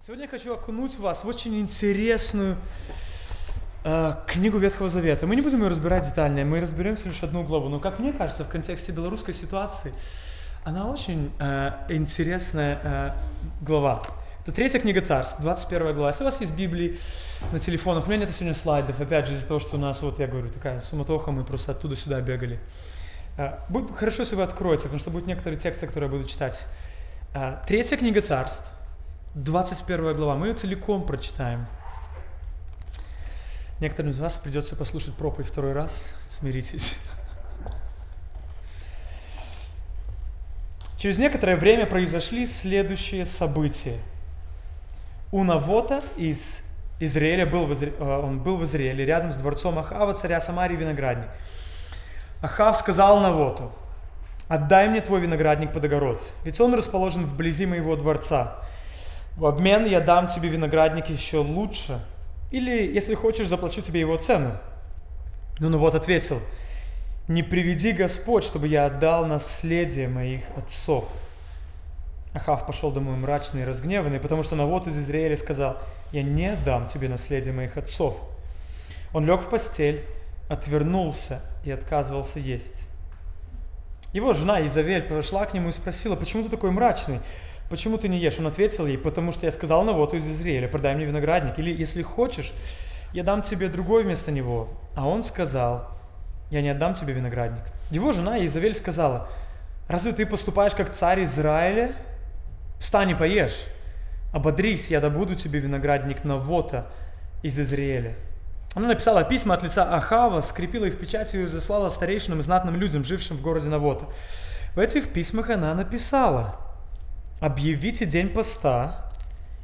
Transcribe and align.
Сегодня 0.00 0.26
я 0.26 0.30
хочу 0.30 0.54
окунуть 0.54 0.96
вас 0.96 1.24
в 1.24 1.26
очень 1.26 1.58
интересную 1.58 2.56
э, 3.82 4.14
книгу 4.28 4.56
Ветхого 4.56 4.88
Завета. 4.88 5.26
Мы 5.26 5.34
не 5.34 5.42
будем 5.42 5.60
ее 5.60 5.68
разбирать 5.68 6.06
детально, 6.06 6.44
мы 6.44 6.60
разберем 6.60 6.94
всего 6.94 7.10
лишь 7.10 7.22
одну 7.24 7.42
главу. 7.42 7.68
Но, 7.68 7.80
как 7.80 7.98
мне 7.98 8.12
кажется, 8.12 8.44
в 8.44 8.48
контексте 8.48 8.92
белорусской 8.92 9.34
ситуации, 9.34 9.92
она 10.62 10.88
очень 10.88 11.32
э, 11.40 11.72
интересная 11.88 12.80
э, 12.80 13.12
глава. 13.60 14.02
Это 14.42 14.52
третья 14.52 14.78
книга 14.78 15.00
Царств, 15.00 15.40
21 15.40 15.92
глава. 15.94 16.10
Если 16.10 16.22
у 16.22 16.26
вас 16.26 16.40
есть 16.40 16.54
Библии 16.54 16.96
на 17.50 17.58
телефонах, 17.58 18.06
у 18.06 18.08
меня 18.08 18.20
нет 18.20 18.30
сегодня 18.30 18.54
слайдов, 18.54 19.00
опять 19.00 19.26
же, 19.26 19.34
из-за 19.34 19.48
того, 19.48 19.58
что 19.58 19.78
у 19.78 19.80
нас, 19.80 20.00
вот 20.00 20.20
я 20.20 20.28
говорю, 20.28 20.48
такая 20.48 20.78
суматоха, 20.78 21.32
мы 21.32 21.42
просто 21.44 21.72
оттуда 21.72 21.96
сюда 21.96 22.20
бегали. 22.20 22.60
Э, 23.36 23.58
будет 23.68 23.90
хорошо, 23.96 24.22
если 24.22 24.36
вы 24.36 24.44
откроете, 24.44 24.84
потому 24.84 25.00
что 25.00 25.10
будут 25.10 25.26
некоторые 25.26 25.58
тексты, 25.58 25.88
которые 25.88 26.08
я 26.08 26.16
буду 26.16 26.28
читать. 26.28 26.66
Э, 27.34 27.56
третья 27.66 27.96
книга 27.96 28.20
Царств, 28.20 28.62
21 29.44 30.16
глава. 30.16 30.34
Мы 30.34 30.48
ее 30.48 30.54
целиком 30.54 31.06
прочитаем. 31.06 31.66
Некоторым 33.78 34.10
из 34.10 34.18
вас 34.18 34.36
придется 34.36 34.74
послушать 34.74 35.14
проповедь 35.14 35.46
второй 35.46 35.74
раз. 35.74 36.02
Смиритесь. 36.28 36.96
Через 40.96 41.18
некоторое 41.18 41.56
время 41.56 41.86
произошли 41.86 42.46
следующие 42.46 43.24
события. 43.26 43.98
У 45.30 45.44
Навота 45.44 46.02
из 46.16 46.64
Израиля 46.98 47.46
был 47.46 47.66
в 47.66 47.72
Изра... 47.72 47.92
Э, 47.96 48.20
он 48.24 48.40
был 48.40 48.56
в 48.56 48.64
Израиле, 48.64 49.04
рядом 49.04 49.30
с 49.30 49.36
дворцом 49.36 49.78
Ахава, 49.78 50.14
царя 50.14 50.40
Самарии, 50.40 50.74
виноградник. 50.74 51.28
Ахав 52.42 52.76
сказал 52.76 53.20
Навоту, 53.20 53.70
«Отдай 54.48 54.88
мне 54.88 55.00
твой 55.00 55.20
виноградник 55.20 55.72
под 55.72 55.84
огород, 55.84 56.24
ведь 56.42 56.60
он 56.60 56.74
расположен 56.74 57.24
вблизи 57.24 57.66
моего 57.66 57.94
дворца. 57.94 58.60
В 59.38 59.46
обмен 59.46 59.86
я 59.86 60.00
дам 60.00 60.26
тебе 60.26 60.48
виноградник 60.48 61.06
еще 61.10 61.38
лучше, 61.38 62.00
или, 62.50 62.92
если 62.92 63.14
хочешь, 63.14 63.46
заплачу 63.46 63.80
тебе 63.82 64.00
его 64.00 64.16
цену». 64.16 64.58
Ну, 65.60 65.68
ну 65.68 65.78
вот 65.78 65.94
ответил, 65.94 66.40
«Не 67.28 67.44
приведи 67.44 67.92
Господь, 67.92 68.42
чтобы 68.42 68.66
я 68.66 68.86
отдал 68.86 69.26
наследие 69.26 70.08
моих 70.08 70.42
отцов». 70.56 71.08
Ахав 72.34 72.66
пошел 72.66 72.90
домой 72.90 73.16
мрачный 73.16 73.62
и 73.62 73.64
разгневанный, 73.64 74.18
потому 74.18 74.42
что 74.42 74.56
Навод 74.56 74.88
из 74.88 74.98
Израиля 74.98 75.36
сказал, 75.36 75.78
«Я 76.10 76.24
не 76.24 76.56
дам 76.66 76.86
тебе 76.86 77.08
наследие 77.08 77.54
моих 77.54 77.76
отцов». 77.76 78.20
Он 79.14 79.24
лег 79.24 79.40
в 79.42 79.48
постель, 79.48 80.04
отвернулся 80.48 81.40
и 81.64 81.70
отказывался 81.70 82.40
есть. 82.40 82.88
Его 84.12 84.32
жена 84.32 84.66
Изавель 84.66 85.02
пошла 85.02 85.46
к 85.46 85.54
нему 85.54 85.68
и 85.68 85.72
спросила, 85.72 86.16
«Почему 86.16 86.42
ты 86.42 86.48
такой 86.48 86.72
мрачный? 86.72 87.20
Почему 87.70 87.98
ты 87.98 88.08
не 88.08 88.18
ешь?» 88.18 88.38
Он 88.38 88.46
ответил 88.46 88.86
ей, 88.86 88.98
«Потому 88.98 89.32
что 89.32 89.46
я 89.46 89.50
сказал 89.50 89.82
Навоту 89.82 90.16
из 90.16 90.26
Израиля, 90.26 90.68
продай 90.68 90.94
мне 90.94 91.04
виноградник, 91.04 91.58
или, 91.58 91.70
если 91.74 92.02
хочешь, 92.02 92.52
я 93.12 93.22
дам 93.22 93.42
тебе 93.42 93.68
другой 93.68 94.04
вместо 94.04 94.32
него». 94.32 94.68
А 94.94 95.06
он 95.06 95.22
сказал, 95.22 95.88
«Я 96.50 96.62
не 96.62 96.70
отдам 96.70 96.94
тебе 96.94 97.12
виноградник». 97.12 97.64
Его 97.90 98.12
жена 98.12 98.44
Изавель 98.44 98.74
сказала, 98.74 99.28
«Разве 99.88 100.12
ты 100.12 100.26
поступаешь 100.26 100.74
как 100.74 100.92
царь 100.92 101.22
Израиля?» 101.24 101.94
Встань 102.78 103.10
и 103.10 103.14
поешь. 103.14 103.64
Ободрись, 104.32 104.90
я 104.90 105.00
добуду 105.00 105.34
тебе 105.34 105.58
виноградник 105.58 106.24
Навота 106.24 106.86
из 107.42 107.58
Израиля. 107.58 108.14
Она 108.74 108.88
написала 108.88 109.24
письма 109.24 109.54
от 109.54 109.62
лица 109.62 109.94
Ахава, 109.94 110.40
скрепила 110.42 110.84
их 110.84 110.98
печатью 110.98 111.42
и 111.42 111.46
заслала 111.46 111.88
старейшинам 111.88 112.40
и 112.40 112.42
знатным 112.42 112.76
людям, 112.76 113.02
жившим 113.04 113.36
в 113.36 113.42
городе 113.42 113.68
Навота. 113.68 114.06
В 114.74 114.78
этих 114.78 115.12
письмах 115.12 115.50
она 115.50 115.74
написала 115.74 116.56
«Объявите 117.40 118.06
день 118.06 118.28
поста 118.28 119.10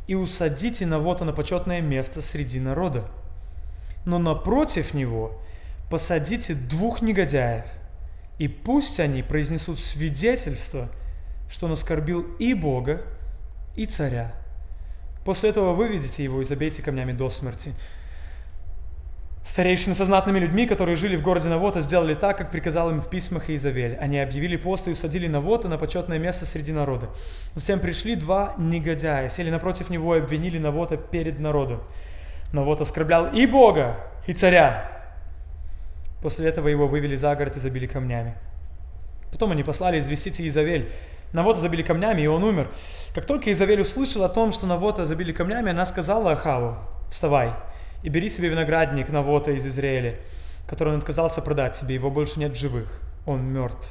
и 0.06 0.14
усадите 0.14 0.86
на 0.86 1.32
почетное 1.32 1.80
место 1.80 2.22
среди 2.22 2.60
народа. 2.60 3.06
Но 4.04 4.18
напротив 4.18 4.94
него 4.94 5.40
посадите 5.90 6.54
двух 6.54 7.02
негодяев, 7.02 7.66
и 8.38 8.48
пусть 8.48 9.00
они 9.00 9.22
произнесут 9.22 9.80
свидетельство– 9.80 10.88
что 11.48 11.66
он 11.66 11.72
оскорбил 11.72 12.22
и 12.38 12.54
Бога, 12.54 13.02
и 13.76 13.86
царя. 13.86 14.34
После 15.24 15.50
этого 15.50 15.72
выведите 15.72 16.24
его 16.24 16.40
и 16.40 16.44
забейте 16.44 16.82
камнями 16.82 17.12
до 17.12 17.30
смерти. 17.30 17.72
Старейшины 19.44 19.94
со 19.94 20.06
знатными 20.06 20.38
людьми, 20.38 20.66
которые 20.66 20.96
жили 20.96 21.16
в 21.16 21.22
городе 21.22 21.50
Навота, 21.50 21.82
сделали 21.82 22.14
так, 22.14 22.38
как 22.38 22.50
приказал 22.50 22.88
им 22.88 23.02
в 23.02 23.10
письмах 23.10 23.50
Изавель. 23.50 23.94
Они 24.00 24.18
объявили 24.18 24.56
пост 24.56 24.88
и 24.88 24.92
усадили 24.92 25.26
Навота 25.28 25.68
на 25.68 25.76
почетное 25.76 26.18
место 26.18 26.46
среди 26.46 26.72
народа. 26.72 27.10
Затем 27.54 27.78
пришли 27.78 28.14
два 28.14 28.54
негодяя, 28.56 29.28
сели 29.28 29.50
напротив 29.50 29.90
него 29.90 30.16
и 30.16 30.20
обвинили 30.20 30.58
Навота 30.58 30.96
перед 30.96 31.40
народом. 31.40 31.82
Навот 32.54 32.80
оскорблял 32.80 33.34
и 33.34 33.44
Бога, 33.44 33.98
и 34.26 34.32
царя. 34.32 34.90
После 36.22 36.48
этого 36.48 36.68
его 36.68 36.88
вывели 36.88 37.14
за 37.14 37.36
город 37.36 37.56
и 37.56 37.60
забили 37.60 37.86
камнями. 37.86 38.36
Потом 39.30 39.50
они 39.50 39.62
послали 39.62 39.98
известить 39.98 40.40
Изавель, 40.40 40.90
Навота 41.34 41.60
забили 41.60 41.82
камнями, 41.82 42.22
и 42.22 42.26
он 42.28 42.44
умер. 42.44 42.70
Как 43.14 43.26
только 43.26 43.52
Изавель 43.52 43.82
услышал 43.82 44.24
о 44.24 44.30
том, 44.30 44.52
что 44.52 44.66
Навота 44.66 45.04
забили 45.04 45.32
камнями, 45.32 45.70
она 45.70 45.84
сказала 45.84 46.32
Ахаву, 46.32 46.78
вставай 47.10 47.52
и 48.04 48.10
бери 48.10 48.28
себе 48.28 48.50
виноградник 48.50 49.08
Навота 49.08 49.50
из 49.50 49.66
Израиля, 49.66 50.18
который 50.66 50.92
он 50.92 50.98
отказался 50.98 51.40
продать 51.40 51.74
себе, 51.74 51.94
его 51.94 52.10
больше 52.10 52.38
нет 52.38 52.54
живых, 52.54 53.00
он 53.24 53.42
мертв. 53.42 53.88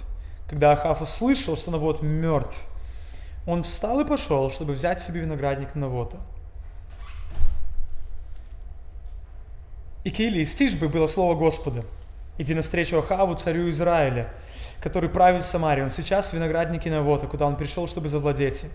Когда 0.47 0.71
Ахав 0.71 1.01
услышал, 1.01 1.57
что 1.57 1.71
Навот 1.71 2.03
мертв, 2.03 2.55
он 3.47 3.63
встал 3.63 3.99
и 4.01 4.05
пошел, 4.05 4.51
чтобы 4.51 4.73
взять 4.73 5.01
себе 5.01 5.21
виноградник 5.21 5.73
Навота. 5.73 6.17
И 10.03 10.11
Кили 10.11 10.41
из 10.41 10.53
Тишбы 10.53 10.89
было 10.89 11.07
слово 11.07 11.33
Господа. 11.33 11.83
Иди 12.37 12.53
навстречу 12.53 12.99
Ахаву, 12.99 13.33
царю 13.33 13.67
Израиля, 13.71 14.29
который 14.79 15.09
правит 15.09 15.43
Самарией. 15.43 15.85
Он 15.85 15.91
сейчас 15.91 16.29
в 16.29 16.33
винограднике 16.33 16.91
Навота, 16.91 17.25
куда 17.25 17.47
он 17.47 17.55
пришел, 17.55 17.87
чтобы 17.87 18.09
завладеть. 18.09 18.65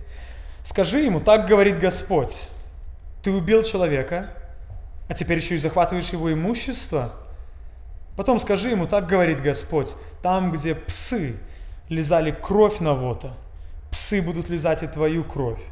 Скажи 0.65 0.99
ему, 1.05 1.21
так 1.21 1.47
говорит 1.47 1.79
Господь, 1.79 2.49
ты 3.23 3.31
убил 3.31 3.63
человека, 3.63 4.31
а 5.09 5.15
теперь 5.15 5.39
еще 5.39 5.55
и 5.55 5.59
захватываешь 5.59 6.11
его 6.11 6.33
имущество? 6.33 7.13
Потом 8.17 8.39
скажи 8.39 8.71
ему, 8.71 8.87
так 8.87 9.07
говорит 9.07 9.41
Господь, 9.41 9.95
там, 10.23 10.51
где 10.53 10.75
псы 10.75 11.37
лизали 11.89 12.31
кровь 12.31 12.81
Навота, 12.81 13.33
псы 13.91 14.21
будут 14.21 14.49
лизать 14.49 14.83
и 14.83 14.87
твою 14.87 15.25
кровь. 15.25 15.63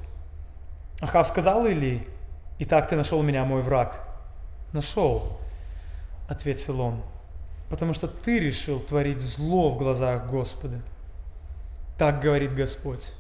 Ахав 1.00 1.26
сказал 1.26 1.66
Или, 1.66 2.06
и 2.58 2.64
так 2.64 2.88
ты 2.88 2.97
нашел 2.97 3.22
меня, 3.22 3.44
мой 3.44 3.62
враг. 3.62 4.00
Нашел, 4.72 5.38
ответил 6.28 6.80
он 6.80 7.03
потому 7.68 7.92
что 7.92 8.06
ты 8.06 8.38
решил 8.38 8.80
творить 8.80 9.20
зло 9.20 9.70
в 9.70 9.78
глазах 9.78 10.26
Господа. 10.26 10.80
Так 11.98 12.20
говорит 12.20 12.54
Господь. 12.54 13.12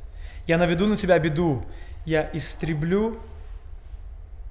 Я 0.46 0.58
наведу 0.58 0.86
на 0.86 0.96
тебя 0.96 1.18
беду, 1.18 1.64
я 2.04 2.28
истреблю 2.32 3.18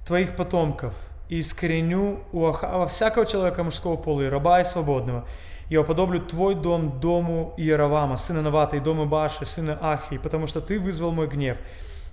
твоих 0.06 0.36
потомков 0.36 0.94
и 1.28 1.40
искореню 1.40 2.20
у 2.32 2.46
Ахава 2.46 2.86
всякого 2.86 3.26
человека 3.26 3.64
мужского 3.64 3.96
пола, 3.96 4.22
и 4.22 4.28
раба, 4.28 4.60
и 4.60 4.64
свободного. 4.64 5.26
Я 5.68 5.80
уподоблю 5.80 6.20
твой 6.20 6.54
дом 6.54 7.00
дому 7.00 7.54
Иеравама, 7.56 8.16
сына 8.16 8.42
Навата, 8.42 8.76
и 8.76 8.80
дому 8.80 9.06
Баши, 9.06 9.44
сына 9.44 9.76
Ахи, 9.80 10.18
потому 10.18 10.46
что 10.46 10.60
ты 10.60 10.78
вызвал 10.78 11.10
мой 11.10 11.26
гнев 11.26 11.58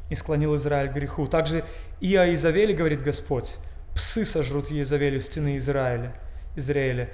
и 0.09 0.16
склонил 0.16 0.56
Израиль 0.56 0.90
к 0.90 0.94
греху. 0.94 1.28
Также 1.28 1.63
и 2.00 2.16
о 2.16 2.34
Изавеле, 2.34 2.73
говорит 2.73 3.03
Господь, 3.03 3.57
псы 3.94 4.25
сожрут 4.25 4.72
Иезавелю 4.72 5.19
стены 5.19 5.57
Израиля. 5.57 6.13
Израиля. 6.56 7.09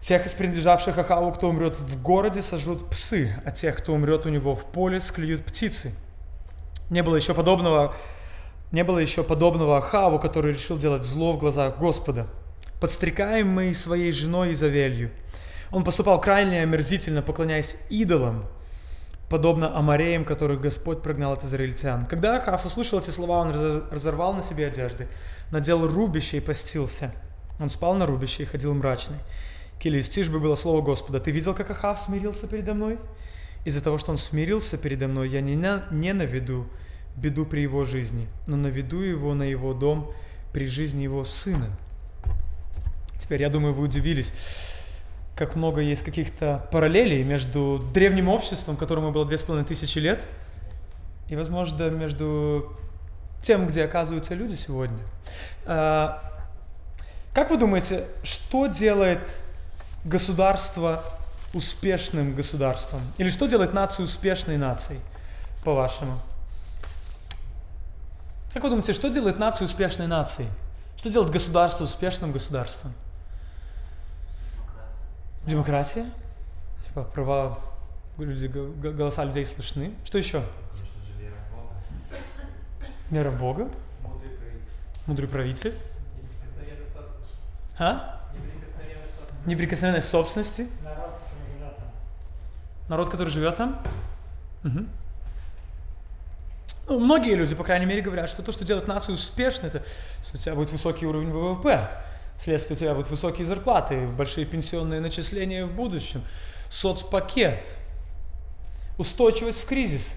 Тех 0.00 0.26
из 0.26 0.34
принадлежавших 0.34 0.98
Ахаву, 0.98 1.32
кто 1.32 1.48
умрет 1.48 1.76
в 1.78 2.02
городе, 2.02 2.42
сожрут 2.42 2.90
псы, 2.90 3.34
а 3.44 3.50
тех, 3.50 3.76
кто 3.78 3.94
умрет 3.94 4.26
у 4.26 4.28
него 4.28 4.54
в 4.54 4.64
поле, 4.64 5.00
склюют 5.00 5.44
птицы. 5.44 5.92
Не 6.90 7.02
было 7.02 7.16
еще 7.16 7.32
подобного, 7.32 7.94
не 8.72 8.84
было 8.84 8.98
еще 8.98 9.22
подобного 9.22 9.76
Ахаву, 9.78 10.18
который 10.18 10.54
решил 10.54 10.78
делать 10.78 11.04
зло 11.04 11.34
в 11.34 11.38
глазах 11.38 11.78
Господа, 11.78 12.26
подстрекаемый 12.80 13.74
своей 13.74 14.10
женой 14.12 14.52
Изавелью. 14.52 15.10
Он 15.70 15.84
поступал 15.84 16.20
крайне 16.20 16.62
омерзительно, 16.62 17.22
поклоняясь 17.22 17.76
идолам, 17.90 18.46
подобно 19.28 19.76
Амареям, 19.76 20.24
которых 20.24 20.60
Господь 20.60 21.02
прогнал 21.02 21.32
от 21.32 21.44
израильтян. 21.44 22.06
Когда 22.06 22.36
Ахав 22.36 22.66
услышал 22.66 22.98
эти 22.98 23.10
слова, 23.10 23.38
он 23.38 23.52
разорвал 23.90 24.34
на 24.34 24.42
себе 24.42 24.66
одежды, 24.66 25.06
надел 25.50 25.86
рубище 25.86 26.38
и 26.38 26.40
постился. 26.40 27.14
Он 27.60 27.70
спал 27.70 27.94
на 27.94 28.06
рубище 28.06 28.42
и 28.42 28.46
ходил 28.46 28.74
мрачный. 28.74 29.18
Келистиш 29.78 30.28
бы 30.28 30.40
было 30.40 30.54
слово 30.54 30.80
Господа. 30.80 31.20
Ты 31.20 31.30
видел, 31.30 31.54
как 31.54 31.70
Ахав 31.70 32.00
смирился 32.00 32.46
передо 32.46 32.74
мной? 32.74 32.98
Из-за 33.64 33.82
того, 33.82 33.98
что 33.98 34.12
он 34.12 34.18
смирился 34.18 34.76
передо 34.76 35.08
мной, 35.08 35.28
я 35.28 35.40
не, 35.40 35.56
на, 35.56 35.84
не 35.90 36.12
наведу 36.12 36.66
беду 37.16 37.44
при 37.44 37.60
его 37.60 37.84
жизни, 37.84 38.28
но 38.46 38.56
наведу 38.56 39.00
его 39.00 39.34
на 39.34 39.44
его 39.44 39.74
дом 39.74 40.12
при 40.52 40.66
жизни 40.66 41.02
его 41.02 41.24
сына. 41.24 41.68
Теперь, 43.18 43.42
я 43.42 43.50
думаю, 43.50 43.74
вы 43.74 43.84
удивились, 43.84 44.32
как 45.36 45.56
много 45.56 45.80
есть 45.80 46.02
каких-то 46.02 46.66
параллелей 46.70 47.22
между 47.22 47.78
древним 47.94 48.28
обществом, 48.28 48.76
которому 48.76 49.12
было 49.12 49.24
две 49.24 49.38
с 49.38 49.42
половиной 49.42 49.66
тысячи 49.66 49.98
лет, 49.98 50.26
и, 51.28 51.36
возможно, 51.36 51.88
между 51.90 52.76
тем, 53.40 53.66
где 53.66 53.84
оказываются 53.84 54.34
люди 54.34 54.54
сегодня. 54.54 54.98
А, 55.64 56.22
как 57.34 57.50
вы 57.50 57.56
думаете, 57.56 58.04
что 58.22 58.66
делает 58.66 59.20
государство 60.04 61.02
успешным 61.54 62.34
государством? 62.34 63.00
Или 63.18 63.30
что 63.30 63.46
делает 63.46 63.72
нацию 63.72 64.04
успешной 64.04 64.56
нацией, 64.56 65.00
по-вашему? 65.64 66.20
Как 68.52 68.62
вы 68.62 68.68
думаете, 68.68 68.92
что 68.92 69.08
делает 69.08 69.38
нацию 69.38 69.64
успешной 69.64 70.06
нацией? 70.06 70.48
Что 70.96 71.10
делает 71.10 71.32
государство 71.32 71.84
успешным 71.84 72.32
государством? 72.32 72.92
Демократия. 75.46 76.06
Типа 76.84 77.02
права 77.02 77.58
люди, 78.18 78.46
голоса 78.46 79.24
людей 79.24 79.46
слышны. 79.46 79.94
Что 80.04 80.18
еще? 80.18 80.42
Вера 83.10 83.30
в 83.30 83.38
Бога. 83.38 83.68
Мудрый 85.06 85.28
правитель. 85.28 85.74
А? 87.78 88.20
Неприкосновенность 89.46 90.08
собственности. 90.08 90.68
Народ, 92.88 93.08
который 93.08 93.30
живет 93.30 93.56
там. 93.56 93.82
Угу. 94.64 94.86
Ну, 96.88 96.98
многие 96.98 97.34
люди, 97.34 97.54
по 97.54 97.64
крайней 97.64 97.86
мере, 97.86 98.02
говорят, 98.02 98.28
что 98.28 98.42
то, 98.42 98.50
что 98.50 98.64
делает 98.64 98.88
нацию 98.88 99.14
успешной, 99.14 99.68
это 99.68 99.84
что 100.24 100.36
у 100.36 100.40
тебя 100.40 100.54
будет 100.54 100.70
высокий 100.70 101.06
уровень 101.06 101.30
ВВП, 101.30 101.88
следствие 102.36 102.76
у 102.76 102.78
тебя 102.78 102.94
будут 102.94 103.10
высокие 103.10 103.46
зарплаты, 103.46 104.06
большие 104.08 104.46
пенсионные 104.46 105.00
начисления 105.00 105.64
в 105.64 105.72
будущем, 105.72 106.22
соцпакет, 106.68 107.76
устойчивость 108.98 109.62
в 109.62 109.66
кризисы, 109.66 110.16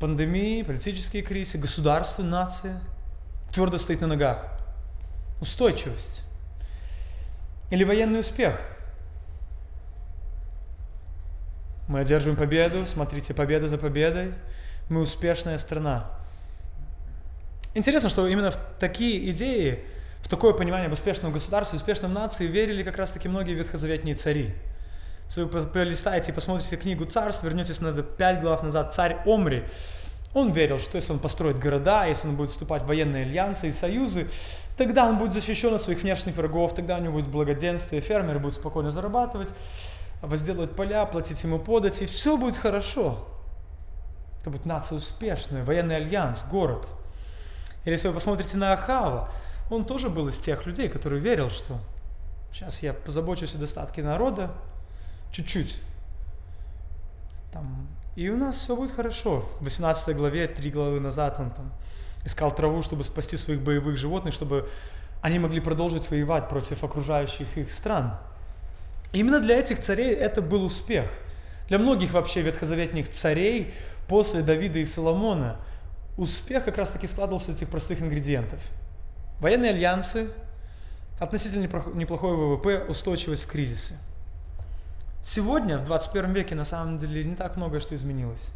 пандемии, 0.00 0.62
политические 0.62 1.22
кризисы, 1.22 1.58
государство, 1.58 2.22
нация 2.22 2.80
твердо 3.52 3.78
стоит 3.78 4.02
на 4.02 4.06
ногах, 4.06 4.44
устойчивость. 5.40 6.22
Или 7.70 7.84
военный 7.84 8.20
успех. 8.20 8.60
Мы 11.86 12.00
одерживаем 12.00 12.38
победу, 12.38 12.86
смотрите, 12.86 13.32
победа 13.32 13.66
за 13.66 13.78
победой– 13.78 14.34
мы 14.88 15.00
успешная 15.00 15.58
страна. 15.58 16.10
Интересно, 17.74 18.08
что 18.08 18.26
именно 18.26 18.50
в 18.50 18.58
такие 18.80 19.30
идеи, 19.30 19.84
в 20.20 20.28
такое 20.28 20.52
понимание 20.52 20.86
об 20.86 20.92
успешном 20.92 21.32
государстве, 21.32 21.76
успешном 21.76 22.12
нации 22.12 22.46
верили 22.46 22.82
как 22.82 22.96
раз-таки 22.96 23.28
многие 23.28 23.54
ветхозаветные 23.54 24.14
цари. 24.14 24.54
Если 25.26 25.42
вы 25.42 25.66
пролистаете 25.66 26.32
и 26.32 26.34
посмотрите 26.34 26.76
книгу 26.76 27.04
«Царств», 27.04 27.44
вернетесь 27.44 27.80
на 27.80 27.92
пять 28.02 28.40
глав 28.40 28.62
назад, 28.62 28.94
царь 28.94 29.18
Омри, 29.26 29.64
он 30.32 30.52
верил, 30.52 30.78
что 30.78 30.96
если 30.96 31.12
он 31.12 31.18
построит 31.18 31.58
города, 31.58 32.06
если 32.06 32.28
он 32.28 32.36
будет 32.36 32.50
вступать 32.50 32.82
в 32.82 32.86
военные 32.86 33.24
альянсы 33.24 33.68
и 33.68 33.72
союзы, 33.72 34.26
тогда 34.76 35.06
он 35.06 35.18
будет 35.18 35.32
защищен 35.34 35.74
от 35.74 35.82
своих 35.82 36.02
внешних 36.02 36.36
врагов, 36.36 36.74
тогда 36.74 36.96
у 36.96 37.00
него 37.00 37.14
будет 37.14 37.28
благоденствие, 37.28 38.00
фермеры 38.00 38.38
будут 38.38 38.56
спокойно 38.56 38.90
зарабатывать, 38.90 39.48
возделывать 40.22 40.72
поля, 40.72 41.04
платить 41.06 41.42
ему 41.44 41.58
подать, 41.58 42.00
и 42.02 42.06
все 42.06 42.36
будет 42.36 42.56
хорошо. 42.56 43.26
Это 44.48 44.56
будет 44.56 44.64
нация 44.64 44.96
успешная, 44.96 45.62
военный 45.62 45.96
альянс, 45.96 46.42
город. 46.50 46.88
Или 47.84 47.92
если 47.92 48.08
вы 48.08 48.14
посмотрите 48.14 48.56
на 48.56 48.72
Ахава, 48.72 49.28
он 49.70 49.84
тоже 49.84 50.08
был 50.08 50.26
из 50.28 50.38
тех 50.38 50.64
людей, 50.64 50.88
который 50.88 51.20
верил, 51.20 51.50
что 51.50 51.78
сейчас 52.50 52.82
я 52.82 52.94
позабочусь 52.94 53.54
о 53.54 53.58
достатке 53.58 54.02
народа, 54.02 54.50
чуть-чуть. 55.32 55.82
Там, 57.52 57.88
и 58.16 58.30
у 58.30 58.38
нас 58.38 58.56
все 58.56 58.74
будет 58.74 58.92
хорошо. 58.92 59.44
В 59.60 59.64
18 59.64 60.16
главе, 60.16 60.48
три 60.48 60.70
главы 60.70 60.98
назад, 60.98 61.38
он 61.38 61.50
там 61.50 61.70
искал 62.24 62.50
траву, 62.50 62.80
чтобы 62.80 63.04
спасти 63.04 63.36
своих 63.36 63.60
боевых 63.60 63.98
животных, 63.98 64.32
чтобы 64.32 64.66
они 65.20 65.38
могли 65.38 65.60
продолжить 65.60 66.08
воевать 66.08 66.48
против 66.48 66.82
окружающих 66.82 67.58
их 67.58 67.70
стран. 67.70 68.16
именно 69.12 69.40
для 69.40 69.58
этих 69.58 69.78
царей 69.80 70.14
это 70.14 70.40
был 70.40 70.64
успех. 70.64 71.10
Для 71.68 71.78
многих 71.78 72.14
вообще 72.14 72.40
ветхозаветных 72.40 73.10
царей 73.10 73.74
после 74.08 74.42
Давида 74.42 74.78
и 74.78 74.84
Соломона 74.84 75.56
успех 76.16 76.64
как 76.64 76.78
раз 76.78 76.90
таки 76.90 77.06
складывался 77.06 77.52
из 77.52 77.56
этих 77.56 77.68
простых 77.68 78.00
ингредиентов. 78.00 78.58
Военные 79.38 79.70
альянсы, 79.70 80.28
относительно 81.20 81.62
неплохой 81.94 82.36
ВВП, 82.36 82.84
устойчивость 82.88 83.44
в 83.44 83.48
кризисы. 83.48 83.94
Сегодня, 85.22 85.78
в 85.78 85.84
21 85.84 86.32
веке, 86.32 86.54
на 86.54 86.64
самом 86.64 86.98
деле 86.98 87.22
не 87.22 87.36
так 87.36 87.56
многое 87.56 87.80
что 87.80 87.94
изменилось. 87.94 88.50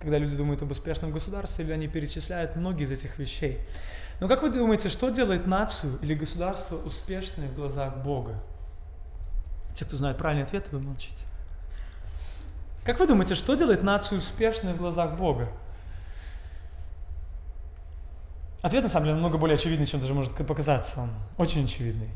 Когда 0.00 0.18
люди 0.18 0.36
думают 0.36 0.62
об 0.62 0.70
успешном 0.70 1.12
государстве, 1.12 1.64
или 1.64 1.72
они 1.72 1.88
перечисляют 1.88 2.56
многие 2.56 2.84
из 2.84 2.92
этих 2.92 3.18
вещей. 3.18 3.58
Но 4.20 4.28
как 4.28 4.42
вы 4.42 4.50
думаете, 4.50 4.88
что 4.88 5.10
делает 5.10 5.46
нацию 5.46 5.98
или 6.02 6.14
государство 6.14 6.76
успешной 6.76 7.48
в 7.48 7.54
глазах 7.54 7.96
Бога? 7.98 8.34
Те, 9.74 9.84
кто 9.84 9.96
знает 9.96 10.18
правильный 10.18 10.44
ответ, 10.44 10.68
вы 10.72 10.80
молчите. 10.80 11.26
Как 12.88 13.00
вы 13.00 13.06
думаете, 13.06 13.34
что 13.34 13.54
делает 13.54 13.82
нацию 13.82 14.16
успешной 14.16 14.72
в 14.72 14.78
глазах 14.78 15.18
Бога? 15.18 15.52
Ответ 18.62 18.82
на 18.82 18.88
самом 18.88 19.04
деле 19.04 19.14
намного 19.16 19.36
более 19.36 19.56
очевидный, 19.56 19.84
чем 19.84 20.00
даже 20.00 20.14
может 20.14 20.34
показаться. 20.34 21.00
Он 21.00 21.10
очень 21.36 21.66
очевидный. 21.66 22.08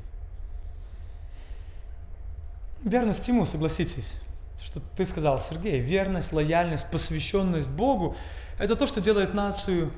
Верность 2.85 3.29
ему, 3.29 3.45
согласитесь, 3.45 4.21
что 4.59 4.81
ты 4.97 5.05
сказал, 5.05 5.39
Сергей, 5.39 5.79
верность, 5.79 6.33
лояльность, 6.33 6.91
посвященность 6.91 7.69
Богу– 7.69 8.17
это 8.59 8.75
то, 8.75 8.87
что 8.87 9.03
делает 9.03 9.35
нацию 9.35 9.93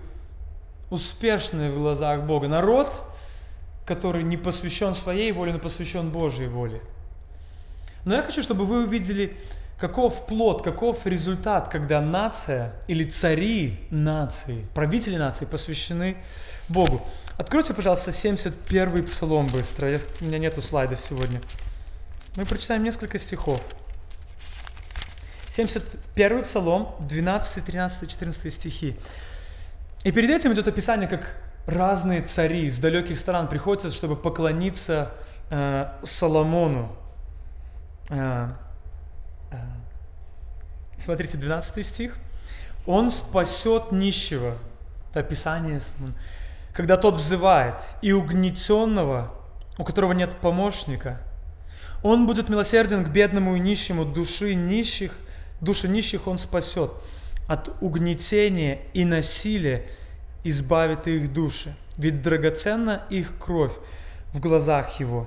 успешной 0.91 1.71
в 1.71 1.79
глазах 1.79 2.25
Бога. 2.25 2.49
Народ, 2.49 2.89
который 3.87 4.25
не 4.25 4.37
посвящен 4.37 4.97
своей 4.97 5.31
воле, 5.31 5.53
но 5.53 5.61
посвящен 5.61 6.11
Божьей 6.11 6.49
воле. 6.49 6.81
Но 8.05 8.17
я 8.17 8.23
хочу, 8.25 8.43
чтобы 8.43 8.67
вы 8.67 8.83
увидели 8.83 9.37
Каков 9.79 10.27
плод, 10.27 10.63
каков 10.63 11.05
результат, 11.05 11.69
когда 11.69 12.01
нация 12.01 12.73
или 12.87 13.03
цари 13.05 13.87
нации, 13.91 14.67
правители 14.73 15.17
нации 15.17 15.47
посвящены 15.47 16.17
Богу? 16.69 17.05
Откройте, 17.37 17.75
пожалуйста, 17.75 18.13
71-й 18.13 19.03
псалом 19.03 19.49
быстро. 19.49 19.91
Я, 19.91 19.99
у 20.21 20.25
меня 20.25 20.39
нету 20.39 20.63
слайдов 20.63 21.01
сегодня. 21.01 21.41
Мы 22.37 22.47
прочитаем 22.47 22.85
несколько 22.85 23.19
стихов. 23.19 23.61
71 25.51 26.45
псалом, 26.45 26.95
12, 27.01 27.65
13, 27.65 28.11
14 28.11 28.53
стихи. 28.55 28.97
И 30.05 30.13
перед 30.13 30.31
этим 30.31 30.53
идет 30.53 30.69
описание, 30.69 31.09
как 31.09 31.37
разные 31.67 32.23
цари 32.23 32.67
из 32.67 32.79
далеких 32.79 33.19
стран 33.19 33.49
приходят, 33.49 33.93
чтобы 33.93 34.17
поклониться 34.17 35.11
э, 35.51 35.89
Соломону. 36.03 36.97
Э, 38.11 38.51
Смотрите, 40.99 41.37
12 41.37 41.87
стих. 41.87 42.17
Он 42.87 43.11
спасет 43.11 43.93
нищего. 43.93 44.59
Это 45.11 45.21
описание. 45.21 45.81
Когда 46.73 46.97
тот 46.97 47.15
взывает, 47.15 47.77
и 48.03 48.13
угнетенного, 48.13 49.33
у 49.79 49.85
которого 49.85 50.13
нет 50.13 50.37
помощника. 50.37 51.21
Он 52.03 52.27
будет 52.27 52.49
милосерден 52.49 53.05
к 53.05 53.09
бедному 53.09 53.57
и 53.57 53.61
нищему, 53.61 54.05
души 54.05 54.55
нищих, 54.55 55.13
души 55.61 55.89
нищих 55.89 56.27
он 56.27 56.39
спасет. 56.39 56.93
От 57.49 57.71
угнетения 57.81 58.81
и 58.93 59.05
насилия 59.05 59.87
избавит 60.43 61.07
их 61.07 61.33
души. 61.33 61.75
Ведь 61.97 62.23
драгоценна 62.23 63.05
их 63.09 63.39
кровь 63.39 63.73
в 64.33 64.41
глазах 64.41 65.01
его. 65.01 65.27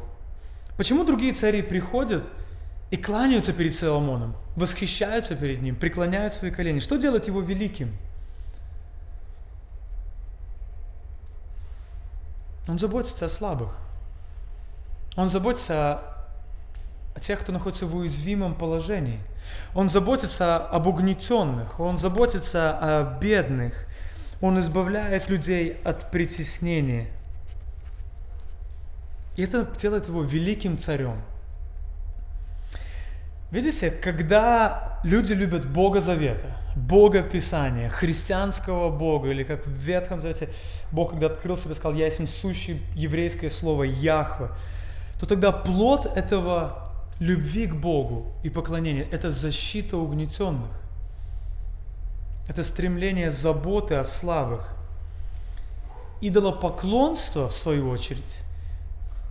Почему 0.75 1.03
другие 1.03 1.33
цари 1.33 1.61
приходят– 1.61 2.23
и 2.89 2.97
кланяются 2.97 3.51
перед 3.51 3.75
Соломоном, 3.75 4.35
восхищаются 4.55 5.35
перед 5.35 5.61
ним, 5.61 5.75
преклоняют 5.75 6.33
свои 6.33 6.51
колени. 6.51 6.79
Что 6.79 6.97
делает 6.97 7.27
его 7.27 7.41
великим? 7.41 7.95
Он 12.67 12.79
заботится 12.79 13.25
о 13.25 13.29
слабых. 13.29 13.77
Он 15.15 15.29
заботится 15.29 16.01
о 17.15 17.19
тех, 17.19 17.39
кто 17.39 17.51
находится 17.51 17.85
в 17.87 17.95
уязвимом 17.95 18.55
положении. 18.55 19.19
Он 19.73 19.89
заботится 19.89 20.57
об 20.57 20.87
угнетенных, 20.87 21.79
он 21.79 21.97
заботится 21.97 22.77
о 22.79 23.17
бедных, 23.19 23.73
он 24.39 24.59
избавляет 24.59 25.27
людей 25.29 25.79
от 25.83 26.11
притеснения. 26.11 27.07
И 29.35 29.43
это 29.43 29.67
делает 29.77 30.07
его 30.07 30.21
великим 30.21 30.77
царем– 30.77 31.21
Видите, 33.49 33.91
когда 33.91 34.99
люди 35.03 35.31
любят 35.31 35.65
Бога 35.65 36.01
Завета, 36.01 36.53
Бога 36.75 37.21
Писания, 37.21 37.89
христианского 37.89 38.89
Бога, 38.89 39.29
или 39.29 39.43
как 39.43 39.65
в 39.65 39.71
Ветхом 39.71 40.19
Завете 40.19 40.49
Бог, 40.91 41.11
когда 41.11 41.27
открыл 41.27 41.55
себя, 41.55 41.73
сказал, 41.73 41.97
я 41.97 42.05
есть 42.05 42.27
сущий 42.29 42.81
еврейское 42.93 43.49
слово 43.49 43.83
Яхва, 43.83 44.57
то 45.17 45.25
тогда 45.25 45.53
плод 45.53 46.05
этого 46.17 46.91
любви 47.19 47.67
к 47.67 47.75
Богу 47.75 48.33
и 48.43 48.49
поклонения– 48.49 49.07
это 49.11 49.31
защита 49.31 49.97
угнетенных. 49.97 50.69
Это 52.47 52.63
стремление 52.63 53.31
заботы 53.31 53.95
о 53.95 54.03
слабых. 54.03 54.75
идолопоклонство, 56.21 57.47
в 57.47 57.53
свою 57.53 57.89
очередь, 57.89 58.41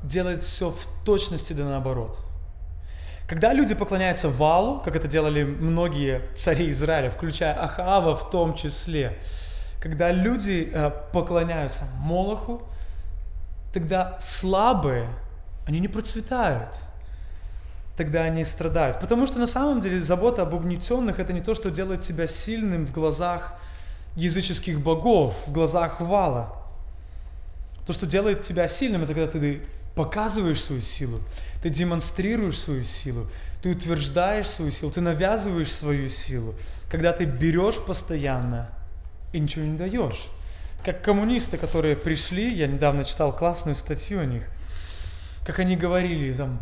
делает 0.03 0.43
все 0.43 0.71
в 0.71 0.87
точности 1.05 1.53
да 1.53 1.65
наоборот. 1.65 2.19
Когда 3.27 3.53
люди 3.53 3.75
поклоняются 3.75 4.29
Валу, 4.29 4.81
как 4.81 4.95
это 4.95 5.09
делали 5.09 5.43
многие 5.43 6.23
цари 6.37 6.71
Израиля, 6.71 7.11
включая 7.11 7.55
Ахава 7.61 8.15
в 8.15 8.31
том 8.31 8.55
числе, 8.55 9.19
когда 9.81 10.13
люди 10.13 10.71
э, 10.73 10.91
поклоняются 11.13 11.83
Молоху, 11.99 12.63
тогда 13.73 14.17
слабые, 14.21 15.09
они 15.67 15.81
не 15.81 15.89
процветают. 15.89 16.71
Тогда 17.97 18.23
они 18.23 18.45
страдают. 18.45 19.01
Потому 19.01 19.27
что 19.27 19.39
на 19.39 19.47
самом 19.47 19.81
деле 19.81 20.01
забота 20.03 20.43
об 20.43 20.55
угнетенных 20.55 21.19
это 21.19 21.33
не 21.33 21.41
то, 21.41 21.55
что 21.55 21.71
делает 21.71 22.03
тебя 22.03 22.27
сильным 22.27 22.87
в 22.87 22.93
глазах 22.93 23.55
языческих 24.15 24.81
богов, 24.81 25.35
в 25.47 25.53
глазах 25.53 26.01
Вала. 26.01 26.55
То, 27.87 27.93
что 27.93 28.07
делает 28.07 28.43
тебя 28.43 28.69
сильным, 28.69 29.03
это 29.03 29.15
когда 29.15 29.31
ты 29.31 29.63
показываешь 29.97 30.63
свою 30.63 30.83
силу, 30.83 31.21
ты 31.63 31.71
демонстрируешь 31.71 32.59
свою 32.59 32.85
силу, 32.85 33.29
ты 33.63 33.71
утверждаешь 33.71 34.47
свою 34.47 34.71
силу, 34.71 34.93
ты 34.93 35.01
навязываешь 35.01 35.73
свою 35.73 36.11
силу, 36.11 36.55
когда 36.91 37.13
ты 37.13 37.25
берешь 37.25 37.79
постоянно 37.79 38.69
и 39.33 39.41
ничего 39.41 39.65
не 39.65 39.77
даешь. 39.77 40.27
Как 40.85 41.03
коммунисты, 41.03 41.57
которые 41.57 41.97
пришли, 41.97 42.55
я 42.55 42.67
недавно 42.67 43.05
читал 43.05 43.35
классную 43.35 43.75
статью 43.75 44.21
о 44.21 44.27
них, 44.27 44.45
как 45.47 45.59
они 45.61 45.77
говорили, 45.77 46.33
там, 46.35 46.61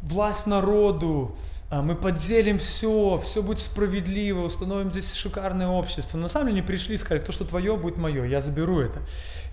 власть 0.00 0.46
народу, 0.46 1.36
мы 1.70 1.96
поделим 1.96 2.58
все, 2.58 3.18
все 3.22 3.42
будет 3.42 3.60
справедливо, 3.60 4.42
установим 4.42 4.90
здесь 4.90 5.12
шикарное 5.14 5.66
общество. 5.66 6.18
На 6.18 6.28
самом 6.28 6.48
деле 6.48 6.58
они 6.58 6.66
пришли 6.66 6.96
сказали, 6.96 7.22
то, 7.22 7.32
что 7.32 7.44
твое, 7.44 7.76
будет 7.76 7.96
мое, 7.96 8.24
я 8.24 8.40
заберу 8.40 8.80
это. 8.80 9.00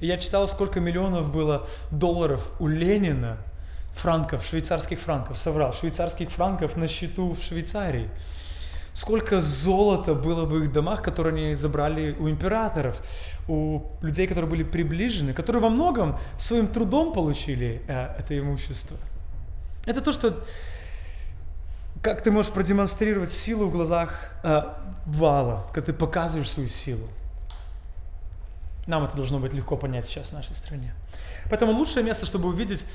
И 0.02 0.08
я 0.08 0.18
читал, 0.18 0.48
сколько 0.48 0.80
миллионов 0.80 1.32
было 1.32 1.68
долларов 1.90 2.52
у 2.60 2.68
Ленина, 2.68 3.38
франков, 3.94 4.46
швейцарских 4.46 5.00
франков, 5.00 5.38
соврал, 5.38 5.74
швейцарских 5.74 6.30
франков 6.30 6.76
на 6.76 6.88
счету 6.88 7.34
в 7.34 7.42
Швейцарии. 7.42 8.10
Сколько 8.94 9.40
золота 9.40 10.14
было 10.14 10.44
в 10.46 10.58
их 10.58 10.74
домах, 10.74 11.02
которые 11.02 11.46
они 11.46 11.56
забрали 11.56 12.16
у 12.20 12.30
императоров, 12.30 13.02
у 13.48 13.84
людей, 14.02 14.28
которые 14.28 14.50
были 14.50 14.64
приближены, 14.64 15.34
которые 15.34 15.62
во 15.62 15.70
многом 15.70 16.20
своим 16.38 16.68
трудом 16.68 17.14
получили 17.14 17.82
э, 17.88 18.16
это 18.20 18.38
имущество. 18.38 18.98
Это 19.86 20.02
то, 20.02 20.12
что 20.12 20.44
как 22.02 22.24
ты 22.24 22.32
можешь 22.32 22.52
продемонстрировать 22.52 23.32
силу 23.32 23.68
в 23.68 23.72
глазах 23.72 24.34
э, 24.44 24.64
вала, 25.06 25.68
когда 25.74 25.88
ты 25.88 25.94
показываешь 25.94 26.50
свою 26.50 26.68
силу. 26.68 27.08
Нам 28.88 29.04
это 29.04 29.16
должно 29.16 29.40
быть 29.40 29.54
легко 29.54 29.78
понять 29.78 30.08
сейчас 30.08 30.30
в 30.30 30.34
нашей 30.34 30.56
стране. 30.56 30.94
Поэтому 31.50 31.74
лучшее 31.74 32.04
место, 32.04 32.26
чтобы 32.26 32.50
увидеть, 32.50 32.86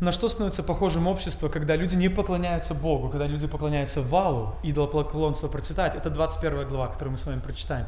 на 0.00 0.10
что 0.10 0.28
становится 0.28 0.64
похожим 0.64 1.06
общество, 1.06 1.48
когда 1.48 1.76
люди 1.76 1.94
не 1.94 2.08
поклоняются 2.08 2.74
Богу, 2.74 3.08
когда 3.08 3.26
люди 3.26 3.46
поклоняются 3.46 4.02
валу, 4.02 4.56
идолопоклонство 4.64 5.46
процветает. 5.46 5.94
Это 5.94 6.10
21 6.10 6.66
глава, 6.66 6.88
которую 6.88 7.12
мы 7.12 7.18
с 7.18 7.24
вами 7.24 7.40
прочитаем. 7.40 7.86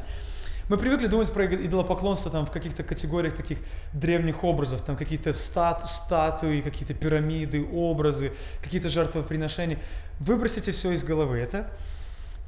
Мы 0.69 0.77
привыкли 0.77 1.07
думать 1.07 1.33
про 1.33 1.47
идолопоклонство 1.47 2.29
там, 2.29 2.45
в 2.45 2.51
каких-то 2.51 2.83
категориях 2.83 3.33
таких 3.33 3.57
древних 3.91 4.43
образов, 4.43 4.81
там 4.81 4.95
какие-то 4.95 5.33
стат, 5.33 5.89
статуи, 5.89 6.61
какие-то 6.61 6.93
пирамиды, 6.93 7.67
образы, 7.67 8.33
какие-то 8.61 8.87
жертвоприношения. 8.87 9.79
Выбросите 10.19 10.71
все 10.71 10.91
из 10.91 11.03
головы 11.03 11.39
это. 11.39 11.71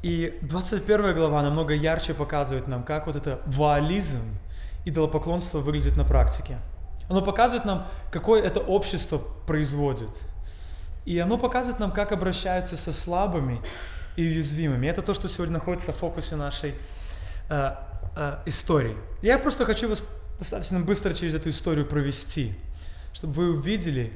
И 0.04 0.38
21 0.44 1.16
глава 1.16 1.42
намного 1.42 1.74
ярче 1.74 2.14
показывает 2.14 2.68
нам, 2.68 2.84
как 2.84 3.08
вот 3.08 3.16
это 3.16 3.42
вуализм, 3.48 4.20
идолопоклонство 4.86 5.58
выглядит 5.58 5.98
на 5.98 6.06
практике. 6.06 6.60
Оно 7.10 7.24
показывает 7.24 7.66
нам, 7.66 7.88
какое 8.12 8.44
это 8.44 8.60
общество 8.60 9.20
производит. 9.48 10.12
И 11.06 11.18
оно 11.18 11.40
показывает 11.40 11.80
нам, 11.80 11.92
как 11.92 12.12
обращаются 12.12 12.78
со 12.78 12.94
слабыми 12.94 13.62
и 14.16 14.24
уязвимыми. 14.24 14.86
Это 14.86 15.02
то, 15.02 15.16
что 15.16 15.28
сегодня 15.28 15.56
находится 15.56 15.92
в 15.92 15.96
фокусе 15.96 16.36
нашей 16.36 16.76
э, 17.50 17.72
э, 18.16 18.38
истории. 18.46 18.96
Я 19.22 19.38
просто 19.38 19.66
хочу 19.66 19.90
вас 19.90 20.04
достаточно 20.40 20.80
быстро 20.80 21.14
через 21.14 21.36
эту 21.36 21.50
историю 21.50 21.86
провести, 21.86 22.56
чтобы 23.14 23.34
вы 23.34 23.50
увидели, 23.58 24.12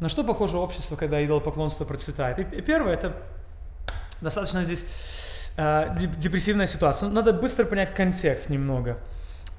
на 0.00 0.08
что 0.08 0.24
похоже 0.24 0.56
общество, 0.56 0.96
когда 0.96 1.24
идолопоклонство 1.24 1.84
процветает. 1.84 2.38
И, 2.38 2.56
и 2.56 2.60
первое, 2.60 2.94
это 2.94 3.16
достаточно 4.20 4.64
здесь 4.64 4.86
э, 5.56 5.96
депрессивная 6.18 6.66
ситуация. 6.66 7.08
Надо 7.08 7.32
быстро 7.32 7.64
понять 7.64 7.94
контекст 7.94 8.50
немного. 8.50 8.98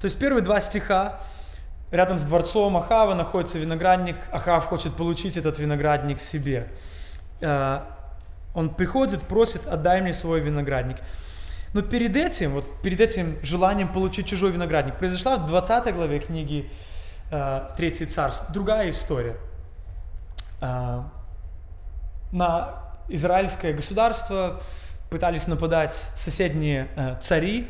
То 0.00 0.06
есть 0.06 0.18
первые 0.18 0.42
два 0.42 0.60
стиха, 0.60 1.20
рядом 1.90 2.18
с 2.18 2.24
дворцом 2.24 2.76
Ахава 2.76 3.14
находится 3.14 3.58
виноградник, 3.58 4.16
Ахав 4.32 4.66
хочет 4.66 4.94
получить 4.96 5.36
этот 5.36 5.58
виноградник 5.58 6.18
себе. 6.18 6.68
Э, 7.40 7.80
он 8.54 8.74
приходит, 8.74 9.22
просит, 9.22 9.66
отдай 9.66 10.02
мне 10.02 10.12
свой 10.12 10.40
виноградник. 10.40 10.98
Но 11.72 11.80
перед 11.80 12.16
этим, 12.16 12.52
вот 12.52 12.82
перед 12.82 13.00
этим 13.00 13.38
желанием 13.42 13.90
получить 13.90 14.26
чужой 14.26 14.50
виноградник, 14.50 14.96
произошла 14.98 15.36
в 15.36 15.46
20 15.46 15.94
главе 15.94 16.18
книги 16.18 16.70
э, 17.30 17.70
Третий 17.76 18.04
царств 18.04 18.52
другая 18.52 18.90
история. 18.90 19.36
Э, 20.60 21.02
на 22.30 22.78
израильское 23.08 23.72
государство 23.72 24.60
пытались 25.10 25.46
нападать 25.46 25.94
соседние 25.94 26.88
э, 26.96 27.16
цари. 27.20 27.68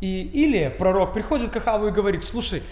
И 0.00 0.22
или 0.22 0.68
пророк 0.78 1.12
приходит 1.12 1.50
к 1.50 1.56
Ахаву 1.56 1.88
и 1.88 1.90
говорит, 1.90 2.24
слушай, 2.24 2.62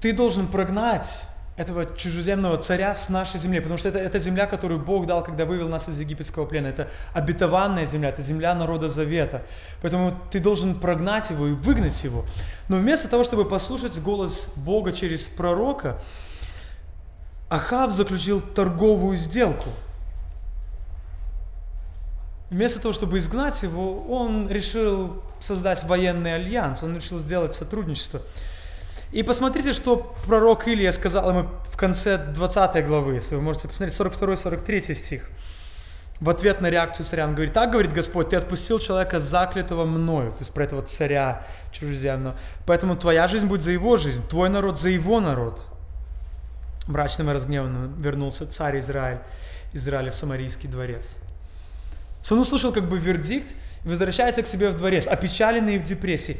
ты 0.00 0.12
должен 0.12 0.48
прогнать 0.48 1.24
этого 1.58 1.84
чужеземного 1.96 2.56
царя 2.56 2.94
с 2.94 3.08
нашей 3.08 3.40
земли, 3.40 3.58
потому 3.58 3.78
что 3.78 3.88
это, 3.88 3.98
это 3.98 4.20
земля, 4.20 4.46
которую 4.46 4.78
Бог 4.78 5.06
дал, 5.06 5.24
когда 5.24 5.44
вывел 5.44 5.68
нас 5.68 5.88
из 5.88 5.98
египетского 5.98 6.46
плена. 6.46 6.68
Это 6.68 6.88
обетованная 7.12 7.84
земля, 7.84 8.10
это 8.10 8.22
земля 8.22 8.54
народа 8.54 8.88
завета. 8.88 9.42
Поэтому 9.82 10.16
ты 10.30 10.38
должен 10.38 10.78
прогнать 10.78 11.30
его 11.30 11.48
и 11.48 11.52
выгнать 11.52 12.04
его. 12.04 12.24
Но 12.68 12.76
вместо 12.76 13.08
того, 13.10 13.24
чтобы 13.24 13.44
послушать 13.44 13.98
голос 13.98 14.52
Бога 14.54 14.92
через 14.92 15.26
пророка, 15.26 16.00
Ахав 17.48 17.90
заключил 17.90 18.40
торговую 18.40 19.16
сделку. 19.16 19.70
Вместо 22.50 22.80
того, 22.80 22.94
чтобы 22.94 23.18
изгнать 23.18 23.60
его, 23.64 24.04
он 24.04 24.48
решил 24.48 25.20
создать 25.40 25.82
военный 25.82 26.36
альянс, 26.36 26.84
он 26.84 26.94
решил 26.94 27.18
сделать 27.18 27.56
сотрудничество. 27.56 28.22
И 29.10 29.22
посмотрите, 29.22 29.72
что 29.72 30.14
пророк 30.26 30.68
Илия 30.68 30.92
сказал 30.92 31.30
ему 31.30 31.48
в 31.70 31.76
конце 31.76 32.18
20 32.18 32.86
главы, 32.86 33.14
если 33.14 33.36
вы 33.36 33.42
можете 33.42 33.68
посмотреть, 33.68 33.98
42-43 33.98 34.94
стих. 34.94 35.30
В 36.20 36.28
ответ 36.30 36.60
на 36.60 36.68
реакцию 36.68 37.06
царя 37.06 37.26
он 37.26 37.34
говорит, 37.34 37.54
так 37.54 37.70
говорит 37.70 37.92
Господь, 37.92 38.30
ты 38.30 38.36
отпустил 38.36 38.80
человека 38.80 39.20
заклятого 39.20 39.84
мною, 39.84 40.32
то 40.32 40.40
есть 40.40 40.52
про 40.52 40.64
этого 40.64 40.82
царя 40.82 41.44
чужеземного, 41.70 42.36
поэтому 42.66 42.96
твоя 42.96 43.28
жизнь 43.28 43.46
будет 43.46 43.62
за 43.62 43.70
его 43.70 43.96
жизнь, 43.96 44.26
твой 44.28 44.48
народ 44.48 44.80
за 44.80 44.88
его 44.88 45.20
народ. 45.20 45.62
Мрачным 46.88 47.30
и 47.30 47.32
разгневанным 47.32 47.96
вернулся 47.98 48.50
царь 48.50 48.80
Израиль, 48.80 49.20
Израиля 49.72 50.10
в 50.10 50.14
Самарийский 50.16 50.68
дворец. 50.68 51.16
Он 52.30 52.40
услышал 52.40 52.72
как 52.72 52.88
бы 52.88 52.98
вердикт, 52.98 53.54
возвращается 53.84 54.42
к 54.42 54.46
себе 54.46 54.70
в 54.70 54.76
дворец, 54.76 55.06
опечаленный 55.06 55.76
и 55.76 55.78
в 55.78 55.84
депрессии. 55.84 56.36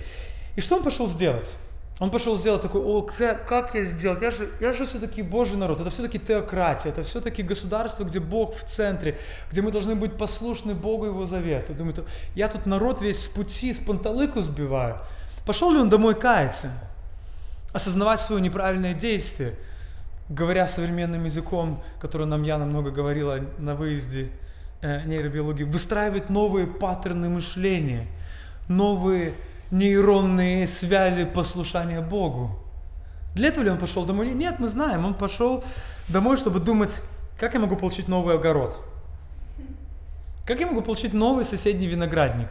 И 0.56 0.60
что 0.60 0.76
он 0.76 0.82
пошел 0.82 1.06
сделать? 1.08 1.56
Он 2.00 2.12
пошел 2.12 2.36
сделать 2.36 2.62
такой, 2.62 2.80
о, 2.80 3.02
как 3.02 3.74
я 3.74 3.84
сделал? 3.84 4.20
Я 4.20 4.30
же, 4.30 4.50
я 4.60 4.72
же 4.72 4.86
все-таки 4.86 5.20
Божий 5.22 5.56
народ, 5.56 5.80
это 5.80 5.90
все-таки 5.90 6.20
теократия, 6.20 6.90
это 6.90 7.02
все-таки 7.02 7.42
государство, 7.42 8.04
где 8.04 8.20
Бог 8.20 8.54
в 8.54 8.64
центре, 8.64 9.18
где 9.50 9.62
мы 9.62 9.72
должны 9.72 9.96
быть 9.96 10.16
послушны 10.16 10.74
Богу 10.74 11.06
и 11.06 11.08
Его 11.08 11.26
завету. 11.26 11.74
Думаю, 11.74 12.06
я 12.36 12.46
тут 12.48 12.66
народ 12.66 13.00
весь 13.00 13.24
с 13.24 13.26
пути, 13.26 13.72
с 13.72 13.80
панталыку 13.80 14.40
сбиваю. 14.40 14.98
Пошел 15.44 15.72
ли 15.72 15.78
он 15.78 15.88
домой 15.88 16.14
каяться? 16.14 16.70
Осознавать 17.72 18.20
свое 18.20 18.40
неправильное 18.40 18.94
действие, 18.94 19.56
говоря 20.28 20.68
современным 20.68 21.24
языком, 21.24 21.82
который 22.00 22.28
нам 22.28 22.44
Яна 22.44 22.64
много 22.64 22.92
говорила 22.92 23.40
на 23.58 23.74
выезде 23.74 24.30
э, 24.82 25.04
нейробиологии, 25.04 25.64
выстраивать 25.64 26.30
новые 26.30 26.68
паттерны 26.68 27.28
мышления, 27.28 28.06
новые 28.68 29.32
нейронные 29.70 30.66
связи 30.66 31.24
послушания 31.24 32.00
Богу. 32.00 32.58
Для 33.34 33.48
этого 33.48 33.64
ли 33.64 33.70
он 33.70 33.78
пошел 33.78 34.04
домой? 34.04 34.30
Нет, 34.30 34.58
мы 34.58 34.68
знаем, 34.68 35.04
он 35.04 35.14
пошел 35.14 35.62
домой, 36.08 36.36
чтобы 36.36 36.60
думать, 36.60 37.02
как 37.38 37.54
я 37.54 37.60
могу 37.60 37.76
получить 37.76 38.08
новый 38.08 38.34
огород? 38.34 38.78
Как 40.46 40.58
я 40.60 40.66
могу 40.66 40.82
получить 40.82 41.12
новый 41.12 41.44
соседний 41.44 41.86
виноградник? 41.86 42.48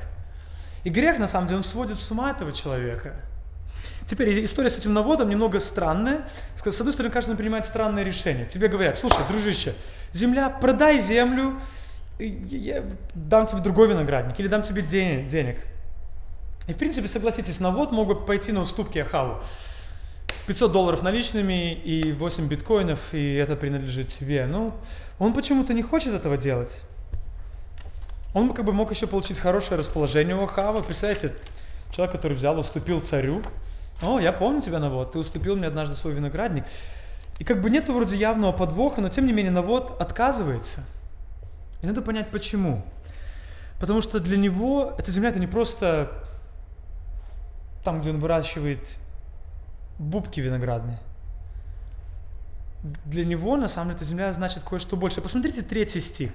И 0.84 0.90
грех, 0.90 1.18
на 1.18 1.28
самом 1.28 1.48
деле, 1.48 1.58
он 1.58 1.64
сводит 1.64 1.98
с 1.98 2.12
ума 2.12 2.32
этого 2.32 2.52
человека. 2.52 3.16
Теперь 4.06 4.46
история 4.46 4.70
с 4.70 4.78
этим 4.78 4.94
наводом 4.94 5.30
немного 5.30 5.60
странная. 5.60 6.22
С 6.56 6.80
одной 6.80 6.94
стороны, 6.94 7.12
каждый 7.12 7.36
принимает 7.36 7.66
странное 7.66 8.04
решение. 8.04 8.46
Тебе 8.46 8.70
говорят, 8.70 8.98
слушай, 8.98 9.20
дружище, 9.28 9.74
земля, 10.14 10.50
продай 10.50 11.02
землю, 11.02 11.60
я 12.20 12.86
дам 13.14 13.48
тебе 13.48 13.60
другой 13.60 13.90
виноградник 13.90 14.40
или 14.40 14.48
дам 14.48 14.62
тебе 14.62 14.82
денег. 14.82 15.60
И 16.68 16.74
в 16.74 16.78
принципе, 16.78 17.08
согласитесь, 17.08 17.60
навод 17.60 17.92
мог 17.92 18.08
бы 18.08 18.16
пойти 18.26 18.52
на 18.52 18.62
уступки 18.62 19.00
Ахаву. 19.00 19.42
500 20.48 20.72
долларов 20.72 21.02
наличными 21.02 21.74
и 21.74 22.14
8 22.14 22.48
биткоинов, 22.48 23.14
и 23.14 23.36
это 23.36 23.56
принадлежит 23.56 24.10
тебе. 24.10 24.46
Но 24.46 24.76
он 25.20 25.34
почему-то 25.34 25.74
не 25.74 25.82
хочет 25.82 26.14
этого 26.14 26.38
делать. 26.38 26.82
Он 28.34 28.54
как 28.54 28.66
бы 28.66 28.74
мог 28.74 28.92
еще 28.92 29.08
получить 29.08 29.40
хорошее 29.40 29.80
расположение 29.80 30.36
у 30.36 30.44
Ахава. 30.44 30.82
Представляете, 30.82 31.34
человек, 31.92 32.16
который 32.16 32.34
взял, 32.34 32.60
уступил 32.60 33.00
царю. 33.00 33.42
О, 34.02 34.20
я 34.20 34.32
помню 34.32 34.62
тебя, 34.62 34.80
Навод, 34.80 35.14
ты 35.14 35.20
уступил 35.20 35.56
мне 35.56 35.68
однажды 35.68 35.96
свой 35.96 36.14
виноградник. 36.14 36.66
И 37.40 37.44
как 37.44 37.62
бы 37.62 37.70
нету 37.70 37.94
вроде 37.94 38.16
явного 38.16 38.52
подвоха, 38.52 39.02
но 39.02 39.10
тем 39.10 39.26
не 39.26 39.34
менее 39.34 39.52
Навод 39.52 40.00
отказывается. 40.00 40.84
И 41.82 41.88
надо 41.88 42.02
понять, 42.02 42.30
почему. 42.30 42.86
Потому 43.80 44.02
что 44.02 44.20
для 44.20 44.38
него 44.38 44.94
эта 44.98 45.12
земля 45.12 45.30
это 45.30 45.40
не 45.40 45.48
просто 45.48 46.12
там, 47.88 48.02
где 48.02 48.10
он 48.10 48.20
выращивает 48.20 48.98
бубки 49.98 50.42
виноградные. 50.42 51.00
Для 53.06 53.24
него, 53.24 53.56
на 53.56 53.70
самом 53.70 53.92
деле, 53.92 53.96
эта 53.96 54.04
земля 54.04 54.34
значит 54.34 54.66
кое-что 54.66 54.98
больше. 54.98 55.22
Посмотрите 55.22 55.62
третий 55.62 56.02
стих. 56.02 56.34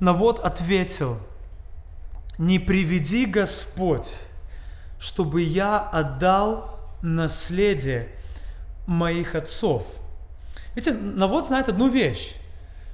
Навод 0.00 0.40
ответил, 0.40 1.20
не 2.36 2.58
приведи 2.58 3.26
Господь, 3.26 4.16
чтобы 4.98 5.42
я 5.42 5.78
отдал 5.78 6.80
наследие 7.00 8.08
моих 8.88 9.36
отцов. 9.36 9.86
Видите, 10.74 10.94
Навод 10.94 11.46
знает 11.46 11.68
одну 11.68 11.88
вещь, 11.88 12.34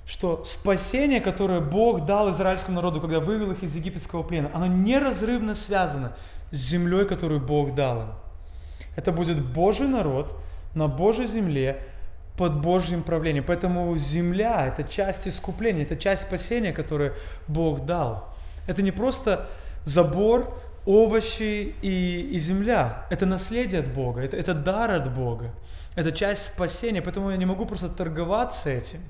что 0.04 0.44
спасение, 0.44 1.22
которое 1.22 1.62
Бог 1.62 2.04
дал 2.04 2.30
израильскому 2.32 2.74
народу, 2.74 3.00
когда 3.00 3.20
вывел 3.20 3.52
их 3.52 3.62
из 3.62 3.74
египетского 3.74 4.22
плена, 4.22 4.50
оно 4.52 4.66
неразрывно 4.66 5.54
связано 5.54 6.12
с 6.52 6.56
землей, 6.56 7.06
которую 7.06 7.40
Бог 7.40 7.74
дал 7.74 8.02
им. 8.02 8.08
Это 8.94 9.10
будет 9.10 9.44
Божий 9.44 9.88
народ 9.88 10.38
на 10.74 10.86
Божьей 10.86 11.26
земле, 11.26 11.82
под 12.36 12.60
Божьим 12.60 13.02
правлением. 13.02 13.44
Поэтому 13.46 13.96
земля– 13.96 14.66
это 14.68 14.84
часть 14.84 15.28
искупления, 15.28 15.82
это 15.82 15.96
часть 15.96 16.22
спасения, 16.22 16.72
которое 16.72 17.14
Бог 17.48 17.84
дал. 17.84 18.34
Это 18.66 18.82
не 18.82 18.90
просто 18.90 19.48
забор, 19.84 20.54
овощи 20.86 21.74
и, 21.82 22.28
и 22.32 22.38
земля. 22.38 23.06
Это 23.10 23.26
наследие 23.26 23.80
от 23.80 23.92
Бога, 23.92 24.22
это, 24.22 24.36
это 24.36 24.54
дар 24.54 24.90
от 24.90 25.14
Бога. 25.14 25.52
Это 25.94 26.10
часть 26.10 26.44
спасения, 26.44 27.02
поэтому 27.02 27.30
я 27.30 27.36
не 27.36 27.44
могу 27.44 27.66
просто 27.66 27.88
торговаться 27.88 28.70
этим. 28.70 29.00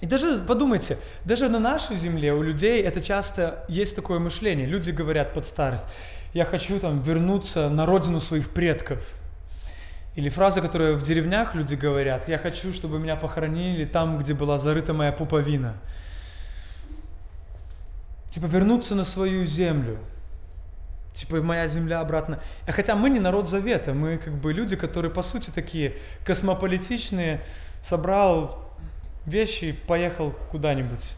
И 0.00 0.06
даже 0.06 0.38
подумайте, 0.38 0.98
даже 1.24 1.48
на 1.48 1.58
нашей 1.58 1.96
земле 1.96 2.32
у 2.34 2.42
людей 2.42 2.82
это 2.82 3.00
часто 3.00 3.64
есть 3.68 3.96
такое 3.96 4.18
мышление. 4.18 4.66
Люди 4.66 4.90
говорят 4.90 5.32
под 5.32 5.46
старость, 5.46 5.88
я 6.34 6.44
хочу 6.44 6.78
там 6.78 7.00
вернуться 7.00 7.68
на 7.68 7.86
родину 7.86 8.20
своих 8.20 8.50
предков– 8.50 9.00
или 10.16 10.30
фраза, 10.30 10.62
которую 10.62 10.96
в 10.96 11.02
деревнях 11.02 11.54
люди 11.54 11.74
говорят, 11.74 12.26
я 12.26 12.38
хочу, 12.38 12.72
чтобы 12.72 12.98
меня 12.98 13.16
похоронили 13.16 13.84
там, 13.84 14.16
где 14.16 14.32
была 14.32 14.56
зарыта 14.56 14.94
моя 14.94 15.12
пуповина. 15.12 15.74
Типа 18.30 18.46
вернуться 18.46 18.94
на 18.94 19.04
свою 19.04 19.44
землю. 19.44 19.98
Типа 21.12 21.42
моя 21.42 21.68
земля 21.68 22.00
обратно. 22.00 22.40
А 22.66 22.72
хотя 22.72 22.94
мы 22.94 23.10
не 23.10 23.20
народ 23.20 23.46
завета, 23.46 23.92
мы 23.92 24.16
как 24.16 24.32
бы 24.32 24.54
люди, 24.54 24.74
которые 24.74 25.10
по 25.10 25.20
сути 25.20 25.50
такие 25.50 25.96
космополитичные, 26.24 27.42
собрал 27.82 28.65
вещи 29.26 29.66
и 29.66 29.72
поехал 29.72 30.32
куда-нибудь. 30.50 31.16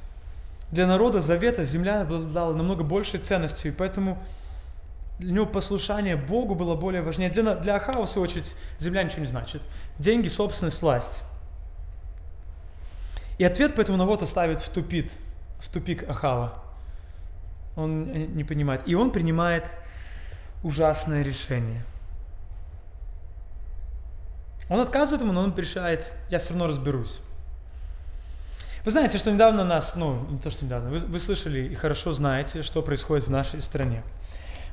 Для 0.71 0.87
народа 0.87 1.21
завета 1.21 1.65
земля 1.65 2.03
обладала 2.03 2.55
намного 2.55 2.85
большей 2.85 3.21
ценностью, 3.21 3.73
и 3.73 3.75
поэтому 3.75 4.19
для 5.19 5.33
него 5.33 5.47
послушание 5.47 6.17
Богу 6.17 6.55
было 6.55 6.75
более 6.75 7.03
важнее. 7.03 7.31
Для, 7.31 7.55
для 7.55 7.77
Ахава, 7.77 8.07
в 8.07 8.09
свою 8.09 8.29
очередь, 8.29 8.55
земля 8.79 9.03
ничего 9.03 9.21
не 9.23 9.27
значит. 9.27 9.63
Деньги, 9.99 10.29
собственность, 10.29 10.81
власть. 10.81 11.23
И 13.39 13.45
ответ 13.45 13.73
поэтому 13.75 13.99
Навота 13.99 14.27
ставит 14.27 14.61
в 14.61 14.69
тупик, 14.69 15.11
в 15.59 15.69
тупик 15.71 16.09
Ахава. 16.09 16.53
Он 17.77 18.05
не 18.37 18.45
понимает. 18.45 18.83
И 18.87 18.95
он 18.95 19.11
принимает 19.11 19.65
ужасное 20.63 21.23
решение. 21.23 21.83
Он 24.69 24.81
отказывает 24.81 25.23
ему, 25.23 25.33
но 25.33 25.43
он 25.43 25.57
решает, 25.57 26.15
я 26.31 26.39
все 26.39 26.51
равно 26.51 26.67
разберусь. 26.67 27.21
Вы 28.85 28.91
знаете, 28.91 29.19
что 29.19 29.33
недавно 29.33 29.65
нас, 29.65 29.97
ну, 29.97 30.27
не 30.31 30.39
то, 30.39 30.51
что 30.51 30.65
недавно, 30.65 30.91
вы, 30.91 30.99
вы 30.99 31.19
слышали 31.19 31.61
и 31.69 31.75
хорошо 31.75 32.13
знаете, 32.13 32.63
что 32.63 32.83
происходит 32.83 33.27
в 33.27 33.31
нашей 33.31 33.61
стране. 33.61 34.03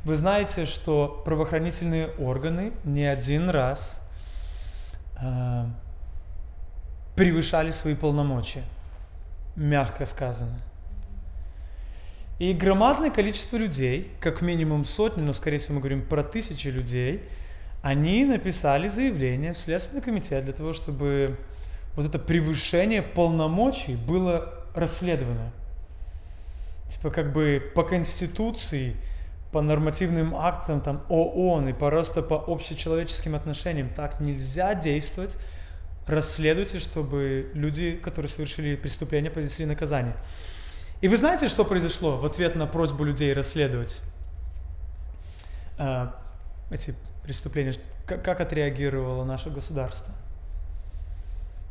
Вы 0.04 0.16
знаете, 0.16 0.66
что 0.66 1.22
правоохранительные 1.26 2.10
органы 2.20 2.74
не 2.84 3.06
один 3.06 3.50
раз 3.50 4.02
э, 5.20 5.66
превышали 7.16 7.72
свои 7.72 7.96
полномочия, 7.96 8.64
мягко 9.56 10.06
сказано. 10.06 10.60
И 12.38 12.54
громадное 12.54 13.10
количество 13.10 13.58
людей, 13.58 14.12
как 14.20 14.42
минимум 14.42 14.86
сотни, 14.86 15.22
но 15.22 15.34
скорее 15.34 15.58
всего 15.58 15.76
мы 15.76 15.80
говорим 15.80 16.06
про 16.06 16.22
тысячи 16.22 16.68
людей, 16.68 17.24
они 17.82 18.26
написали 18.26 18.88
заявление 18.88 19.54
в 19.54 19.58
Следственный 19.58 20.02
комитет 20.02 20.44
для 20.44 20.54
того, 20.54 20.74
чтобы 20.74 21.38
вот 21.96 22.06
это 22.06 22.20
превышение 22.20 23.02
полномочий 23.02 23.96
было 23.96 24.54
расследовано. 24.74 25.52
Типа 26.90 27.10
как 27.10 27.32
бы 27.34 27.72
по 27.74 27.84
Конституции 27.84 28.96
по 29.56 29.62
нормативным 29.62 30.36
актам 30.36 30.82
там, 30.82 31.06
ООН 31.08 31.70
и 31.70 31.74
просто 31.74 32.22
по 32.22 32.44
общечеловеческим 32.46 33.36
отношениям. 33.36 33.88
Так 33.88 34.20
нельзя 34.20 34.76
действовать. 34.76 35.38
Расследуйте, 36.08 36.80
чтобы 36.80 37.52
люди, 37.54 37.94
которые 37.96 38.30
совершили 38.30 38.76
преступление, 38.76 39.32
понесли 39.32 39.66
наказание. 39.66 40.14
И 41.00 41.08
вы 41.08 41.16
знаете, 41.16 41.48
что 41.48 41.64
произошло 41.64 42.18
в 42.18 42.26
ответ 42.26 42.56
на 42.56 42.68
просьбу 42.68 43.06
людей 43.06 43.34
расследовать 43.34 44.02
э, 45.78 46.08
эти 46.70 46.94
преступления? 47.24 47.76
Как, 48.06 48.26
как 48.26 48.42
отреагировало 48.42 49.24
наше 49.24 49.50
государство? 49.50 50.14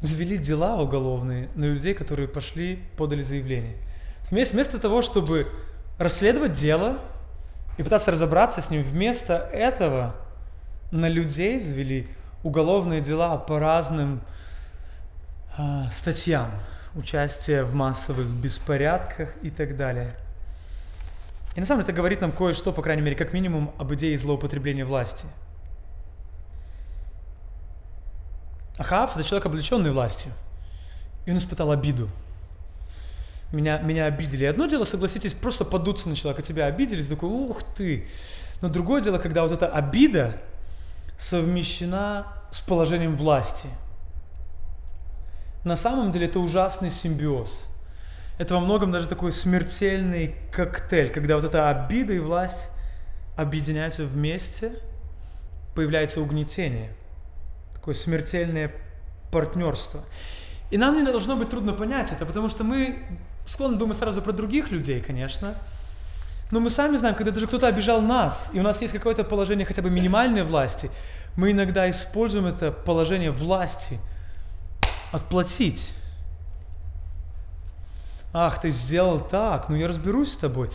Завели 0.01 0.37
дела 0.37 0.81
уголовные 0.81 1.49
на 1.55 1.65
людей, 1.65 1.95
которые 1.95 2.29
пошли, 2.29 2.83
подали 2.97 3.23
заявление. 3.23 3.77
Вместо 4.31 4.79
того, 4.79 5.03
чтобы 5.03 5.47
расследовать 5.99 6.53
дело, 6.53 6.99
и 7.77 7.83
пытаться 7.83 8.11
разобраться 8.11 8.61
с 8.61 8.71
ним. 8.71 8.83
Вместо 8.83 9.35
этого 9.35 10.15
на 10.91 11.09
людей 11.09 11.59
завели 11.59 12.09
уголовные 12.43 13.01
дела 13.01 13.37
по 13.37 13.59
разным 13.59 14.23
э, 15.59 15.85
статьям. 15.91 16.51
Участие 16.95 17.65
в 17.65 17.75
массовых 17.75 18.27
беспорядках 18.27 19.35
и 19.43 19.51
так 19.51 19.77
далее. 19.77 20.15
И 21.57 21.61
на 21.61 21.67
самом 21.67 21.81
деле 21.81 21.91
это 21.91 21.97
говорит 21.97 22.21
нам 22.21 22.31
кое-что, 22.31 22.73
по 22.73 22.83
крайней 22.83 23.03
мере, 23.03 23.17
как 23.17 23.33
минимум, 23.33 23.73
об 23.79 23.93
идее 23.95 24.17
злоупотребления 24.17 24.85
власти. 24.85 25.27
Ахав– 28.79 29.15
это 29.17 29.25
человек, 29.27 29.47
облеченный 29.47 29.91
властью. 29.91 30.33
И 31.27 31.31
он 31.31 31.39
испытал 31.39 31.71
обиду– 31.71 32.11
меня, 33.55 33.79
меня 33.79 34.07
обидели. 34.07 34.45
Одно 34.45 34.67
дело, 34.67 34.85
согласитесь, 34.85 35.33
просто 35.33 35.65
подуться 35.65 36.09
на 36.09 36.17
человека, 36.17 36.43
тебя 36.43 36.67
обидели, 36.67 37.03
ты 37.03 37.09
такой, 37.09 37.29
ух 37.29 37.63
ты. 37.63 38.07
Но 38.61 38.69
другое 38.69 39.03
дело, 39.03 39.19
когда 39.19 39.43
вот 39.43 39.53
эта 39.53 39.69
обида 39.69 40.37
совмещена 41.19 42.27
с 42.51 42.61
положением 42.61 43.17
власти. 43.17 43.69
На 45.65 45.77
самом 45.77 46.11
деле 46.11 46.27
это 46.27 46.41
ужасный 46.41 46.91
симбиоз. 46.91 47.69
Это 48.39 48.55
во 48.55 48.61
многом 48.61 48.91
даже 48.91 49.09
такой 49.09 49.33
смертельный 49.33 50.35
коктейль, 50.53 51.11
когда 51.11 51.37
вот 51.37 51.45
эта 51.45 51.71
обида 51.71 52.13
и 52.13 52.19
власть 52.19 52.71
объединяются 53.37 54.05
вместе, 54.05 54.73
появляется 55.75 56.21
угнетение. 56.21 56.91
Такое 57.85 57.97
смертельное 57.97 58.73
партнерство. 59.31 60.01
И 60.71 60.79
нам 60.79 60.97
не 60.97 61.03
должно 61.03 61.37
быть 61.37 61.51
трудно 61.51 61.75
понять 61.75 62.13
это, 62.13 62.25
потому 62.25 62.49
что 62.49 62.65
мы 62.65 62.97
склонны 63.45 63.77
думать 63.77 63.99
сразу 63.99 64.23
про 64.23 64.33
других 64.33 64.71
людей, 64.71 65.03
конечно. 65.03 65.53
Но 66.51 66.61
мы 66.61 66.71
сами 66.71 66.97
знаем, 66.97 67.15
когда 67.15 67.31
даже 67.31 67.47
кто-то 67.47 67.67
обижал 67.67 68.01
нас, 68.01 68.49
и 68.55 68.59
у 68.59 68.63
нас 68.63 68.81
есть 68.81 68.95
какое-то 68.95 69.23
положение 69.23 69.67
хотя 69.67 69.83
бы 69.83 69.91
минимальной 69.91 70.45
власти, 70.45 70.91
мы 71.37 71.51
иногда 71.51 71.91
используем 71.91 72.47
это 72.47 72.73
положение 72.73 73.31
власти 73.31 73.99
отплатить. 75.13 75.95
Ах, 78.33 78.63
ты 78.63 78.71
сделал 78.71 79.21
так, 79.21 79.69
ну 79.69 79.77
я 79.77 79.89
разберусь 79.89 80.33
с 80.33 80.37
тобой. 80.37 80.71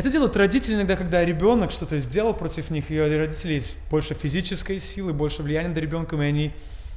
Это 0.00 0.10
делают 0.10 0.34
родители 0.34 0.76
иногда, 0.76 0.96
когда 0.96 1.22
ребенок 1.22 1.70
что-то 1.70 1.98
сделал 1.98 2.32
против 2.32 2.70
них, 2.70 2.90
и 2.90 2.98
родителей 2.98 3.56
есть 3.56 3.76
больше 3.90 4.14
физической 4.14 4.78
силы, 4.78 5.12
больше 5.12 5.42
влияния 5.42 5.68
на 5.68 5.78
ребенка, 5.78 6.16
и 6.16 6.24
они 6.24 6.54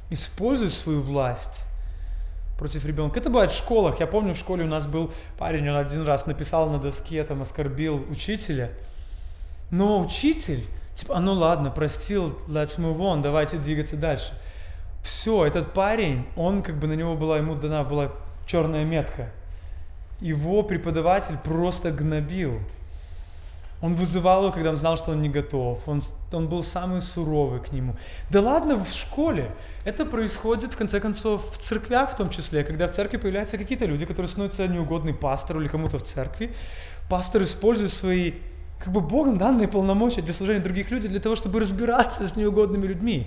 используют 0.08 0.72
свою 0.72 1.02
власть 1.02 1.66
против 2.58 2.86
ребенка. 2.86 3.20
Это 3.20 3.28
бывает 3.28 3.50
в 3.50 3.58
школах. 3.58 4.00
Я 4.00 4.06
помню, 4.06 4.32
в 4.32 4.38
школе 4.38 4.64
у 4.64 4.68
нас 4.68 4.86
был 4.86 5.12
парень, 5.36 5.68
он 5.68 5.76
один 5.76 6.00
раз 6.04 6.24
написал 6.24 6.70
на 6.70 6.78
доске, 6.78 7.22
там, 7.24 7.42
оскорбил 7.42 8.06
учителя. 8.08 8.70
Но 9.70 10.00
учитель 10.00 10.64
Типа, 10.94 11.18
а 11.18 11.20
ну 11.20 11.34
ладно, 11.34 11.70
простил, 11.70 12.38
let's 12.48 12.78
move 12.78 13.00
on, 13.00 13.20
давайте 13.20 13.58
двигаться 13.58 13.98
дальше. 13.98 14.32
Все, 15.02 15.44
этот 15.44 15.74
парень, 15.74 16.24
он 16.36 16.62
как 16.62 16.76
бы 16.78 16.86
на 16.86 16.94
него 16.94 17.16
была, 17.16 17.36
ему 17.36 17.54
дана 17.54 17.84
была 17.84 18.12
черная 18.46 18.86
метка. 18.86 19.28
Его 20.22 20.62
преподаватель 20.62 21.36
просто 21.44 21.90
гнобил. 21.90 22.60
Он 23.84 23.96
вызывал 23.96 24.44
его, 24.44 24.52
когда 24.52 24.70
он 24.70 24.76
знал, 24.76 24.96
что 24.96 25.10
он 25.10 25.20
не 25.20 25.28
готов. 25.28 25.86
Он, 25.86 26.00
он 26.32 26.48
был 26.48 26.62
самый 26.62 27.02
суровый 27.02 27.60
к 27.60 27.70
нему. 27.70 27.96
Да 28.30 28.40
ладно, 28.40 28.82
в 28.82 28.88
школе. 28.88 29.54
Это 29.84 30.06
происходит, 30.06 30.72
в 30.72 30.78
конце 30.78 31.00
концов, 31.00 31.50
в 31.52 31.58
церквях 31.58 32.12
в 32.12 32.16
том 32.16 32.30
числе, 32.30 32.64
когда 32.64 32.86
в 32.86 32.92
церкви 32.92 33.18
появляются 33.18 33.58
какие-то 33.58 33.84
люди, 33.84 34.06
которые 34.06 34.30
становятся 34.30 34.66
неугодны 34.68 35.12
пастору 35.12 35.60
или 35.60 35.68
кому-то 35.68 35.98
в 35.98 36.02
церкви. 36.02 36.54
Пастор 37.10 37.42
использует 37.42 37.92
свои, 37.92 38.32
как 38.78 38.90
бы 38.90 39.02
Богом 39.02 39.36
данные 39.36 39.68
полномочия 39.68 40.22
для 40.22 40.32
служения 40.32 40.62
других 40.62 40.90
людей, 40.90 41.10
для 41.10 41.20
того, 41.20 41.36
чтобы 41.36 41.60
разбираться 41.60 42.26
с 42.26 42.36
неугодными 42.36 42.86
людьми. 42.86 43.26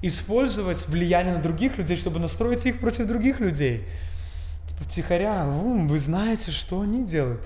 Использовать 0.00 0.88
влияние 0.88 1.34
на 1.34 1.42
других 1.42 1.76
людей, 1.76 1.98
чтобы 1.98 2.20
настроить 2.20 2.64
их 2.64 2.80
против 2.80 3.06
других 3.06 3.38
людей. 3.38 3.86
Типа, 4.66 4.90
тихоря, 4.90 5.44
вы 5.44 5.98
знаете, 5.98 6.52
что 6.52 6.80
они 6.80 7.04
делают 7.04 7.42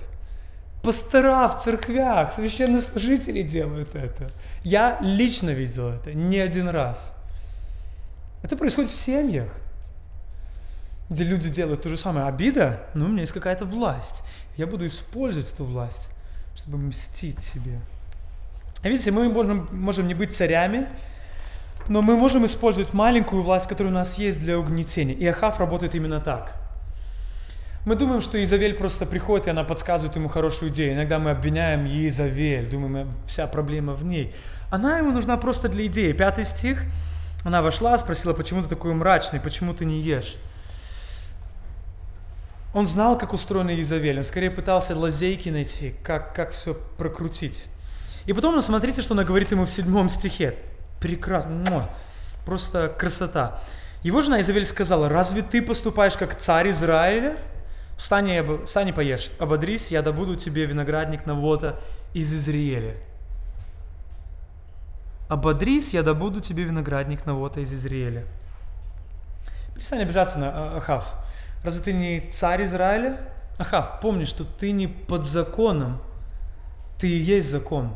пастора 0.81 1.47
в 1.47 1.61
церквях, 1.61 2.31
священнослужители 2.31 3.41
делают 3.41 3.95
это. 3.95 4.29
Я 4.63 4.97
лично 5.01 5.49
видел 5.49 5.89
это 5.89 6.13
не 6.13 6.37
один 6.37 6.69
раз. 6.69 7.13
Это 8.43 8.55
происходит 8.55 8.91
в 8.91 8.95
семьях, 8.95 9.49
где 11.09 11.23
люди 11.23 11.49
делают 11.49 11.81
то 11.81 11.89
же 11.89 11.97
самое. 11.97 12.27
Обида, 12.27 12.81
ну, 12.93 13.05
у 13.05 13.07
меня 13.09 13.21
есть 13.21 13.33
какая-то 13.33 13.65
власть. 13.65 14.23
Я 14.55 14.67
буду 14.67 14.87
использовать 14.87 15.51
эту 15.51 15.65
власть, 15.65 16.09
чтобы 16.55 16.77
мстить 16.77 17.43
себе. 17.43 17.79
А 18.81 18.87
видите, 18.87 19.11
мы 19.11 19.27
можем, 19.29 19.67
можем 19.71 20.07
не 20.07 20.13
быть 20.13 20.33
царями, 20.33 20.87
но 21.89 22.01
мы 22.01 22.15
можем 22.15 22.45
использовать 22.45 22.93
маленькую 22.93 23.41
власть, 23.41 23.67
которая 23.67 23.91
у 23.91 23.95
нас 23.95 24.17
есть 24.17 24.39
для 24.39 24.57
угнетения. 24.57 25.13
И 25.13 25.25
Ахав 25.25 25.59
работает 25.59 25.95
именно 25.95 26.21
так. 26.21 26.58
Мы 27.89 27.95
думаем, 27.95 28.21
что 28.21 28.41
Изавель 28.43 28.75
просто 28.75 29.07
приходит, 29.07 29.47
и 29.47 29.49
она 29.49 29.63
подсказывает 29.63 30.15
ему 30.15 30.29
хорошую 30.29 30.69
идею. 30.69 30.93
Иногда 30.93 31.17
мы 31.17 31.31
обвиняем 31.31 31.87
Изавель, 31.87 32.69
думаем, 32.69 33.11
вся 33.25 33.47
проблема 33.47 33.95
в 33.95 34.05
ней. 34.05 34.31
Она 34.69 34.99
ему 34.99 35.11
нужна 35.11 35.37
просто 35.37 35.69
для 35.69 35.87
идеи. 35.87 36.11
Пятый 36.11 36.45
стих. 36.45 36.83
Она 37.43 37.63
вошла, 37.63 37.97
спросила, 37.97 38.33
почему 38.33 38.61
ты 38.61 38.69
такой 38.69 38.93
мрачный, 38.93 39.39
почему 39.39 39.73
ты 39.73 39.85
не 39.85 40.01
ешь? 40.01 40.35
Он 42.75 42.85
знал, 42.85 43.17
как 43.17 43.33
устроена 43.33 43.81
Изавель. 43.81 44.19
Он 44.19 44.23
скорее 44.23 44.51
пытался 44.51 44.95
лазейки 44.95 45.49
найти, 45.49 45.95
как, 46.03 46.35
как 46.35 46.51
все 46.51 46.75
прокрутить. 46.99 47.65
И 48.27 48.33
потом, 48.33 48.53
ну, 48.53 48.61
смотрите, 48.61 49.01
что 49.01 49.15
она 49.15 49.23
говорит 49.23 49.49
ему 49.49 49.65
в 49.65 49.71
седьмом 49.71 50.09
стихе. 50.09 50.53
Прекрасно. 50.99 51.89
Просто 52.45 52.87
красота. 52.89 53.59
Его 54.03 54.21
жена 54.21 54.41
Изавель 54.41 54.67
сказала, 54.67 55.09
разве 55.09 55.41
ты 55.41 55.63
поступаешь 55.63 56.15
как 56.17 56.37
царь 56.37 56.69
Израиля? 56.69 57.39
Встань 57.99 58.29
и, 58.29 58.65
встань 58.65 58.87
и 58.87 58.91
поешь, 58.93 59.29
ободрись, 59.39 59.91
я 59.91 60.01
добуду 60.01 60.37
тебе 60.37 60.65
виноградник 60.65 61.25
Навота 61.25 61.81
из 62.13 62.33
Израиля. 62.33 62.95
Ободрись, 65.27 65.93
я 65.93 66.01
добуду 66.01 66.39
тебе 66.39 66.63
виноградник 66.63 67.25
Навота 67.25 67.59
из 67.59 67.73
Израиля. 67.73 68.23
Перестань 69.75 70.01
обижаться 70.01 70.39
на 70.39 70.49
а, 70.49 70.77
Ахав. 70.77 71.13
Разве 71.61 71.83
ты 71.83 71.91
не 71.91 72.21
царь 72.31 72.63
Израиля? 72.63 73.19
Ахав, 73.57 73.99
помни, 73.99 74.23
что 74.23 74.45
ты 74.45 74.71
не 74.71 74.87
под 74.87 75.25
законом, 75.25 76.01
ты 77.01 77.09
и 77.09 77.17
есть 77.17 77.49
закон. 77.49 77.93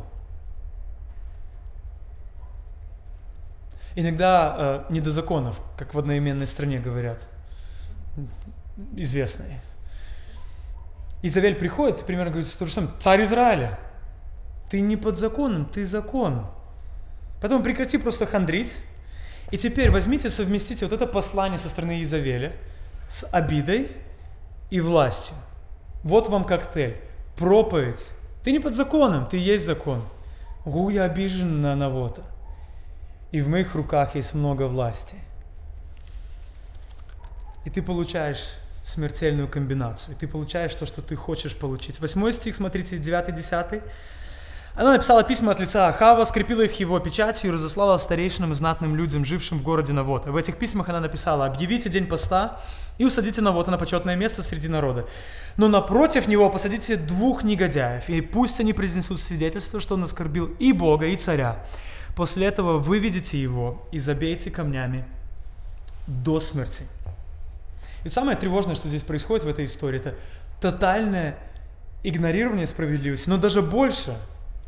Иногда 3.95 4.83
э, 4.89 4.93
не 4.93 4.99
до 4.99 5.13
законов, 5.13 5.61
как 5.77 5.93
в 5.93 5.97
одноименной 5.97 6.47
стране 6.47 6.81
говорят, 6.81 7.25
известной. 8.97 9.61
Изавель 11.23 11.55
приходит 11.55 12.05
примерно 12.05 12.31
говорит 12.31 12.53
то 12.57 12.65
же 12.65 12.71
самое. 12.71 12.93
Царь 12.99 13.23
Израиля, 13.23 13.79
ты 14.69 14.81
не 14.81 14.97
под 14.97 15.17
законом, 15.17 15.65
ты 15.65 15.85
закон. 15.85 16.45
Поэтому 17.41 17.63
прекрати 17.63 17.97
просто 17.97 18.25
хандрить. 18.25 18.77
И 19.49 19.57
теперь 19.57 19.89
возьмите, 19.89 20.29
совместите 20.29 20.85
вот 20.85 20.93
это 20.93 21.07
послание 21.07 21.59
со 21.59 21.69
стороны 21.69 22.03
Изавеля 22.03 22.53
с 23.07 23.23
обидой 23.33 23.91
и 24.69 24.81
властью. 24.81 25.35
Вот 26.03 26.27
вам 26.27 26.43
коктейль. 26.43 26.97
Проповедь. 27.37 28.09
Ты 28.43 28.51
не 28.51 28.59
под 28.59 28.75
законом, 28.75 29.25
ты 29.27 29.37
есть 29.37 29.63
закон. 29.63 30.03
Гу, 30.65 30.89
я 30.89 31.05
обижен 31.05 31.61
на 31.61 31.75
Навота. 31.75 32.23
И 33.31 33.41
в 33.41 33.47
моих 33.47 33.75
руках 33.75 34.15
есть 34.15 34.33
много 34.33 34.67
власти. 34.67 35.15
И 37.63 37.69
ты 37.69 37.81
получаешь 37.81 38.55
смертельную 38.83 39.47
комбинацию. 39.47 40.15
И 40.15 40.19
ты 40.19 40.27
получаешь 40.27 40.75
то, 40.75 40.85
что 40.85 41.01
ты 41.01 41.15
хочешь 41.15 41.55
получить. 41.55 41.99
Восьмой 41.99 42.33
стих, 42.33 42.55
смотрите, 42.55 42.97
9-10. 42.97 43.81
Она 44.75 44.93
написала 44.93 45.23
письма 45.23 45.51
от 45.51 45.59
лица 45.59 45.87
Ахава, 45.87 46.23
скрепила 46.25 46.61
их 46.61 46.79
его 46.79 46.99
печатью 46.99 47.51
и 47.51 47.53
разослала 47.53 47.97
старейшинам 47.97 48.51
и 48.51 48.55
знатным 48.55 48.95
людям, 48.95 49.23
жившим 49.23 49.59
в 49.59 49.63
городе 49.63 49.93
Навота. 49.93 50.31
В 50.31 50.35
этих 50.35 50.57
письмах 50.57 50.89
она 50.89 50.99
написала, 50.99 51.45
объявите 51.45 51.89
день 51.89 52.07
поста 52.07 52.59
и 52.97 53.05
усадите 53.05 53.41
Навота 53.41 53.69
на 53.69 53.77
почетное 53.77 54.15
место 54.15 54.41
среди 54.41 54.67
народа. 54.67 55.05
Но 55.57 55.67
напротив 55.67 56.27
него 56.27 56.49
посадите 56.49 56.95
двух 56.95 57.43
негодяев, 57.43 58.09
и 58.09 58.19
пусть 58.21 58.59
они 58.59 58.73
произнесут 58.73 59.21
свидетельство, 59.21 59.79
что 59.79 59.93
он 59.93 60.03
оскорбил 60.03 60.47
и 60.57 60.73
Бога, 60.73 61.05
и 61.05 61.15
царя. 61.17 61.63
После 62.15 62.47
этого 62.47 62.79
выведите 62.79 63.39
его 63.39 63.87
и 63.91 63.99
забейте 63.99 64.49
камнями 64.49 65.05
до 66.07 66.39
смерти. 66.39 66.85
И 68.03 68.09
самое 68.09 68.37
тревожное, 68.37 68.75
что 68.75 68.87
здесь 68.87 69.03
происходит 69.03 69.45
в 69.45 69.47
этой 69.47 69.65
истории, 69.65 69.99
это 69.99 70.15
тотальное 70.59 71.37
игнорирование 72.03 72.67
справедливости, 72.67 73.29
но 73.29 73.37
даже 73.37 73.61
больше, 73.61 74.17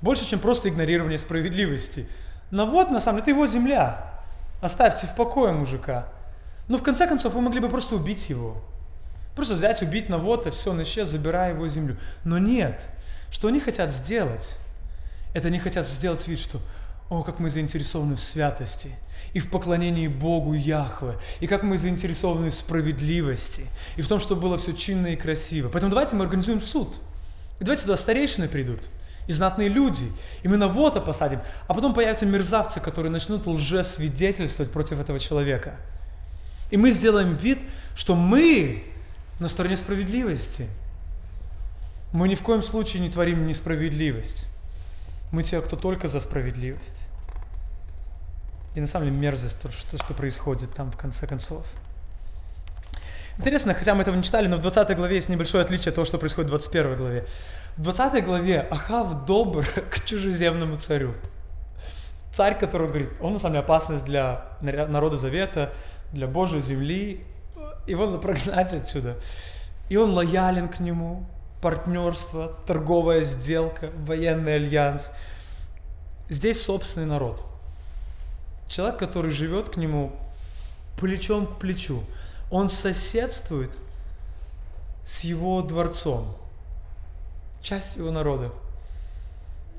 больше, 0.01 0.27
чем 0.27 0.39
просто 0.39 0.69
игнорирование 0.69 1.17
справедливости. 1.17 2.07
Но 2.51 2.65
вот, 2.65 2.91
на 2.91 2.99
самом 2.99 3.17
деле, 3.17 3.23
это 3.23 3.31
его 3.31 3.47
земля. 3.47 4.21
Оставьте 4.61 5.07
в 5.07 5.15
покое 5.15 5.51
мужика. 5.51 6.07
Но 6.67 6.77
в 6.77 6.83
конце 6.83 7.07
концов 7.07 7.33
вы 7.33 7.41
могли 7.41 7.59
бы 7.59 7.69
просто 7.69 7.95
убить 7.95 8.29
его. 8.29 8.61
Просто 9.35 9.55
взять, 9.55 9.81
убить 9.81 10.07
на 10.07 10.17
вот 10.17 10.47
и 10.47 10.51
все, 10.51 10.71
он 10.71 10.81
исчез, 10.83 11.09
забирая 11.09 11.53
его 11.53 11.67
землю. 11.67 11.97
Но 12.23 12.37
нет. 12.37 12.85
Что 13.31 13.49
они 13.49 13.59
хотят 13.59 13.91
сделать? 13.91 14.57
Это 15.33 15.47
они 15.49 15.59
хотят 15.59 15.85
сделать 15.85 16.25
вид, 16.27 16.39
что 16.39 16.59
о, 17.09 17.21
как 17.21 17.39
мы 17.39 17.49
заинтересованы 17.49 18.15
в 18.15 18.21
святости 18.21 18.95
и 19.35 19.39
в 19.39 19.49
поклонении 19.49 20.07
Богу 20.07 20.53
Яхве, 20.53 21.17
и 21.41 21.47
как 21.47 21.61
мы 21.61 21.77
заинтересованы 21.77 22.51
в 22.51 22.55
справедливости, 22.55 23.65
и 23.97 24.01
в 24.01 24.07
том, 24.07 24.21
чтобы 24.21 24.43
было 24.43 24.57
все 24.57 24.71
чинно 24.71 25.07
и 25.07 25.17
красиво. 25.17 25.67
Поэтому 25.67 25.89
давайте 25.89 26.15
мы 26.15 26.23
организуем 26.23 26.61
суд. 26.61 26.95
И 27.59 27.65
давайте 27.65 27.83
туда 27.83 27.97
старейшины 27.97 28.47
придут, 28.47 28.79
и 29.27 29.33
знатные 29.33 29.67
люди, 29.67 30.09
и 30.41 30.47
мы 30.47 30.55
на 30.55 30.69
вота 30.69 31.01
посадим, 31.01 31.41
а 31.67 31.73
потом 31.73 31.93
появятся 31.93 32.25
мерзавцы, 32.25 32.79
которые 32.79 33.11
начнут 33.11 33.45
лжесвидетельствовать 33.45 34.71
против 34.71 35.01
этого 35.01 35.19
человека. 35.19 35.75
И 36.71 36.77
мы 36.77 36.91
сделаем 36.91 37.33
вид, 37.35 37.59
что 37.93 38.15
мы 38.15 38.83
на 39.41 39.49
стороне 39.49 39.75
справедливости. 39.75 40.69
Мы 42.13 42.29
ни 42.29 42.35
в 42.35 42.41
коем 42.41 42.63
случае 42.63 43.01
не 43.01 43.09
творим 43.09 43.47
несправедливость. 43.47 44.47
Мы 45.33 45.43
те, 45.43 45.59
кто 45.59 45.75
только 45.75 46.07
за 46.07 46.21
справедливость. 46.21 47.09
И 48.75 48.81
на 48.81 48.87
самом 48.87 49.07
деле 49.07 49.17
мерзость, 49.17 49.61
то, 49.61 49.71
что, 49.71 49.97
что 49.97 50.13
происходит 50.13 50.73
там 50.73 50.91
в 50.91 50.97
конце 50.97 51.25
концов. 51.25 51.65
Интересно, 53.37 53.73
хотя 53.73 53.95
мы 53.95 54.01
этого 54.01 54.15
не 54.15 54.23
читали, 54.23 54.47
но 54.47 54.57
в 54.57 54.61
20 54.61 54.95
главе 54.95 55.15
есть 55.15 55.29
небольшое 55.29 55.63
отличие 55.63 55.89
от 55.89 55.95
того, 55.95 56.05
что 56.05 56.17
происходит 56.17 56.47
в 56.47 56.51
21 56.51 56.97
главе. 56.97 57.25
В 57.77 57.83
20 57.83 58.23
главе 58.23 58.61
Ахав 58.69 59.25
добр 59.25 59.65
к 59.89 60.05
чужеземному 60.05 60.77
царю. 60.77 61.13
Царь, 62.31 62.57
который 62.57 62.87
говорит, 62.87 63.09
он 63.21 63.33
на 63.33 63.39
самом 63.39 63.53
деле 63.53 63.63
опасность 63.63 64.05
для 64.05 64.45
народа 64.61 65.15
Завета, 65.15 65.73
для 66.11 66.27
Божьей 66.27 66.59
земли, 66.59 67.25
его 67.87 68.05
надо 68.05 68.17
прогнать 68.17 68.73
отсюда. 68.73 69.17
И 69.87 69.95
он 69.95 70.11
лоялен 70.11 70.67
к 70.67 70.79
нему, 70.79 71.25
партнерство, 71.61 72.53
торговая 72.65 73.23
сделка, 73.23 73.89
военный 74.05 74.55
альянс. 74.55 75.11
Здесь 76.29 76.61
собственный 76.61 77.05
народ. 77.05 77.54
Человек, 78.67 78.99
который 78.99 79.31
живет 79.31 79.69
к 79.69 79.77
нему 79.77 80.15
плечом 80.97 81.47
к 81.47 81.59
плечу. 81.59 82.03
Он 82.49 82.69
соседствует 82.69 83.71
с 85.03 85.21
его 85.21 85.61
дворцом. 85.61 86.35
Часть 87.61 87.97
его 87.97 88.11
народа. 88.11 88.51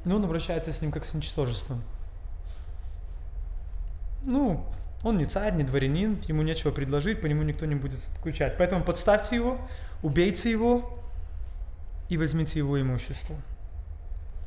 Но 0.05 0.17
он 0.17 0.25
обращается 0.25 0.73
с 0.73 0.81
ним 0.81 0.93
как 0.93 1.05
с 1.05 1.15
ничтожеством. 1.15 1.83
Ну, 4.25 4.65
он 5.03 5.19
не 5.19 5.25
царь, 5.25 5.55
не 5.55 5.63
дворянин, 5.63 6.21
ему 6.27 6.43
нечего 6.43 6.71
предложить, 6.71 7.21
по 7.21 7.27
нему 7.27 7.43
никто 7.43 7.67
не 7.67 7.75
будет 7.75 8.03
скучать. 8.03 8.57
Поэтому 8.57 8.83
подставьте 8.83 9.37
его, 9.37 9.59
убейте 10.03 10.51
его, 10.51 10.97
и 12.09 12.17
возьмите 12.17 12.59
его 12.59 12.81
имущество. 12.81 13.37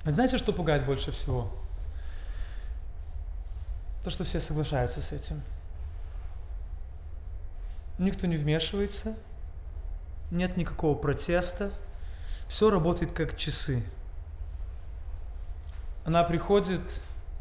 А 0.03 0.11
знаете, 0.11 0.37
что 0.37 0.53
пугает 0.53 0.85
больше 0.85 1.11
всего? 1.11 1.51
То, 4.03 4.09
что 4.09 4.23
все 4.23 4.39
соглашаются 4.39 5.01
с 5.01 5.11
этим. 5.11 5.41
Никто 7.97 8.27
не 8.27 8.37
вмешивается, 8.37 9.15
нет 10.31 10.55
никакого 10.55 10.97
протеста, 10.97 11.71
все 12.47 12.69
работает 12.69 13.11
как 13.11 13.35
часы. 13.35 13.83
Она 16.05 16.23
приходит, 16.23 16.81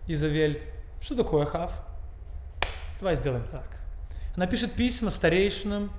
Изавель, 0.09 0.61
что 1.01 1.14
такое 1.16 1.47
Хав? 1.47 1.73
Давай 2.99 3.14
сделаем 3.14 3.47
так. 3.49 3.66
Она 4.35 4.47
пишет 4.47 4.73
письма 4.73 5.11
старейшинам, 5.11 5.92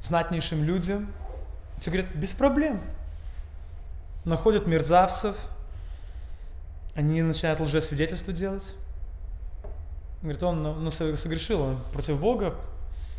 знатнейшим 0.00 0.64
людям. 0.64 1.12
Все 1.78 1.90
говорят, 1.90 2.14
без 2.14 2.32
проблем. 2.32 2.82
Находят 4.24 4.66
мерзавцев, 4.66 5.36
они 6.94 7.20
начинают 7.22 7.60
лжесвидетельство 7.60 8.32
делать. 8.32 8.74
Говорит, 10.22 10.42
он 10.42 10.62
ну, 10.62 10.90
согрешил, 10.90 11.60
он 11.60 11.78
против 11.92 12.18
Бога, 12.18 12.54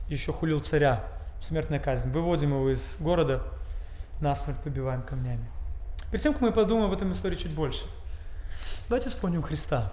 еще 0.09 0.33
хулил 0.33 0.59
царя. 0.59 1.03
Смертная 1.39 1.79
казнь. 1.79 2.09
Выводим 2.09 2.53
его 2.53 2.71
из 2.71 2.97
города, 2.99 3.43
насмерть 4.19 4.57
побиваем 4.59 5.03
камнями. 5.03 5.45
Перед 6.11 6.23
тем, 6.23 6.33
как 6.33 6.41
мы 6.41 6.51
подумаем 6.51 6.87
об 6.87 6.93
этом 6.93 7.11
истории 7.11 7.35
чуть 7.35 7.53
больше, 7.53 7.85
давайте 8.89 9.09
вспомним 9.09 9.43
Христа. 9.43 9.91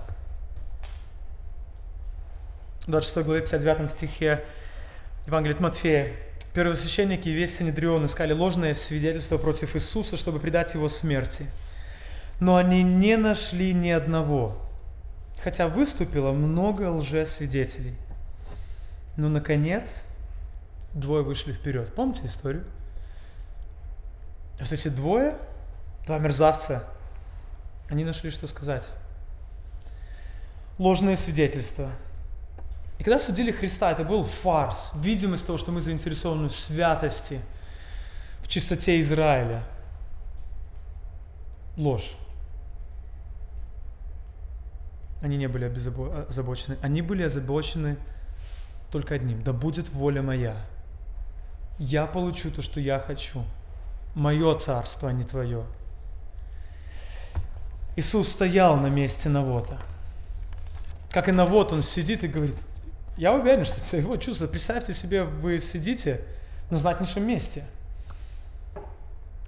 В 2.87 2.91
26 2.91 3.27
главе 3.27 3.41
59 3.43 3.91
стихе 3.91 4.45
Евангелия 5.27 5.55
от 5.55 5.61
Матфея. 5.61 6.17
Первосвященники 6.55 7.29
и 7.29 7.33
весь 7.33 7.57
Санедрион 7.57 8.05
искали 8.05 8.33
ложное 8.33 8.75
свидетельство 8.75 9.39
против 9.39 9.75
Иисуса, 9.75 10.17
чтобы 10.17 10.39
предать 10.39 10.75
его 10.75 10.89
смерти. 10.89 11.47
Но 12.39 12.57
они 12.57 12.83
не 12.83 13.17
нашли 13.17 13.73
ни 13.73 13.91
одного, 13.91 14.57
хотя 15.45 15.69
выступило 15.69 16.33
много 16.33 16.91
лжесвидетелей. 16.91 17.95
Но, 19.19 19.29
наконец, 19.29 20.05
двое 20.95 21.23
вышли 21.23 21.53
вперед. 21.53 21.95
Помните 21.95 22.23
историю? 22.25 22.65
Вот 24.59 24.73
эти 24.73 24.89
двое, 24.89 25.37
два 26.07 26.19
мерзавца, 26.19 26.85
они 27.91 28.05
нашли, 28.05 28.31
что 28.31 28.47
сказать. 28.47 28.91
Ложное 30.79 31.15
свидетельство. 31.15 31.91
И 32.99 33.05
когда 33.05 33.19
судили 33.19 33.53
Христа, 33.53 33.93
это 33.93 34.03
был 34.03 34.25
фарс, 34.25 34.93
видимость 34.95 35.47
того, 35.47 35.59
что 35.59 35.73
мы 35.73 35.83
заинтересованы 35.83 36.49
в 36.49 36.57
святости, 36.57 37.39
в 38.41 38.49
чистоте 38.49 38.99
Израиля. 38.99 39.63
Ложь. 41.77 42.17
Они 45.25 45.39
не 45.39 45.47
были 45.47 45.65
озабочены. 46.29 46.77
Они 46.83 47.01
были 47.01 47.23
озабочены 47.23 47.97
только 48.93 49.15
одним. 49.15 49.43
Да 49.43 49.55
будет 49.55 49.89
воля 49.89 50.21
моя. 50.21 50.55
Я 51.79 52.05
получу 52.05 52.51
то, 52.51 52.61
что 52.61 52.79
я 52.79 52.99
хочу. 52.99 53.43
Мое 54.15 54.55
царство, 54.59 55.09
а 55.09 55.13
не 55.13 55.25
твое. 55.25 55.65
Иисус 57.97 58.29
стоял 58.29 58.77
на 58.77 58.89
месте 58.89 59.31
Навота. 59.31 59.79
Как 61.11 61.31
и 61.31 61.33
Навот, 61.33 61.73
он 61.73 61.83
сидит 61.83 62.23
и 62.23 62.29
говорит, 62.29 62.57
я 63.17 63.33
уверен, 63.33 63.65
что 63.65 63.81
это 63.81 63.97
его 63.97 64.19
чувство. 64.19 64.47
Представьте 64.47 64.93
себе, 64.93 65.25
вы 65.25 65.59
сидите 65.59 66.21
на 66.69 66.77
знатнейшем 66.77 67.27
месте. 67.27 67.65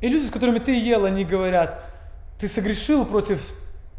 И 0.01 0.09
люди, 0.09 0.25
с 0.25 0.31
которыми 0.31 0.59
ты 0.59 0.81
ел, 0.81 1.05
они 1.05 1.27
говорят, 1.27 1.85
ты 2.39 2.49
согрешил 2.49 3.05
против 3.05 3.43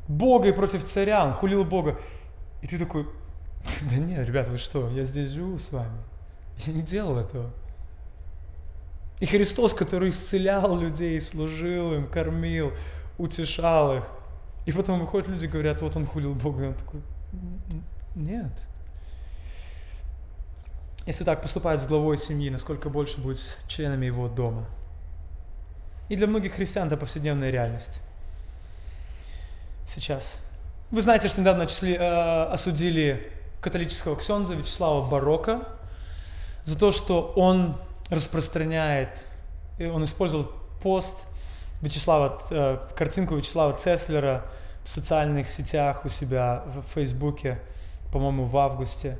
Бога 0.07 0.49
и 0.49 0.51
против 0.51 0.83
царя, 0.83 1.25
он 1.25 1.33
хулил 1.33 1.63
Бога. 1.63 1.99
И 2.61 2.67
ты 2.67 2.77
такой, 2.77 3.07
да 3.89 3.97
нет, 3.97 4.25
ребята, 4.27 4.51
вы 4.51 4.57
что, 4.57 4.89
я 4.89 5.03
здесь 5.03 5.31
живу 5.31 5.57
с 5.57 5.71
вами. 5.71 5.97
Я 6.65 6.73
не 6.73 6.81
делал 6.81 7.17
этого. 7.17 7.51
И 9.19 9.25
Христос, 9.25 9.73
который 9.73 10.09
исцелял 10.09 10.79
людей, 10.79 11.19
служил 11.21 11.93
им, 11.93 12.07
кормил, 12.07 12.71
утешал 13.17 13.97
их. 13.97 14.03
И 14.65 14.71
потом 14.71 14.99
выходят 14.99 15.27
люди 15.27 15.45
и 15.45 15.47
говорят, 15.47 15.81
вот 15.81 15.95
он 15.95 16.05
хулил 16.05 16.33
Бога. 16.33 16.65
И 16.65 16.67
он 16.67 16.73
такой, 16.73 17.01
нет. 18.15 18.51
Если 21.05 21.23
так 21.23 21.41
поступает 21.41 21.81
с 21.81 21.87
главой 21.87 22.17
семьи, 22.17 22.49
насколько 22.49 22.89
больше 22.89 23.21
будет 23.21 23.39
с 23.39 23.57
членами 23.67 24.05
его 24.05 24.27
дома. 24.27 24.65
И 26.09 26.15
для 26.15 26.27
многих 26.27 26.53
христиан 26.53 26.87
это 26.87 26.97
повседневная 26.97 27.49
реальность. 27.49 28.01
Сейчас. 29.87 30.35
Вы 30.91 31.01
знаете, 31.01 31.29
что 31.29 31.39
недавно 31.39 31.65
числи, 31.65 31.93
э, 31.93 32.43
осудили 32.51 33.31
католического 33.61 34.17
ксенза 34.17 34.53
Вячеслава 34.53 35.09
Барока 35.09 35.65
за 36.65 36.77
то, 36.77 36.91
что 36.91 37.31
он 37.37 37.77
распространяет, 38.09 39.25
он 39.79 40.03
использовал 40.03 40.51
пост 40.83 41.25
Вячеслава, 41.81 42.37
э, 42.49 42.79
картинку 42.97 43.35
Вячеслава 43.35 43.77
Цеслера 43.77 44.45
в 44.83 44.89
социальных 44.89 45.47
сетях 45.47 46.03
у 46.03 46.09
себя 46.09 46.63
в 46.65 46.81
Фейсбуке, 46.93 47.59
по-моему, 48.11 48.43
в 48.43 48.57
августе. 48.57 49.17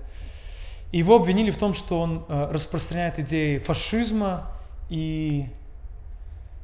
И 0.92 0.98
его 0.98 1.16
обвинили 1.16 1.52
в 1.52 1.58
том, 1.58 1.74
что 1.74 2.02
он 2.02 2.26
э, 2.28 2.50
распространяет 2.52 3.20
идеи 3.20 3.58
фашизма 3.58 4.52
и 4.90 5.48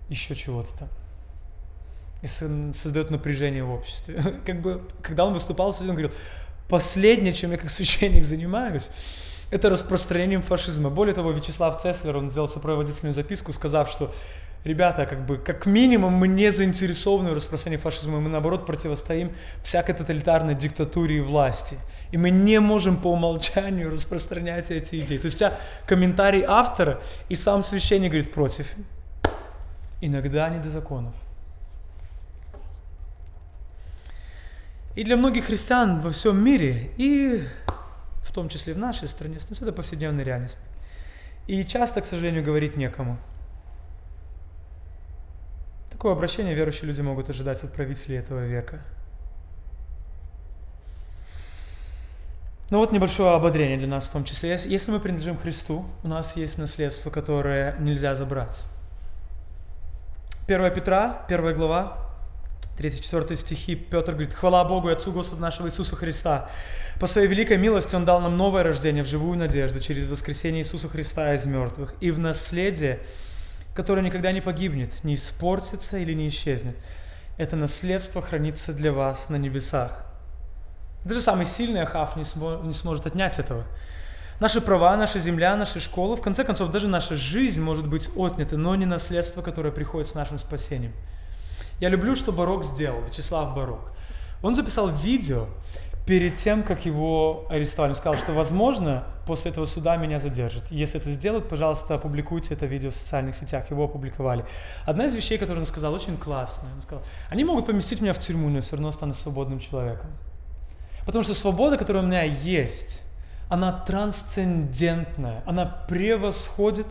еще 0.09 0.35
чего-то 0.35 0.75
там. 0.77 0.89
И 2.23 2.27
создает 2.27 3.11
напряжение 3.11 3.63
в 3.63 3.71
обществе. 3.71 4.23
Как 4.45 4.61
бы, 4.61 4.81
когда 5.01 5.25
он 5.25 5.33
выступал, 5.33 5.75
он 5.79 5.87
говорил, 5.87 6.11
последнее, 6.69 7.33
чем 7.33 7.51
я 7.51 7.57
как 7.57 7.69
священник 7.69 8.23
занимаюсь, 8.23 8.89
это 9.51 9.69
распространением 9.69 10.41
фашизма. 10.41 10.89
Более 10.89 11.13
того, 11.13 11.31
Вячеслав 11.31 11.79
Цеслер, 11.81 12.15
он 12.15 12.31
сделал 12.31 12.47
сопроводительную 12.47 13.13
записку, 13.13 13.51
сказав, 13.51 13.89
что 13.89 14.11
ребята, 14.63 15.05
как 15.05 15.25
бы, 15.25 15.37
как 15.37 15.65
минимум, 15.65 16.13
мы 16.13 16.29
не 16.29 16.49
заинтересованы 16.49 17.31
в 17.31 17.33
распространении 17.33 17.81
фашизма, 17.81 18.21
мы, 18.21 18.29
наоборот, 18.29 18.65
противостоим 18.65 19.33
всякой 19.61 19.93
тоталитарной 19.93 20.55
диктатуре 20.55 21.17
и 21.17 21.21
власти. 21.21 21.77
И 22.11 22.17
мы 22.17 22.29
не 22.29 22.59
можем 22.59 22.97
по 22.97 23.11
умолчанию 23.11 23.91
распространять 23.91 24.71
эти 24.71 25.01
идеи. 25.01 25.17
То 25.17 25.25
есть, 25.25 25.35
у 25.35 25.39
тебя 25.39 25.57
комментарий 25.85 26.43
автора, 26.47 27.01
и 27.27 27.35
сам 27.35 27.63
священник 27.63 28.11
говорит 28.11 28.33
против. 28.33 28.67
Иногда 30.01 30.49
не 30.49 30.59
до 30.59 30.69
законов. 30.69 31.13
И 34.95 35.03
для 35.03 35.17
многих 35.17 35.45
христиан 35.45 36.01
во 36.01 36.11
всем 36.11 36.43
мире, 36.43 36.91
и 36.97 37.43
в 38.23 38.31
том 38.31 38.47
числе 38.47 38.73
в 38.73 38.77
нашей 38.77 39.07
стране, 39.07 39.37
это 39.37 39.71
повседневная 39.73 40.23
реальность. 40.23 40.59
И 41.47 41.63
часто, 41.65 42.01
к 42.01 42.05
сожалению, 42.05 42.43
говорить 42.43 42.77
некому. 42.77 43.17
Такое 45.91 46.13
обращение 46.13 46.53
верующие 46.53 46.87
люди 46.87 47.01
могут 47.01 47.29
ожидать 47.29 47.63
от 47.63 47.73
правителей 47.73 48.19
этого 48.19 48.45
века. 48.45 48.81
Ну 52.69 52.79
вот 52.79 52.91
небольшое 52.91 53.35
ободрение 53.35 53.77
для 53.77 53.87
нас 53.87 54.09
в 54.09 54.11
том 54.11 54.23
числе. 54.23 54.51
Если 54.51 54.91
мы 54.91 54.99
принадлежим 54.99 55.37
Христу, 55.37 55.85
у 56.03 56.07
нас 56.07 56.35
есть 56.35 56.57
наследство, 56.57 57.09
которое 57.09 57.75
нельзя 57.79 58.15
забрать. 58.15 58.63
1 60.47 60.73
Петра, 60.73 61.25
1 61.27 61.55
глава, 61.55 62.02
34 62.77 63.35
стихи 63.35 63.75
Петр 63.75 64.13
говорит, 64.13 64.33
«Хвала 64.33 64.63
Богу 64.63 64.89
и 64.89 64.93
Отцу 64.93 65.11
Господа 65.11 65.41
нашего 65.41 65.67
Иисуса 65.67 65.95
Христа! 65.95 66.49
По 66.99 67.05
своей 67.05 67.27
великой 67.27 67.57
милости 67.57 67.95
Он 67.95 68.03
дал 68.03 68.19
нам 68.19 68.35
новое 68.35 68.63
рождение 68.63 69.03
в 69.03 69.07
живую 69.07 69.37
надежду 69.37 69.79
через 69.79 70.07
воскресение 70.07 70.61
Иисуса 70.63 70.89
Христа 70.89 71.35
из 71.35 71.45
мертвых 71.45 71.93
и 72.01 72.09
в 72.09 72.17
наследие, 72.17 72.99
которое 73.75 74.01
никогда 74.01 74.31
не 74.31 74.41
погибнет, 74.41 75.03
не 75.03 75.13
испортится 75.13 75.99
или 75.99 76.13
не 76.13 76.27
исчезнет. 76.29 76.75
Это 77.37 77.55
наследство 77.55 78.21
хранится 78.21 78.73
для 78.73 78.91
вас 78.91 79.29
на 79.29 79.35
небесах». 79.35 80.05
Даже 81.05 81.21
самый 81.21 81.45
сильный 81.45 81.83
Ахав 81.83 82.15
не, 82.15 82.23
смо- 82.23 82.65
не 82.65 82.73
сможет 82.73 83.05
отнять 83.05 83.37
этого. 83.37 83.65
Наши 84.39 84.61
права, 84.61 84.97
наша 84.97 85.19
земля, 85.19 85.55
наши 85.55 85.79
школы, 85.79 86.15
в 86.15 86.21
конце 86.21 86.43
концов, 86.43 86.71
даже 86.71 86.87
наша 86.87 87.15
жизнь 87.15 87.61
может 87.61 87.87
быть 87.87 88.09
отнята, 88.15 88.57
но 88.57 88.73
не 88.75 88.85
наследство, 88.85 89.43
которое 89.43 89.71
приходит 89.71 90.07
с 90.07 90.15
нашим 90.15 90.39
спасением– 90.39 90.93
я 91.83 91.89
люблю, 91.89 92.15
что 92.15 92.31
Барок 92.31 92.63
сделал, 92.63 93.01
Вячеслав 93.01 93.53
Барок. 93.53 93.91
Он 94.41 94.55
записал 94.55 94.87
видео 94.87 95.47
перед 96.05 96.37
тем, 96.37 96.63
как 96.63 96.85
его 96.85 97.45
арестовали. 97.49 97.91
Он 97.91 97.97
сказал, 97.97 98.15
что, 98.15 98.31
возможно, 98.31 99.03
после 99.25 99.51
этого 99.51 99.65
суда 99.65 99.97
меня 99.97 100.17
задержат. 100.17 100.71
Если 100.71 101.01
это 101.01 101.11
сделают, 101.11 101.49
пожалуйста, 101.49 101.95
опубликуйте 101.95 102.53
это 102.53 102.67
видео 102.67 102.89
в 102.89 102.95
социальных 102.95 103.35
сетях. 103.35 103.69
Его 103.69 103.83
опубликовали. 103.83 104.45
Одна 104.85 105.07
из 105.07 105.13
вещей, 105.13 105.37
которую 105.37 105.63
он 105.63 105.65
сказал, 105.65 105.93
очень 105.93 106.15
классная. 106.15 106.73
Он 106.73 106.81
сказал, 106.81 107.03
они 107.29 107.43
могут 107.43 107.65
поместить 107.65 107.99
меня 107.99 108.13
в 108.13 108.19
тюрьму, 108.19 108.47
но 108.47 108.55
я 108.55 108.61
все 108.61 108.77
равно 108.77 108.93
стану 108.93 109.13
свободным 109.13 109.59
человеком. 109.59 110.09
Потому 111.05 111.21
что 111.23 111.33
свобода, 111.33 111.77
которая 111.77 112.01
у 112.01 112.05
меня 112.05 112.23
есть, 112.23 113.03
она 113.49 113.73
трансцендентная, 113.73 115.43
она 115.45 115.65
превосходит 115.65 116.87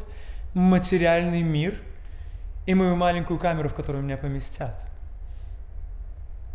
материальный 0.52 1.40
мир– 1.40 1.80
и 2.66 2.74
мою 2.74 2.96
маленькую 2.96 3.38
камеру, 3.38 3.68
в 3.68 3.74
которую 3.74 4.04
меня 4.04 4.16
поместят. 4.16 4.84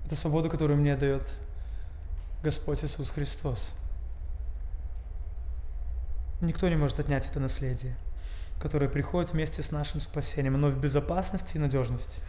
Это 0.06 0.16
свобода, 0.16 0.50
которую 0.50 0.78
мне 0.78 0.96
дает 0.96 1.28
Господь 2.44 2.84
Иисус 2.84 3.10
Христос. 3.10 3.74
Никто 6.40 6.70
не 6.70 6.76
может 6.76 7.00
отнять 7.00 7.28
это 7.28 7.40
наследие, 7.40 7.96
которое 8.62 8.88
приходит 8.88 9.32
вместе 9.32 9.62
с 9.62 9.72
нашим 9.72 10.00
спасением. 10.00 10.56
Оно 10.56 10.70
в 10.70 10.80
безопасности 10.80 11.58
и 11.58 11.60
надежности. 11.60 12.22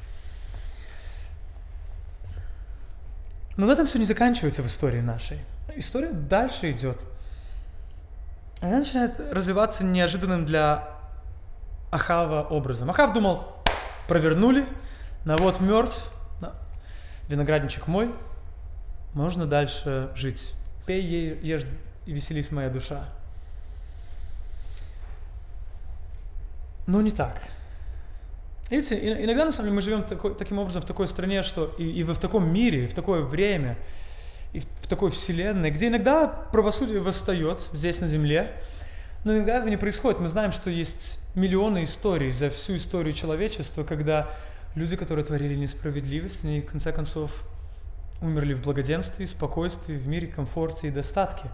Но 3.57 3.67
на 3.67 3.73
этом 3.73 3.87
все 3.87 3.99
не 3.99 4.05
заканчивается 4.05 4.63
в 4.63 4.67
истории 4.67 5.01
нашей. 5.01 5.41
История 5.75 6.13
дальше 6.13 6.71
идет. 6.71 6.99
Она 8.61 8.79
начинает 8.79 9.21
развиваться 9.33 9.85
неожиданным 9.85 10.45
для 10.45 10.89
Ахава 11.91 12.43
образом. 12.43 12.91
Ахав 12.91 13.13
думал, 13.13 13.58
провернули, 14.09 14.67
навод 15.25 15.61
мертв, 15.61 16.11
виноградничек 17.29 17.87
мой, 17.87 18.13
можно 19.15 19.47
дальше 19.47 20.11
жить. 20.17 20.55
Пей, 20.87 21.03
ешь 21.43 21.67
и 22.07 22.13
веселись 22.13 22.51
моя 22.51 22.71
душа. 22.71 23.05
Но 26.87 27.03
не 27.03 27.11
так. 27.11 27.39
Видите, 28.71 29.25
иногда 29.25 29.45
на 29.45 29.53
самом 29.53 29.67
деле 29.67 29.77
мы 29.77 29.83
живем 29.83 30.03
такой, 30.05 30.35
таким 30.35 30.59
образом 30.59 30.83
в 30.83 30.87
такой 30.87 31.07
стране, 31.07 31.43
что 31.43 31.75
и, 31.79 31.85
и 31.85 32.03
в 32.03 32.17
таком 32.19 32.51
мире, 32.51 32.85
и 32.85 32.89
в 32.89 32.95
такое 32.95 33.23
время, 33.23 33.77
и 34.53 34.61
в, 34.61 34.67
такой 34.89 35.11
вселенной, 35.11 35.71
где 35.71 35.89
иногда 35.89 36.27
правосудие 36.27 37.01
восстает 37.01 37.61
здесь 37.73 38.01
на 38.01 38.09
земле, 38.09 38.63
но 39.25 39.35
иногда 39.37 39.57
этого 39.57 39.69
не 39.69 39.77
происходит. 39.77 40.21
Мы 40.21 40.29
знаем, 40.29 40.53
что 40.53 40.71
есть 40.71 41.19
миллионы 41.35 41.85
историй 41.85 42.31
за 42.31 42.51
всю 42.51 42.77
историю 42.77 43.13
человечества, 43.15 43.85
когда 43.85 44.31
люди, 44.75 44.97
которые 44.97 45.25
творили 45.25 45.55
несправедливость, 45.57 46.45
они 46.45 46.61
в 46.61 46.67
конце 46.67 46.93
концов 46.93 47.45
умерли 48.21 48.55
в 48.55 48.63
благоденствии, 48.63 49.25
спокойствии, 49.25 49.97
в 49.97 50.07
мире, 50.07 50.29
комфорте 50.29 50.89
и 50.89 50.91
достатке. 50.91 51.49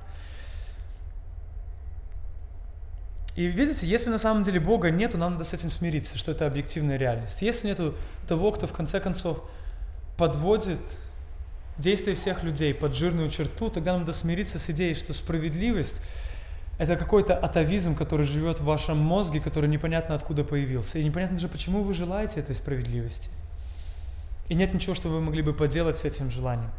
И 3.36 3.46
видите, 3.46 3.86
если 3.86 4.10
на 4.10 4.18
самом 4.18 4.44
деле 4.44 4.60
Бога 4.60 4.90
нет, 4.90 5.12
то 5.12 5.18
нам 5.18 5.32
надо 5.32 5.44
с 5.44 5.52
этим 5.52 5.68
смириться, 5.68 6.16
что 6.16 6.30
это 6.30 6.46
объективная 6.46 6.96
реальность. 6.98 7.42
Если 7.42 7.66
нету 7.66 7.94
того, 8.28 8.52
кто 8.52 8.66
в 8.66 8.72
конце 8.72 9.00
концов 9.00 9.42
подводит 10.16 10.78
действия 11.76 12.14
всех 12.14 12.44
людей 12.44 12.72
под 12.72 12.94
жирную 12.94 13.30
черту, 13.30 13.70
тогда 13.70 13.92
нам 13.92 14.02
надо 14.02 14.12
смириться 14.12 14.58
с 14.58 14.70
идеей, 14.70 14.94
что 14.94 15.14
справедливость– 15.14 16.00
это 16.78 16.96
какой-то 16.96 17.36
атовизм, 17.36 17.94
который 17.94 18.26
живет 18.26 18.60
в 18.60 18.64
вашем 18.64 18.98
мозге, 18.98 19.40
который 19.40 19.68
непонятно 19.68 20.14
откуда 20.14 20.44
появился. 20.44 20.98
И 20.98 21.04
непонятно 21.04 21.38
же, 21.38 21.48
почему 21.48 21.82
вы 21.82 21.94
желаете 21.94 22.40
этой 22.40 22.54
справедливости. 22.54 23.30
И 24.48 24.54
нет 24.54 24.74
ничего, 24.74 24.94
что 24.94 25.08
вы 25.08 25.20
могли 25.20 25.42
бы 25.42 25.54
поделать 25.54 25.98
с 25.98 26.04
этим 26.04 26.30
желанием. 26.30 26.70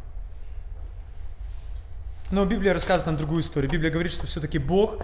Но 2.30 2.44
Библия 2.44 2.74
рассказывает 2.74 3.06
нам 3.06 3.16
другую 3.16 3.42
историю. 3.42 3.70
Библия 3.70 3.90
говорит, 3.90 4.12
что 4.12 4.26
все-таки 4.26 4.58
Бог, 4.58 4.98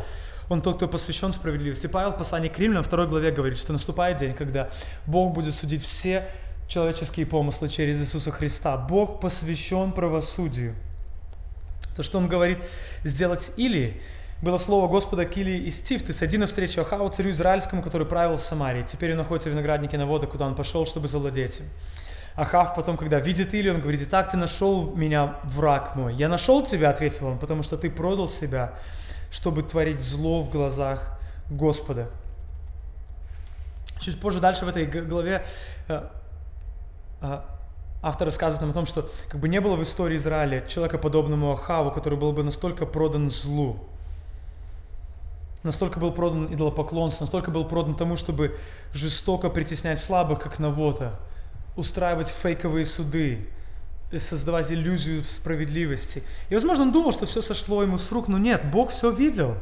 Он 0.48 0.60
тот, 0.60 0.76
кто 0.76 0.88
посвящен 0.88 1.32
справедливости. 1.32 1.86
Павел 1.86 2.10
в 2.10 2.18
послании 2.18 2.48
к 2.48 2.58
Римлянам, 2.58 2.84
второй 2.84 3.08
главе 3.08 3.30
говорит, 3.30 3.58
что 3.58 3.72
наступает 3.72 4.18
день, 4.18 4.34
когда 4.34 4.68
Бог 5.06 5.32
будет 5.32 5.54
судить 5.54 5.82
все 5.84 6.28
человеческие 6.68 7.26
помыслы 7.26 7.68
через 7.68 8.00
Иисуса 8.00 8.30
Христа. 8.30 8.76
Бог 8.76 9.20
посвящен 9.20 9.92
правосудию. 9.92 10.74
То, 11.94 12.02
что 12.02 12.18
Он 12.18 12.28
говорит 12.28 12.58
сделать 13.04 13.52
или 13.56 14.02
было 14.42 14.58
слово 14.58 14.88
Господа 14.88 15.24
к 15.24 15.36
Илии 15.36 15.66
из 15.68 15.78
Тифты, 15.80 16.12
сойди 16.12 16.36
навстречу 16.36 16.80
Ахаву, 16.80 17.08
царю 17.10 17.30
израильскому, 17.30 17.80
который 17.80 18.06
правил 18.06 18.36
в 18.36 18.42
Самарии. 18.42 18.82
Теперь 18.82 19.12
он 19.12 19.18
находится 19.18 19.48
в 19.48 19.52
винограднике 19.52 19.96
на 19.96 20.04
воды, 20.04 20.26
куда 20.26 20.46
он 20.46 20.56
пошел, 20.56 20.84
чтобы 20.84 21.06
завладеть 21.06 21.60
им. 21.60 21.66
Ахав 22.34 22.74
потом, 22.74 22.96
когда 22.96 23.20
видит 23.20 23.54
Илью, 23.54 23.74
он 23.74 23.80
говорит, 23.80 24.00
итак, 24.02 24.30
ты 24.32 24.36
нашел 24.36 24.96
меня, 24.96 25.36
враг 25.44 25.94
мой. 25.94 26.14
Я 26.14 26.28
нашел 26.28 26.64
тебя, 26.64 26.90
ответил 26.90 27.28
он, 27.28 27.38
потому 27.38 27.62
что 27.62 27.76
ты 27.76 27.88
продал 27.88 28.28
себя, 28.28 28.72
чтобы 29.30 29.62
творить 29.62 30.00
зло 30.00 30.42
в 30.42 30.50
глазах 30.50 31.20
Господа. 31.48 32.08
Чуть 34.00 34.20
позже 34.20 34.40
дальше 34.40 34.64
в 34.64 34.68
этой 34.68 34.86
главе 34.86 35.44
э, 35.86 36.02
э, 37.20 37.40
автор 38.02 38.26
рассказывает 38.26 38.60
нам 38.62 38.70
о 38.70 38.74
том, 38.74 38.86
что 38.86 39.08
как 39.28 39.40
бы 39.40 39.48
не 39.48 39.60
было 39.60 39.76
в 39.76 39.82
истории 39.84 40.16
Израиля 40.16 40.62
человека 40.66 40.98
подобному 40.98 41.52
Ахаву, 41.52 41.92
который 41.92 42.18
был 42.18 42.32
бы 42.32 42.42
настолько 42.42 42.86
продан 42.86 43.30
злу, 43.30 43.78
настолько 45.62 46.00
был 46.00 46.12
продан 46.12 46.52
идолопоклонству, 46.52 47.24
настолько 47.24 47.50
был 47.50 47.64
продан 47.64 47.94
тому, 47.94 48.16
чтобы 48.16 48.56
жестоко 48.92 49.48
притеснять 49.50 50.00
слабых, 50.00 50.40
как 50.40 50.58
Навота– 50.58 51.18
устраивать 51.76 52.28
фейковые 52.28 52.86
суды, 52.86 53.48
создавать 54.16 54.70
иллюзию 54.70 55.24
справедливости. 55.24 56.22
И, 56.50 56.54
возможно, 56.54 56.84
он 56.84 56.92
думал, 56.92 57.12
что 57.12 57.26
все 57.26 57.40
сошло 57.40 57.82
ему 57.82 57.98
с 57.98 58.12
рук, 58.12 58.28
но 58.28 58.38
нет, 58.38 58.70
Бог 58.70 58.90
все 58.90 59.10
видел, 59.10 59.56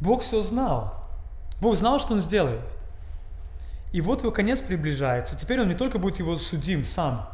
Бог 0.00 0.22
все 0.22 0.42
знал. 0.42 0.94
Бог 1.60 1.76
знал, 1.76 2.00
что 2.00 2.14
он 2.14 2.20
сделает. 2.20 2.60
И 3.92 4.00
вот 4.00 4.22
его 4.22 4.32
конец 4.32 4.60
приближается. 4.60 5.36
Теперь 5.36 5.60
он 5.60 5.68
не 5.68 5.74
только 5.74 5.98
будет 5.98 6.18
его 6.18 6.34
судим 6.36 6.84
сам, 6.84 7.28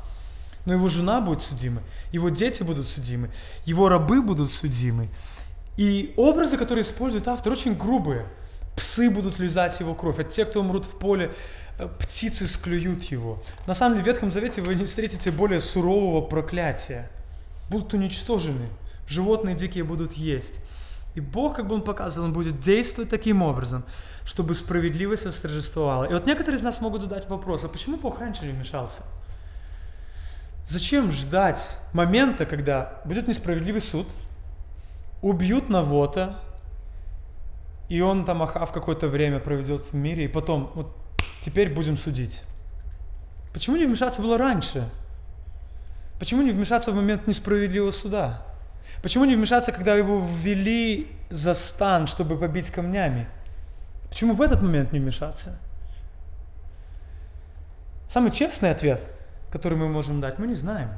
но 0.66 0.74
его 0.74 0.88
жена 0.88 1.20
будет 1.22 1.40
судима, 1.40 1.81
его 2.12 2.28
дети 2.28 2.62
будут 2.62 2.87
судимы, 2.88 3.31
его 3.64 3.88
рабы 3.88 4.20
будут 4.20 4.52
судимы. 4.52 5.09
И 5.79 6.12
образы, 6.19 6.59
которые 6.59 6.83
использует 6.83 7.27
автор, 7.27 7.53
очень 7.53 7.75
грубые. 7.75 8.27
Псы 8.77 9.09
будут 9.09 9.38
лизать 9.38 9.81
его 9.81 9.95
кровь, 9.95 10.19
а 10.19 10.25
те, 10.25 10.45
кто 10.45 10.61
умрут 10.61 10.85
в 10.85 10.99
поле, 10.99 11.33
Э, 11.79 11.88
птицы 11.99 12.47
склюют 12.47 13.05
его. 13.05 13.43
На 13.67 13.75
самом 13.75 13.95
деле 13.95 14.05
в 14.05 14.07
Ветхом 14.09 14.31
Завете 14.31 14.61
вы 14.61 14.75
не 14.75 14.85
встретите 14.85 15.31
более 15.31 15.61
сурового 15.61 16.21
проклятия. 16.21 17.09
Будут 17.71 17.95
уничтожены, 17.95 18.69
животные 19.07 19.55
дикие 19.55 19.85
будут 19.85 20.14
есть. 20.14 20.61
И 21.14 21.21
Бог, 21.21 21.57
как 21.57 21.69
бы 21.69 21.75
он 21.75 21.83
показывал, 21.83 22.27
он 22.27 22.33
будет 22.33 22.61
действовать 22.61 23.11
таким 23.11 23.43
образом, 23.43 23.85
чтобы 24.25 24.55
справедливость 24.55 25.27
восторжествовала. 25.27 26.05
И 26.05 26.12
вот 26.12 26.27
некоторые 26.27 26.59
из 26.59 26.62
нас 26.62 26.81
могут 26.81 27.03
задать 27.03 27.29
вопрос, 27.29 27.64
а 27.64 27.69
почему 27.69 27.97
Бог 27.97 28.21
раньше 28.21 28.45
не 28.45 28.53
вмешался? 28.53 29.03
Зачем 30.67 31.12
ждать 31.12 31.79
момента, 31.93 32.45
когда 32.45 33.01
будет 33.05 33.27
несправедливый 33.27 33.81
суд, 33.81 34.07
убьют 35.22 35.68
Навота, 35.68 36.40
и 37.88 38.00
он 38.00 38.24
там 38.24 38.42
Ахав 38.42 38.72
какое-то 38.72 39.09
время 39.09 39.40
проведет 39.40 39.83
в 39.83 39.94
мире, 39.94 40.24
и 40.24 40.28
потом, 40.28 40.70
вот 40.74 40.94
теперь 41.40 41.72
будем 41.72 41.96
судить. 41.96 42.44
Почему 43.52 43.76
не 43.76 43.87
вмешаться 43.87 44.20
было 44.20 44.37
раньше? 44.37 44.88
Почему 46.18 46.42
не 46.42 46.50
вмешаться 46.50 46.92
в 46.92 46.94
момент 46.94 47.26
несправедливого 47.26 47.90
суда? 47.90 48.42
Почему 49.02 49.24
не 49.24 49.37
вмешаться, 49.37 49.72
когда 49.72 49.94
его 49.94 50.20
ввели 50.20 51.11
за 51.31 51.54
стан, 51.54 52.07
чтобы 52.07 52.37
побить 52.37 52.70
камнями? 52.70 53.28
Почему 54.09 54.35
в 54.35 54.42
этот 54.42 54.62
момент 54.62 54.92
не 54.92 54.98
вмешаться? 54.98 55.59
Самый 58.09 58.31
честный 58.33 58.70
ответ, 58.70 59.02
который 59.50 59.76
мы 59.76 59.88
можем 59.88 60.20
дать, 60.20 60.38
мы 60.38 60.46
не 60.46 60.54
знаем. 60.54 60.90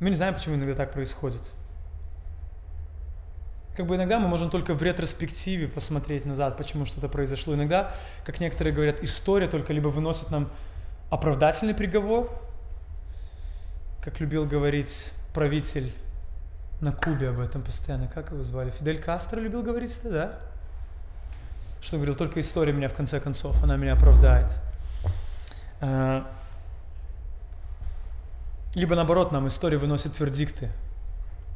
Мы 0.00 0.10
не 0.10 0.16
знаем, 0.16 0.34
почему 0.34 0.56
иногда 0.56 0.74
так 0.74 0.92
происходит 0.92 1.42
как 3.76 3.86
бы 3.86 3.96
иногда 3.96 4.18
мы 4.18 4.26
можем 4.26 4.48
только 4.48 4.74
в 4.74 4.82
ретроспективе 4.82 5.68
посмотреть 5.68 6.24
назад, 6.24 6.56
почему 6.56 6.86
что-то 6.86 7.08
произошло. 7.08 7.54
Иногда, 7.54 7.92
как 8.24 8.40
некоторые 8.40 8.72
говорят, 8.72 9.02
история 9.02 9.48
только 9.48 9.72
либо 9.74 9.88
выносит 9.88 10.30
нам 10.30 10.50
оправдательный 11.10 11.74
приговор, 11.74 12.30
как 14.02 14.18
любил 14.18 14.46
говорить 14.46 15.12
правитель 15.34 15.92
на 16.80 16.92
Кубе 16.92 17.28
об 17.28 17.38
этом 17.38 17.62
постоянно, 17.62 18.08
как 18.08 18.30
его 18.30 18.42
звали? 18.44 18.70
Фидель 18.70 19.00
Кастро 19.00 19.40
любил 19.40 19.62
говорить 19.62 19.96
это, 19.98 20.10
да? 20.10 20.38
Что 21.82 21.96
говорил, 21.96 22.14
только 22.14 22.40
история 22.40 22.72
меня 22.72 22.88
в 22.88 22.94
конце 22.94 23.20
концов, 23.20 23.62
она 23.62 23.76
меня 23.76 23.92
оправдает. 23.92 24.50
Либо 28.76 28.94
наоборот, 28.94 29.32
нам 29.32 29.48
история 29.48 29.78
выносит 29.78 30.20
вердикты, 30.20 30.68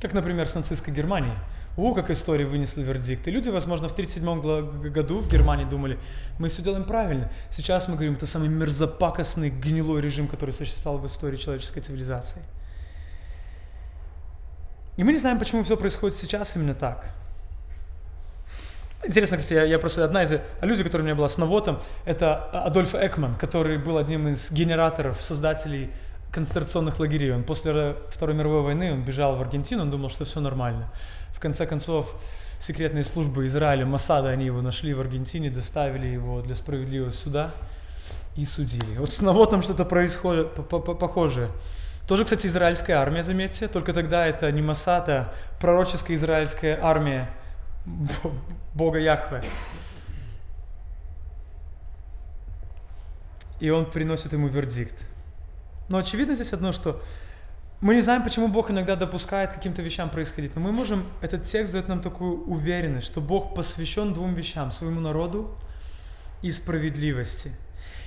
как, 0.00 0.14
например, 0.14 0.48
с 0.48 0.54
нацистской 0.54 0.94
Германией. 0.94 1.34
О, 1.76 1.92
как 1.94 2.08
история 2.08 2.46
вынесла 2.46 2.80
вердикт. 2.80 3.26
Люди, 3.26 3.50
возможно, 3.50 3.90
в 3.90 3.92
1937 3.92 4.90
году 4.90 5.18
в 5.18 5.28
Германии 5.28 5.66
думали, 5.66 5.98
мы 6.38 6.48
все 6.48 6.62
делаем 6.62 6.84
правильно. 6.84 7.30
Сейчас 7.50 7.88
мы 7.88 7.96
говорим, 7.96 8.14
это 8.14 8.24
самый 8.24 8.48
мерзопакостный, 8.48 9.50
гнилой 9.50 10.00
режим, 10.00 10.28
который 10.28 10.52
существовал 10.52 10.98
в 10.98 11.06
истории 11.06 11.36
человеческой 11.36 11.80
цивилизации. 11.80 12.40
И 14.96 15.04
мы 15.04 15.12
не 15.12 15.18
знаем, 15.18 15.38
почему 15.38 15.62
все 15.62 15.76
происходит 15.76 16.16
сейчас 16.16 16.56
именно 16.56 16.72
так. 16.72 17.12
Интересно, 19.04 19.36
кстати, 19.36 19.54
я, 19.54 19.64
я 19.64 19.78
просто 19.78 20.04
одна 20.06 20.22
из 20.22 20.32
аллюзий, 20.62 20.84
которая 20.84 21.02
у 21.02 21.06
меня 21.06 21.16
была 21.16 21.28
с 21.28 21.36
Навотом, 21.36 21.80
это 22.06 22.44
Адольф 22.64 22.94
Экман, 22.94 23.34
который 23.34 23.76
был 23.76 23.98
одним 23.98 24.28
из 24.28 24.50
генераторов, 24.50 25.20
создателей 25.20 25.90
концентрационных 26.32 26.98
лагерей. 26.98 27.34
Он 27.34 27.42
после 27.42 27.96
Второй 28.10 28.34
мировой 28.34 28.62
войны 28.62 28.92
он 28.92 29.02
бежал 29.02 29.36
в 29.36 29.40
Аргентину, 29.40 29.82
он 29.82 29.90
думал, 29.90 30.10
что 30.10 30.24
все 30.24 30.40
нормально. 30.40 30.92
В 31.34 31.40
конце 31.40 31.66
концов, 31.66 32.14
секретные 32.58 33.04
службы 33.04 33.46
Израиля, 33.46 33.86
Масада, 33.86 34.28
они 34.28 34.46
его 34.46 34.62
нашли 34.62 34.94
в 34.94 35.00
Аргентине, 35.00 35.50
доставили 35.50 36.06
его 36.06 36.42
для 36.42 36.54
справедливого 36.54 37.10
суда 37.10 37.50
и 38.36 38.44
судили. 38.44 38.96
Вот 38.98 39.12
с 39.12 39.20
Навотом 39.20 39.62
что-то 39.62 39.84
происходит 39.84 40.52
похожее. 40.54 41.48
Тоже, 42.06 42.24
кстати, 42.24 42.46
израильская 42.46 42.94
армия, 42.94 43.22
заметьте, 43.22 43.68
только 43.68 43.92
тогда 43.92 44.26
это 44.26 44.50
не 44.50 44.62
Масад, 44.62 45.08
а 45.08 45.32
пророческая 45.60 46.16
израильская 46.16 46.78
армия 46.82 47.30
Бога 48.74 48.98
Яхве. 48.98 49.44
И 53.60 53.70
он 53.70 53.86
приносит 53.90 54.32
ему 54.32 54.48
вердикт. 54.48 55.06
Но 55.90 55.98
очевидно 55.98 56.34
здесь 56.36 56.52
одно, 56.52 56.70
что 56.70 57.02
мы 57.80 57.96
не 57.96 58.00
знаем, 58.00 58.22
почему 58.22 58.46
Бог 58.46 58.70
иногда 58.70 58.94
допускает 58.94 59.52
каким-то 59.52 59.82
вещам 59.82 60.08
происходить, 60.08 60.54
но 60.54 60.60
мы 60.60 60.70
можем, 60.70 61.04
этот 61.20 61.44
текст 61.44 61.72
дает 61.72 61.88
нам 61.88 62.00
такую 62.00 62.44
уверенность, 62.44 63.06
что 63.06 63.20
Бог 63.20 63.54
посвящен 63.56 64.14
двум 64.14 64.34
вещам, 64.34 64.70
своему 64.70 65.00
народу 65.00 65.50
и 66.42 66.52
справедливости. 66.52 67.52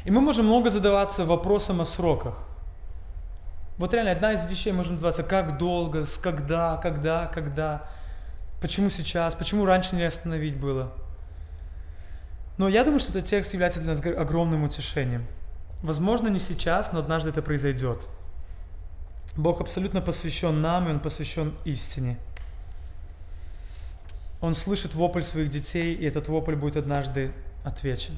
И 0.06 0.12
мы 0.12 0.22
можем 0.22 0.46
много 0.46 0.70
задаваться 0.70 1.26
вопросом 1.26 1.82
о 1.82 1.86
сроках. 1.86 2.38
Вот 3.78 3.94
реально 3.94 4.12
одна 4.12 4.32
из 4.32 4.46
вещей 4.46 4.72
можем 4.72 4.96
задаваться, 4.96 5.24
как 5.24 5.58
долго, 5.58 6.06
с 6.06 6.18
когда, 6.18 6.78
когда, 6.78 7.26
когда, 7.26 7.90
почему 8.62 8.90
сейчас, 8.90 9.36
почему 9.36 9.66
раньше 9.66 9.98
не 9.98 10.04
остановить 10.04 10.56
было. 10.56 10.94
Но 12.58 12.70
я 12.70 12.86
думаю, 12.86 13.00
что 13.00 13.10
этот 13.10 13.26
текст 13.26 13.52
является 13.52 13.82
для 13.82 13.90
нас 13.90 14.06
огромным 14.06 14.64
утешением. 14.64 15.26
Возможно, 15.84 16.30
не 16.30 16.40
сейчас, 16.40 16.94
но 16.94 17.00
однажды 17.00 17.30
это 17.30 17.42
произойдет. 17.42 18.08
Бог 19.36 19.60
абсолютно 19.60 20.02
посвящен 20.02 20.62
нам, 20.62 20.88
и 20.88 20.92
Он 20.92 21.02
посвящен 21.02 21.54
истине. 21.66 22.18
Он 24.40 24.54
слышит 24.54 24.96
вопль 24.96 25.24
своих 25.24 25.50
детей, 25.50 25.94
и 25.94 26.06
этот 26.06 26.30
вопль 26.30 26.56
будет 26.56 26.78
однажды 26.78 27.34
отвечен. 27.66 28.18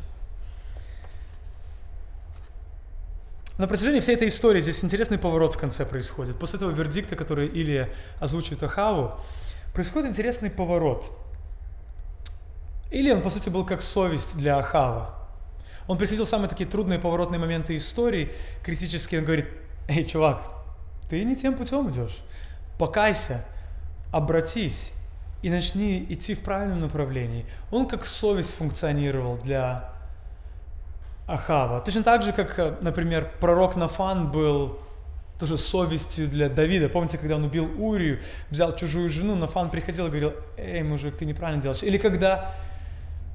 На 3.57 3.67
протяжении 3.67 3.99
всей 3.99 4.15
этой 4.15 4.27
истории 4.27 4.61
здесь 4.61 4.83
интересный 4.83 5.17
поворот 5.17 5.55
в 5.55 5.57
конце 5.57 5.85
происходит. 5.85 6.37
После 6.37 6.57
этого 6.57 6.69
вердикта, 6.69 7.15
который 7.15 7.47
Илия 7.47 7.89
озвучивает 8.19 8.61
Ахаву, 8.61 9.19
происходит 9.73 10.09
интересный 10.09 10.51
поворот. 10.51 11.11
Илия, 12.91 13.15
он, 13.15 13.23
по 13.23 13.31
сути, 13.31 13.49
был 13.49 13.65
как 13.65 13.81
совесть 13.81 14.37
для 14.37 14.57
Ахава. 14.59 15.24
Он 15.87 15.97
приходил 15.97 16.25
в 16.25 16.29
самые 16.29 16.49
такие 16.49 16.67
трудные 16.69 16.99
поворотные 16.99 17.39
моменты 17.39 17.75
истории, 17.75 18.31
критически 18.63 19.15
он 19.15 19.25
говорит, 19.25 19.47
эй, 19.87 20.03
чувак, 20.03 20.51
ты 21.09 21.23
не 21.23 21.35
тем 21.35 21.55
путем 21.55 21.89
идешь. 21.91 22.17
Покайся, 22.79 23.45
обратись 24.11 24.93
и 25.41 25.49
начни 25.49 26.05
идти 26.09 26.33
в 26.33 26.39
правильном 26.39 26.81
направлении. 26.81 27.45
Он 27.71 27.87
как 27.87 28.05
совесть 28.05 28.55
функционировал 28.55 29.37
для 29.37 29.91
Ахава. 31.27 31.79
Точно 31.81 32.03
так 32.03 32.23
же, 32.23 32.33
как, 32.33 32.81
например, 32.81 33.31
пророк 33.39 33.75
Нафан 33.75 34.31
был 34.31 34.79
тоже 35.39 35.57
совестью 35.57 36.27
для 36.27 36.49
Давида. 36.49 36.89
Помните, 36.89 37.17
когда 37.17 37.35
он 37.35 37.43
убил 37.43 37.69
Урию, 37.77 38.19
взял 38.49 38.75
чужую 38.75 39.09
жену, 39.09 39.35
Нафан 39.35 39.69
приходил 39.69 40.05
и 40.05 40.09
говорил, 40.09 40.33
эй, 40.57 40.83
мужик, 40.83 41.15
ты 41.15 41.25
неправильно 41.25 41.61
делаешь. 41.61 41.83
Или 41.83 41.97
когда 41.97 42.51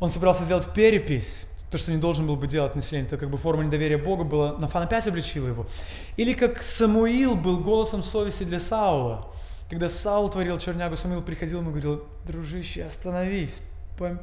он 0.00 0.10
собирался 0.10 0.44
сделать 0.44 0.66
перепись, 0.72 1.46
то, 1.70 1.78
что 1.78 1.92
не 1.92 1.98
должен 1.98 2.26
был 2.26 2.36
бы 2.36 2.48
делать 2.48 2.74
население, 2.74 3.06
это 3.06 3.16
как 3.16 3.30
бы 3.30 3.38
форма 3.38 3.62
недоверия 3.62 3.96
Бога 3.96 4.24
была, 4.24 4.56
Нафан 4.58 4.82
опять 4.82 5.06
обличил 5.06 5.46
его. 5.46 5.66
Или 6.16 6.32
как 6.32 6.62
Самуил 6.62 7.36
был 7.36 7.58
голосом 7.58 8.02
совести 8.02 8.42
для 8.42 8.58
Саула. 8.58 9.28
Когда 9.70 9.88
Саул 9.88 10.28
творил 10.28 10.58
чернягу, 10.58 10.96
Самуил 10.96 11.22
приходил 11.22 11.60
ему 11.60 11.70
и 11.70 11.72
говорил, 11.74 12.04
дружище, 12.26 12.84
остановись, 12.84 13.62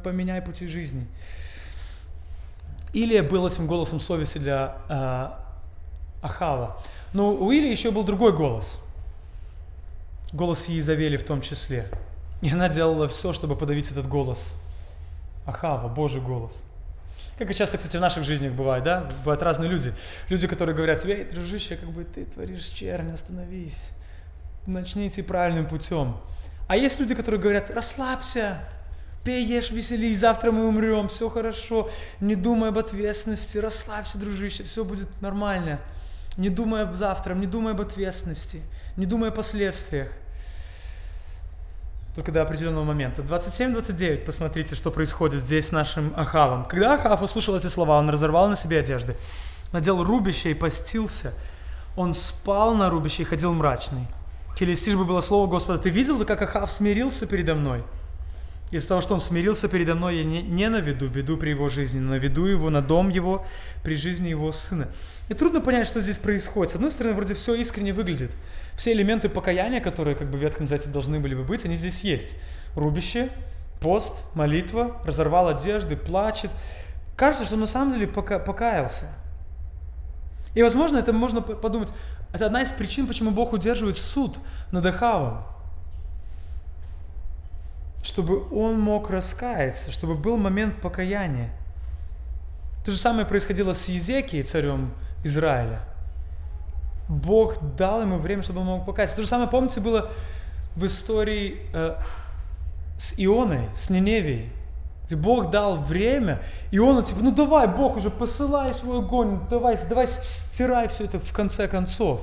поменяй 0.04 0.42
пути 0.42 0.68
жизни. 0.68 1.08
Илия 2.92 3.24
был 3.24 3.48
этим 3.48 3.66
голосом 3.66 4.02
совести 4.02 4.40
для 4.40 4.78
э, 4.90 5.30
Ахава. 6.22 6.78
Но 7.14 7.34
у 7.34 7.52
Илии 7.52 7.70
еще 7.70 7.92
был 7.92 8.04
другой 8.04 8.34
голос. 8.34 8.82
Голос 10.34 10.68
Иезавели 10.68 11.16
в 11.16 11.24
том 11.24 11.42
числе. 11.42 11.90
И 12.42 12.50
она 12.50 12.68
делала 12.68 13.08
все, 13.08 13.32
чтобы 13.32 13.56
подавить 13.56 13.90
этот 13.92 14.08
голос. 14.08 14.56
Ахава, 15.46 15.88
Божий 15.88 16.20
голос. 16.20 16.64
Как 17.38 17.52
и 17.52 17.54
часто, 17.54 17.78
кстати, 17.78 17.98
в 17.98 18.02
наших 18.02 18.24
жизнях 18.24 18.54
бывает, 18.54 18.84
да? 18.84 19.08
Бывают 19.20 19.44
разные 19.44 19.70
люди. 19.70 19.94
Люди, 20.30 20.48
которые 20.48 20.76
говорят 20.76 21.00
тебе, 21.00 21.20
эй, 21.20 21.24
дружище, 21.26 21.76
как 21.76 21.90
бы 21.90 22.04
ты 22.04 22.26
творишь 22.26 22.66
чернь, 22.66 23.12
остановись. 23.12 23.92
Начни 24.66 25.08
идти 25.08 25.22
правильным 25.22 25.68
путем. 25.68 26.18
А 26.68 26.76
есть 26.76 27.00
люди, 27.00 27.14
которые 27.14 27.40
говорят, 27.40 27.70
расслабься, 27.70 28.60
пей, 29.24 29.46
ешь, 29.46 29.70
веселись, 29.70 30.18
завтра 30.18 30.52
мы 30.52 30.68
умрем, 30.68 31.10
все 31.10 31.30
хорошо, 31.30 31.90
не 32.20 32.36
думай 32.36 32.70
об 32.70 32.78
ответственности, 32.78 33.60
расслабься, 33.60 34.18
дружище, 34.18 34.64
все 34.64 34.84
будет 34.84 35.22
нормально. 35.22 35.80
Не 36.38 36.50
думай 36.50 36.84
об 36.84 36.96
завтра, 36.96 37.36
не 37.36 37.46
думай 37.46 37.74
об 37.74 37.82
ответственности, 37.82 38.62
не 38.96 39.06
думай 39.06 39.30
о 39.30 39.32
последствиях 39.32 40.12
только 42.18 42.32
до 42.32 42.42
определенного 42.42 42.84
момента. 42.84 43.22
27-29, 43.22 44.26
посмотрите, 44.26 44.74
что 44.74 44.90
происходит 44.90 45.40
здесь 45.40 45.68
с 45.68 45.72
нашим 45.72 46.12
Ахавом. 46.18 46.66
Когда 46.66 46.96
Ахав 46.96 47.22
услышал 47.22 47.56
эти 47.56 47.68
слова, 47.68 48.00
он 48.00 48.10
разорвал 48.10 48.50
на 48.50 48.56
себе 48.56 48.80
одежды, 48.80 49.16
надел 49.72 50.04
рубище 50.04 50.50
и 50.50 50.56
постился. 50.56 51.36
Он 51.96 52.16
спал 52.16 52.74
на 52.74 52.90
рубище 52.90 53.22
и 53.22 53.26
ходил 53.26 53.54
мрачный. 53.54 54.08
Келестишь 54.58 54.96
бы 54.96 55.06
было 55.06 55.22
слово 55.22 55.46
Господа, 55.46 55.78
ты 55.78 55.92
видел, 55.92 56.26
как 56.26 56.42
Ахав 56.42 56.72
смирился 56.72 57.28
передо 57.28 57.54
мной? 57.54 57.84
Из-за 58.70 58.90
того, 58.90 59.02
что 59.02 59.14
он 59.14 59.22
смирился 59.22 59.70
передо 59.70 59.96
мной, 59.96 60.18
я 60.18 60.24
не, 60.26 60.42
не 60.42 60.68
наведу 60.68 61.08
беду 61.08 61.38
при 61.38 61.52
его 61.52 61.70
жизни, 61.70 62.00
но 62.00 62.12
наведу 62.12 62.46
его 62.46 62.70
на 62.70 62.82
дом 62.82 63.08
его 63.08 63.46
при 63.82 63.96
жизни 63.96 64.28
его 64.28 64.52
сына. 64.52 64.90
И 65.30 65.34
трудно 65.34 65.62
понять, 65.62 65.88
что 65.88 66.02
здесь 66.02 66.18
происходит. 66.18 66.72
С 66.72 66.76
одной 66.76 66.92
стороны, 66.92 67.16
вроде 67.16 67.34
все 67.34 67.56
искренне 67.56 67.94
выглядит. 67.94 68.32
Все 68.76 68.92
элементы 68.92 69.30
покаяния, 69.30 69.80
которые 69.80 70.18
как 70.18 70.30
бы 70.30 70.38
в 70.38 70.42
Ветхом 70.42 70.68
Завете 70.68 70.90
должны 70.90 71.22
были 71.22 71.34
бы 71.34 71.44
быть, 71.44 71.64
они 71.64 71.78
здесь 71.78 72.02
есть. 72.02 72.36
Рубище, 72.76 73.30
пост, 73.80 74.16
молитва, 74.34 75.02
разорвал 75.06 75.48
одежды, 75.48 75.96
плачет. 75.96 76.52
Кажется, 77.16 77.46
что 77.46 77.56
на 77.56 77.68
самом 77.68 77.94
деле 77.94 78.06
пока, 78.06 78.38
покаялся. 78.38 79.08
И, 80.56 80.62
возможно, 80.62 80.98
это 80.98 81.14
можно 81.14 81.42
подумать, 81.42 81.90
это 82.34 82.48
одна 82.48 82.64
из 82.64 82.72
причин, 82.72 83.08
почему 83.08 83.32
Бог 83.32 83.54
удерживает 83.54 83.98
суд 83.98 84.38
над 84.72 84.86
Ахавом 84.86 85.46
чтобы 88.08 88.48
он 88.58 88.80
мог 88.80 89.10
раскаяться, 89.10 89.92
чтобы 89.92 90.16
был 90.16 90.38
момент 90.38 90.80
покаяния. 90.80 91.50
То 92.86 92.92
же 92.92 92.98
самое 92.98 93.26
происходило 93.26 93.74
с 93.74 93.90
Езекией, 93.90 94.44
царем 94.44 94.94
Израиля. 95.26 95.82
Бог 97.10 97.76
дал 97.76 98.02
ему 98.02 98.18
время, 98.18 98.44
чтобы 98.44 98.62
он 98.62 98.68
мог 98.68 98.86
покаяться. 98.86 99.18
То 99.18 99.24
же 99.24 99.28
самое, 99.28 99.50
помните, 99.50 99.82
было 99.82 100.10
в 100.78 100.86
истории 100.86 101.60
э, 101.74 101.98
с 102.98 103.14
Ионой, 103.18 103.68
с 103.74 103.90
Ниневией. 103.90 104.52
Бог 105.12 105.52
дал 105.52 105.76
время, 105.76 106.42
и 106.72 106.80
он 106.80 107.04
типа, 107.04 107.20
ну 107.22 107.32
давай, 107.32 107.68
Бог 107.68 107.98
уже 107.98 108.10
посылай 108.10 108.74
свой 108.74 109.00
огонь, 109.00 109.42
давай, 109.50 109.78
давай 109.90 110.08
стирай 110.08 110.88
все 110.88 111.04
это 111.04 111.20
в 111.20 111.34
конце 111.34 111.68
концов. 111.68 112.22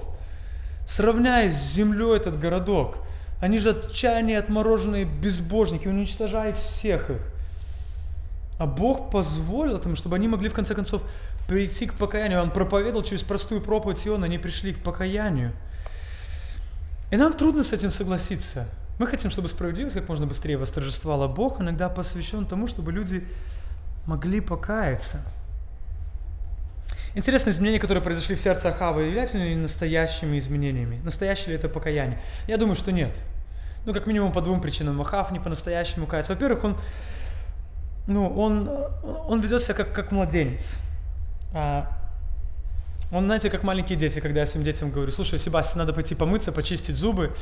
Сравняй 0.86 1.50
с 1.50 1.74
землей 1.74 2.16
этот 2.16 2.40
городок. 2.40 3.04
Они 3.44 3.58
же 3.58 3.72
отчаянные, 3.72 4.38
отмороженные 4.38 5.04
безбожники, 5.04 5.86
уничтожай 5.86 6.54
всех 6.54 7.10
их. 7.10 7.20
А 8.58 8.64
Бог 8.64 9.10
позволил 9.10 9.76
этому, 9.76 9.96
чтобы 9.96 10.16
они 10.16 10.28
могли 10.28 10.48
в 10.48 10.54
конце 10.54 10.74
концов 10.74 11.02
прийти 11.46 11.84
к 11.84 11.92
покаянию. 11.92 12.40
Он 12.40 12.50
проповедовал 12.50 13.02
через 13.02 13.22
простую 13.22 13.60
проповедь, 13.60 14.06
и 14.06 14.08
он, 14.08 14.24
они 14.24 14.38
пришли 14.38 14.72
к 14.72 14.82
покаянию. 14.82 15.52
И 17.10 17.18
нам 17.18 17.34
трудно 17.34 17.62
с 17.62 17.74
этим 17.74 17.90
согласиться. 17.90 18.66
Мы 18.98 19.06
хотим, 19.06 19.30
чтобы 19.30 19.48
справедливость 19.48 19.94
как 19.94 20.08
можно 20.08 20.26
быстрее 20.26 20.56
восторжествовала. 20.56 21.28
Бог 21.28 21.60
иногда 21.60 21.90
посвящен 21.90 22.46
тому, 22.46 22.66
чтобы 22.66 22.92
люди 22.92 23.28
могли 24.06 24.40
покаяться. 24.40 25.20
Интересные 27.14 27.52
изменения, 27.52 27.78
которые 27.78 28.02
произошли 28.02 28.36
в 28.36 28.40
сердце 28.40 28.70
Ахава, 28.70 29.00
являются 29.00 29.36
ли 29.36 29.54
настоящими 29.54 30.38
изменениями? 30.38 31.02
Настоящее 31.04 31.48
ли 31.48 31.54
это 31.56 31.68
покаяние? 31.68 32.18
Я 32.48 32.56
думаю, 32.56 32.74
что 32.74 32.90
нет. 32.90 33.14
Ну, 33.84 33.92
как 33.92 34.06
минимум 34.06 34.32
по 34.32 34.40
двум 34.40 34.60
причинам. 34.60 35.00
Ахав 35.00 35.30
не 35.30 35.40
по-настоящему 35.40 36.06
кается. 36.06 36.34
Во-первых, 36.34 36.64
он, 36.64 36.76
ну, 38.06 38.28
он, 38.28 38.70
он 39.28 39.40
ведет 39.40 39.62
себя 39.62 39.74
как, 39.74 39.92
как 39.92 40.10
младенец. 40.10 40.78
А, 41.52 41.86
он, 43.12 43.26
знаете, 43.26 43.50
как 43.50 43.62
маленькие 43.62 43.96
дети, 43.96 44.20
когда 44.20 44.40
я 44.40 44.46
своим 44.46 44.64
детям 44.64 44.90
говорю, 44.90 45.12
слушай, 45.12 45.38
Себастьян, 45.38 45.78
надо 45.78 45.92
пойти 45.92 46.14
помыться, 46.14 46.50
почистить 46.50 46.96
зубы 46.96 47.32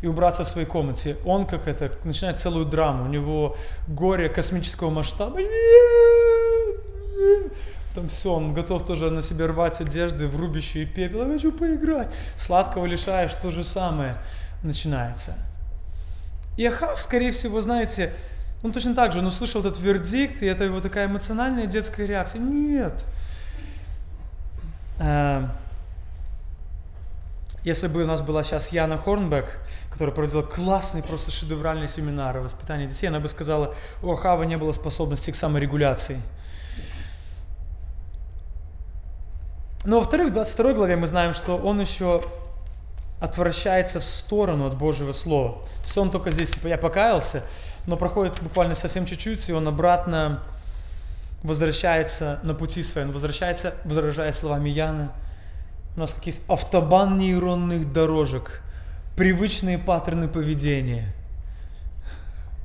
и 0.00 0.06
убраться 0.06 0.42
в 0.42 0.48
своей 0.48 0.66
комнате. 0.66 1.16
Он 1.24 1.46
как 1.46 1.68
это, 1.68 1.92
начинает 2.04 2.40
целую 2.40 2.64
драму, 2.64 3.04
у 3.04 3.08
него 3.08 3.56
горе 3.86 4.28
космического 4.28 4.90
масштаба. 4.90 5.38
Там 7.94 8.08
все, 8.08 8.32
он 8.32 8.54
готов 8.54 8.86
тоже 8.86 9.10
на 9.10 9.22
себе 9.22 9.46
рвать 9.46 9.80
одежды 9.80 10.26
в 10.26 10.36
рубище 10.36 10.84
пепел. 10.86 11.26
Я 11.26 11.32
хочу 11.32 11.52
поиграть. 11.52 12.08
Сладкого 12.36 12.86
лишаешь, 12.86 13.34
то 13.34 13.50
же 13.50 13.64
самое 13.64 14.16
начинается. 14.62 15.34
И 16.56 16.66
Ахав, 16.66 17.00
скорее 17.00 17.32
всего, 17.32 17.60
знаете, 17.60 18.14
он 18.62 18.72
точно 18.72 18.94
так 18.94 19.12
же, 19.12 19.20
он 19.20 19.26
услышал 19.26 19.60
этот 19.60 19.78
вердикт, 19.78 20.42
и 20.42 20.46
это 20.46 20.64
его 20.64 20.80
такая 20.80 21.06
эмоциональная 21.06 21.66
детская 21.66 22.06
реакция. 22.06 22.40
Нет. 22.40 23.04
Э, 24.98 25.46
Если 27.62 27.88
бы 27.88 28.02
у 28.02 28.06
нас 28.06 28.22
была 28.22 28.42
сейчас 28.42 28.72
Яна 28.72 28.96
Хорнбек, 28.96 29.60
которая 29.90 30.14
проводила 30.14 30.42
классный, 30.42 31.02
просто 31.02 31.30
шедевральный 31.30 31.88
семинар 31.88 32.38
о 32.38 32.40
воспитании 32.40 32.86
детей, 32.86 33.08
она 33.08 33.20
бы 33.20 33.28
сказала, 33.28 33.74
у 34.02 34.10
Ахава 34.10 34.44
не 34.44 34.56
было 34.56 34.72
способности 34.72 35.30
к 35.30 35.34
саморегуляции. 35.34 36.20
Но 39.84 39.96
во-вторых, 39.98 40.30
в 40.30 40.32
22 40.32 40.72
главе 40.74 40.96
мы 40.96 41.06
знаем, 41.06 41.34
что 41.34 41.56
он 41.56 41.80
еще 41.80 42.22
отвращается 43.20 44.00
в 44.00 44.04
сторону 44.04 44.66
от 44.66 44.76
Божьего 44.76 45.12
Слова. 45.12 45.62
То 45.62 45.82
есть 45.84 45.98
он 45.98 46.10
только 46.10 46.30
здесь, 46.30 46.50
типа, 46.50 46.68
я 46.68 46.78
покаялся, 46.78 47.44
но 47.86 47.96
проходит 47.96 48.40
буквально 48.42 48.74
совсем 48.74 49.06
чуть-чуть, 49.06 49.48
и 49.48 49.52
он 49.52 49.68
обратно 49.68 50.42
возвращается 51.42 52.40
на 52.42 52.54
пути 52.54 52.82
своем, 52.82 53.12
возвращается, 53.12 53.74
возражая 53.84 54.32
словами 54.32 54.70
Яна. 54.70 55.12
У 55.96 56.00
нас 56.00 56.14
какие 56.14 56.34
автобан 56.48 57.18
нейронных 57.18 57.92
дорожек, 57.92 58.62
привычные 59.16 59.78
паттерны 59.78 60.28
поведения. 60.28 61.14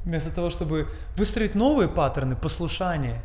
Вместо 0.03 0.29
того, 0.29 0.49
чтобы 0.49 0.87
выстроить 1.17 1.55
новые 1.55 1.89
паттерны 1.89 2.35
послушания, 2.35 3.21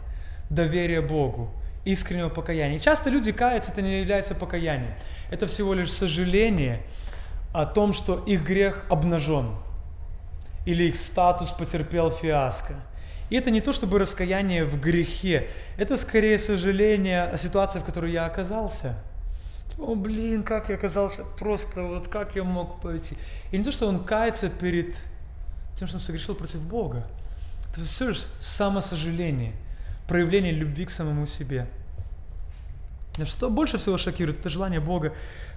доверия 0.48 1.00
Богу, 1.02 1.50
искреннего 1.84 2.28
покаяния. 2.28 2.78
И 2.78 2.80
часто 2.80 3.10
люди 3.10 3.32
каются, 3.32 3.70
это 3.70 3.82
не 3.82 4.00
является 4.00 4.34
покаянием. 4.34 4.94
Это 5.30 5.46
всего 5.46 5.74
лишь 5.74 5.92
сожаление 5.92 6.82
о 7.52 7.66
том, 7.66 7.92
что 7.92 8.22
их 8.26 8.44
грех 8.44 8.84
обнажен, 8.88 9.54
или 10.66 10.84
их 10.84 10.96
статус 10.96 11.50
потерпел 11.50 12.10
фиаско. 12.10 12.74
И 13.30 13.36
это 13.36 13.50
не 13.50 13.60
то 13.60 13.72
чтобы 13.72 13.98
раскаяние 13.98 14.64
в 14.64 14.80
грехе, 14.80 15.48
это 15.76 15.96
скорее 15.96 16.38
сожаление 16.38 17.24
о 17.24 17.36
ситуации, 17.36 17.78
в 17.78 17.84
которой 17.84 18.12
я 18.12 18.26
оказался. 18.26 18.96
О, 19.78 19.94
блин, 19.94 20.42
как 20.42 20.68
я 20.68 20.74
оказался, 20.74 21.24
просто 21.38 21.82
вот 21.82 22.08
как 22.08 22.34
я 22.34 22.44
мог 22.44 22.80
пойти. 22.80 23.16
И 23.50 23.58
не 23.58 23.64
то, 23.64 23.72
что 23.72 23.86
он 23.86 24.04
кается 24.04 24.50
перед 24.50 24.94
тем, 25.76 25.86
что 25.86 25.96
он 25.96 26.02
согрешил 26.02 26.34
против 26.34 26.60
Бога. 26.60 27.06
Это 27.70 27.80
все 27.82 28.08
лишь 28.08 28.26
самосожаление, 28.40 29.52
проявление 30.08 30.52
любви 30.52 30.84
к 30.84 30.90
самому 30.90 31.26
себе. 31.26 31.68
Что 33.24 33.48
больше 33.48 33.78
всего 33.78 33.96
шокирует, 33.96 34.40
это 34.40 34.48
желание 34.48 34.80
Бога 34.80 35.14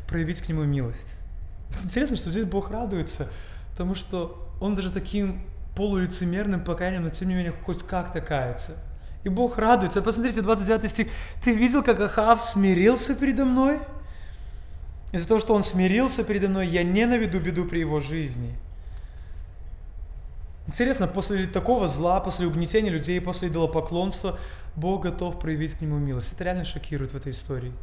проявить 0.08 0.42
к 0.42 0.50
нему 0.50 0.64
милость. 0.64 1.16
Интересно, 1.84 2.18
что 2.18 2.30
здесь 2.30 2.46
Бог 2.46 2.72
радуется, 2.72 3.28
потому 3.72 3.96
что 3.96 4.50
Он 4.62 4.76
даже 4.76 4.92
таким 4.92 5.42
полулицемерным 5.76 6.64
покаянием, 6.64 7.04
но 7.04 7.10
тем 7.10 7.30
не 7.30 7.36
менее 7.36 7.54
хоть 7.66 7.84
как-то 7.84 8.22
кается. 8.22 8.78
И 9.24 9.30
Бог 9.30 9.58
радуется. 9.58 10.02
Посмотрите, 10.02 10.42
29 10.42 10.90
стих. 10.90 11.08
Ты 11.44 11.54
видел, 11.54 11.82
как 11.82 12.00
Ахав 12.00 12.42
смирился 12.42 13.16
передо 13.16 13.46
мной? 13.46 13.80
Из-за 15.14 15.28
того, 15.28 15.40
что 15.40 15.54
он 15.54 15.64
смирился 15.64 16.24
передо 16.24 16.50
мной, 16.50 16.68
я 16.68 16.84
не 16.84 17.06
наведу 17.06 17.40
беду 17.40 17.66
при 17.66 17.80
его 17.80 18.00
жизни. 18.00 18.56
Интересно, 20.68 21.08
после 21.08 21.46
такого 21.46 21.88
зла, 21.88 22.20
после 22.20 22.48
угнетения 22.48 22.90
людей, 22.90 23.20
после 23.22 23.50
идолопоклонства, 23.50 24.40
Бог 24.76 25.04
готов 25.04 25.40
проявить 25.40 25.74
к 25.74 25.82
нему 25.82 25.98
милость. 25.98 26.34
Это 26.34 26.46
реально 26.46 26.66
шокирует 26.66 27.14
в 27.14 27.16
этой 27.16 27.32
истории. 27.32 27.74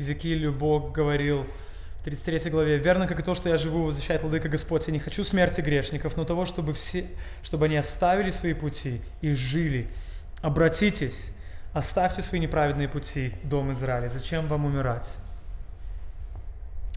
Иезекиилю 0.00 0.50
Бог 0.50 0.92
говорил 0.92 1.46
в 1.98 2.04
33 2.04 2.50
главе, 2.50 2.78
«Верно, 2.78 3.06
как 3.06 3.20
и 3.20 3.22
то, 3.22 3.34
что 3.34 3.50
я 3.50 3.58
живу, 3.58 3.84
возвещает 3.84 4.22
Владыка 4.22 4.48
Господь, 4.48 4.86
я 4.86 4.94
не 4.94 4.98
хочу 4.98 5.22
смерти 5.24 5.60
грешников, 5.60 6.16
но 6.16 6.24
того, 6.24 6.46
чтобы, 6.46 6.72
все, 6.72 7.04
чтобы 7.42 7.66
они 7.66 7.76
оставили 7.76 8.30
свои 8.30 8.54
пути 8.54 9.02
и 9.20 9.34
жили. 9.34 9.88
Обратитесь, 10.40 11.32
оставьте 11.74 12.22
свои 12.22 12.40
неправедные 12.40 12.88
пути, 12.88 13.34
дом 13.42 13.72
Израиля. 13.72 14.08
Зачем 14.08 14.48
вам 14.48 14.64
умирать?» 14.64 15.18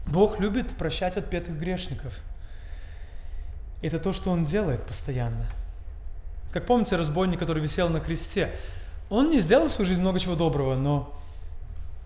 Бог 0.06 0.40
любит 0.40 0.68
прощать 0.68 1.18
отпетых 1.18 1.58
грешников. 1.58 2.18
Это 3.82 3.98
то, 3.98 4.14
что 4.14 4.30
Он 4.30 4.46
делает 4.46 4.82
постоянно. 4.82 5.44
Как 6.54 6.64
помните, 6.64 6.96
разбойник, 6.96 7.38
который 7.38 7.62
висел 7.62 7.90
на 7.90 8.00
кресте, 8.00 8.50
он 9.10 9.28
не 9.28 9.40
сделал 9.40 9.66
в 9.66 9.70
свою 9.70 9.86
жизнь 9.86 10.00
много 10.00 10.18
чего 10.18 10.36
доброго, 10.36 10.74
но 10.74 11.14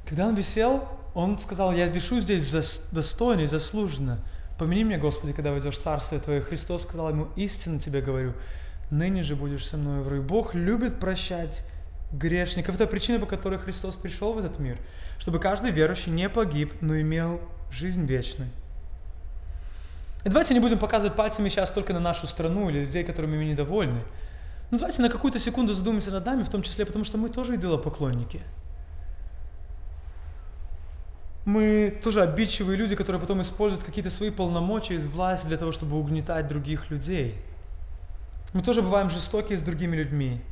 когда 0.08 0.26
он 0.26 0.34
висел, 0.34 0.88
он 1.14 1.38
сказал, 1.38 1.72
я 1.72 1.86
вишу 1.86 2.18
здесь 2.20 2.50
достойно 2.92 3.42
и 3.42 3.46
заслуженно. 3.46 4.18
Помяни 4.58 4.84
меня, 4.84 4.98
Господи, 4.98 5.34
когда 5.34 5.52
войдешь 5.52 5.76
в 5.76 5.82
Царствие 5.82 6.20
Твое. 6.20 6.40
Христос 6.40 6.84
сказал 6.84 7.10
ему, 7.10 7.28
истинно 7.36 7.78
тебе 7.78 8.00
говорю, 8.00 8.32
ныне 8.90 9.22
же 9.22 9.36
будешь 9.36 9.66
со 9.66 9.76
мной 9.76 10.02
в 10.02 10.08
раю. 10.08 10.22
Бог 10.22 10.54
любит 10.54 10.98
прощать 10.98 11.62
грешников. 12.10 12.76
Это 12.76 12.86
причина, 12.86 13.20
по 13.20 13.26
которой 13.26 13.58
Христос 13.58 13.96
пришел 13.96 14.32
в 14.32 14.38
этот 14.38 14.58
мир. 14.58 14.78
Чтобы 15.18 15.38
каждый 15.40 15.72
верующий 15.72 16.10
не 16.10 16.30
погиб, 16.30 16.72
но 16.80 16.98
имел 16.98 17.40
жизнь 17.70 18.06
вечную. 18.06 18.50
И 20.24 20.30
давайте 20.30 20.54
не 20.54 20.60
будем 20.60 20.78
показывать 20.78 21.16
пальцами 21.16 21.50
сейчас 21.50 21.70
только 21.70 21.92
на 21.92 22.00
нашу 22.00 22.26
страну 22.26 22.70
или 22.70 22.80
людей, 22.80 23.04
которыми 23.04 23.36
мы 23.36 23.44
недовольны. 23.44 24.00
Но 24.70 24.78
давайте 24.78 25.02
на 25.02 25.10
какую-то 25.10 25.38
секунду 25.38 25.74
задумаемся 25.74 26.12
над 26.12 26.24
нами, 26.24 26.44
в 26.44 26.48
том 26.48 26.62
числе 26.62 26.86
потому, 26.86 27.04
что 27.04 27.18
мы 27.18 27.28
тоже 27.28 27.56
идолопоклонники. 27.56 28.38
поклонники 28.38 28.67
мы 31.48 31.98
тоже 32.02 32.20
обидчивые 32.20 32.76
люди, 32.76 32.94
которые 32.94 33.18
потом 33.18 33.40
используют 33.40 33.82
какие-то 33.82 34.10
свои 34.10 34.28
полномочия 34.30 34.96
и 34.96 34.98
власть 34.98 35.48
для 35.48 35.56
того, 35.56 35.72
чтобы 35.72 35.98
угнетать 35.98 36.46
других 36.46 36.90
людей. 36.90 37.36
Мы 38.52 38.60
тоже 38.60 38.82
бываем 38.82 39.08
жестокие 39.08 39.56
с 39.56 39.62
другими 39.62 39.96
людьми. 39.96 40.42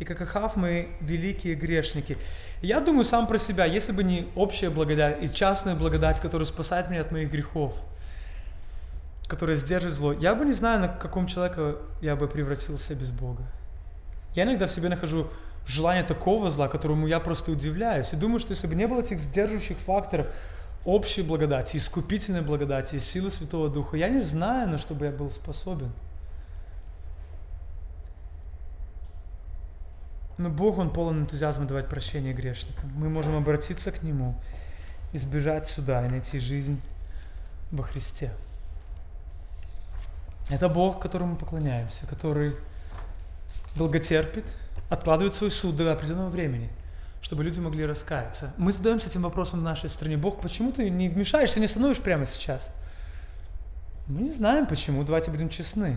И 0.00 0.04
как 0.04 0.20
Ахав 0.20 0.56
мы 0.56 0.88
великие 1.00 1.54
грешники. 1.54 2.18
я 2.62 2.80
думаю 2.80 3.04
сам 3.04 3.28
про 3.28 3.38
себя, 3.38 3.64
если 3.64 3.92
бы 3.92 4.02
не 4.02 4.26
общая 4.34 4.70
благодать 4.70 5.22
и 5.22 5.32
частная 5.32 5.76
благодать, 5.76 6.18
которая 6.18 6.46
спасает 6.46 6.90
меня 6.90 7.02
от 7.02 7.12
моих 7.12 7.30
грехов, 7.30 7.72
которая 9.28 9.54
сдерживает 9.54 9.94
зло, 9.94 10.12
я 10.14 10.34
бы 10.34 10.44
не 10.44 10.52
знаю, 10.52 10.80
на 10.80 10.88
каком 10.88 11.28
человека 11.28 11.76
я 12.02 12.16
бы 12.16 12.26
превратился 12.26 12.96
без 12.96 13.10
Бога. 13.10 13.44
Я 14.34 14.42
иногда 14.42 14.66
в 14.66 14.72
себе 14.72 14.88
нахожу 14.88 15.28
желание 15.66 16.04
такого 16.04 16.50
зла, 16.50 16.68
которому 16.68 17.06
я 17.06 17.20
просто 17.20 17.52
удивляюсь. 17.52 18.12
И 18.12 18.16
думаю, 18.16 18.40
что 18.40 18.50
если 18.50 18.66
бы 18.66 18.74
не 18.74 18.86
было 18.86 19.00
этих 19.00 19.20
сдерживающих 19.20 19.78
факторов, 19.78 20.26
общей 20.84 21.22
благодати, 21.22 21.76
искупительной 21.76 22.42
благодати, 22.42 22.98
силы 22.98 23.30
Святого 23.30 23.68
Духа, 23.68 23.96
я 23.96 24.08
не 24.08 24.20
знаю, 24.20 24.68
на 24.68 24.78
что 24.78 24.94
бы 24.94 25.06
я 25.06 25.12
был 25.12 25.30
способен. 25.30 25.92
Но 30.36 30.50
Бог, 30.50 30.78
Он 30.78 30.90
полон 30.90 31.20
энтузиазма 31.20 31.64
давать 31.64 31.88
прощение 31.88 32.34
грешникам. 32.34 32.90
Мы 32.96 33.08
можем 33.08 33.36
обратиться 33.36 33.92
к 33.92 34.02
Нему, 34.02 34.34
избежать 35.12 35.68
сюда 35.68 36.04
и 36.04 36.08
найти 36.08 36.40
жизнь 36.40 36.80
во 37.70 37.84
Христе. 37.84 38.32
Это 40.50 40.68
Бог, 40.68 41.00
которому 41.00 41.32
мы 41.32 41.38
поклоняемся, 41.38 42.06
который 42.06 42.54
долготерпит, 43.76 44.44
откладывают 44.88 45.34
свой 45.34 45.50
суд 45.50 45.76
до 45.76 45.92
определенного 45.92 46.30
времени, 46.30 46.70
чтобы 47.22 47.44
люди 47.44 47.60
могли 47.60 47.86
раскаяться. 47.86 48.52
Мы 48.56 48.72
задаемся 48.72 49.08
этим 49.08 49.22
вопросом 49.22 49.60
в 49.60 49.62
нашей 49.62 49.88
стране. 49.88 50.16
Бог, 50.16 50.40
почему 50.40 50.72
ты 50.72 50.90
не 50.90 51.08
вмешаешься, 51.08 51.60
не 51.60 51.66
остановишь 51.66 51.98
прямо 51.98 52.26
сейчас? 52.26 52.72
Мы 54.06 54.22
не 54.22 54.32
знаем 54.32 54.66
почему, 54.66 55.02
давайте 55.04 55.30
будем 55.30 55.48
честны. 55.48 55.96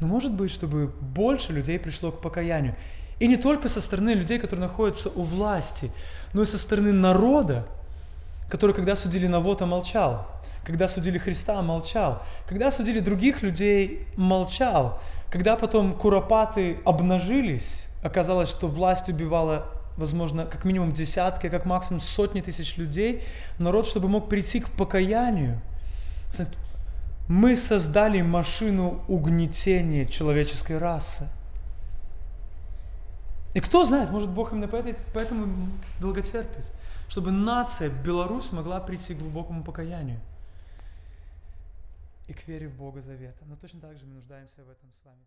Но 0.00 0.06
может 0.06 0.32
быть, 0.32 0.50
чтобы 0.50 0.88
больше 1.00 1.52
людей 1.52 1.78
пришло 1.78 2.12
к 2.12 2.20
покаянию. 2.20 2.76
И 3.18 3.26
не 3.26 3.36
только 3.36 3.68
со 3.68 3.80
стороны 3.80 4.10
людей, 4.10 4.38
которые 4.38 4.66
находятся 4.66 5.08
у 5.08 5.22
власти, 5.22 5.90
но 6.32 6.42
и 6.42 6.46
со 6.46 6.58
стороны 6.58 6.92
народа, 6.92 7.66
который, 8.48 8.74
когда 8.74 8.94
судили 8.94 9.26
Навота, 9.26 9.66
молчал. 9.66 10.37
Когда 10.68 10.86
судили 10.86 11.16
Христа, 11.16 11.62
молчал. 11.62 12.22
Когда 12.46 12.70
судили 12.70 13.00
других 13.00 13.40
людей, 13.40 14.06
молчал. 14.16 15.00
Когда 15.30 15.56
потом 15.56 15.94
куропаты 15.94 16.78
обнажились, 16.84 17.86
оказалось, 18.02 18.50
что 18.50 18.68
власть 18.68 19.08
убивала, 19.08 19.64
возможно, 19.96 20.44
как 20.44 20.66
минимум 20.66 20.92
десятки, 20.92 21.46
а 21.46 21.50
как 21.50 21.64
максимум 21.64 22.00
сотни 22.00 22.42
тысяч 22.42 22.76
людей, 22.76 23.24
народ, 23.58 23.86
чтобы 23.86 24.08
мог 24.08 24.28
прийти 24.28 24.60
к 24.60 24.68
покаянию. 24.68 25.58
Мы 27.28 27.56
создали 27.56 28.20
машину 28.20 29.00
угнетения 29.08 30.04
человеческой 30.04 30.76
расы. 30.76 31.28
И 33.54 33.60
кто 33.60 33.84
знает, 33.84 34.10
может 34.10 34.28
Бог 34.28 34.52
именно 34.52 34.68
поэтому 34.68 35.70
долго 35.98 36.20
терпит, 36.20 36.66
чтобы 37.08 37.30
нация 37.30 37.88
Беларусь 37.88 38.52
могла 38.52 38.80
прийти 38.80 39.14
к 39.14 39.18
глубокому 39.18 39.64
покаянию 39.64 40.20
и 42.28 42.34
к 42.34 42.46
вере 42.46 42.68
в 42.68 42.76
Бога 42.76 43.00
Завета. 43.00 43.44
Но 43.46 43.56
точно 43.56 43.80
так 43.80 43.98
же 43.98 44.06
мы 44.06 44.14
нуждаемся 44.14 44.62
в 44.62 44.70
этом 44.70 44.92
с 44.92 45.02
вами. 45.04 45.24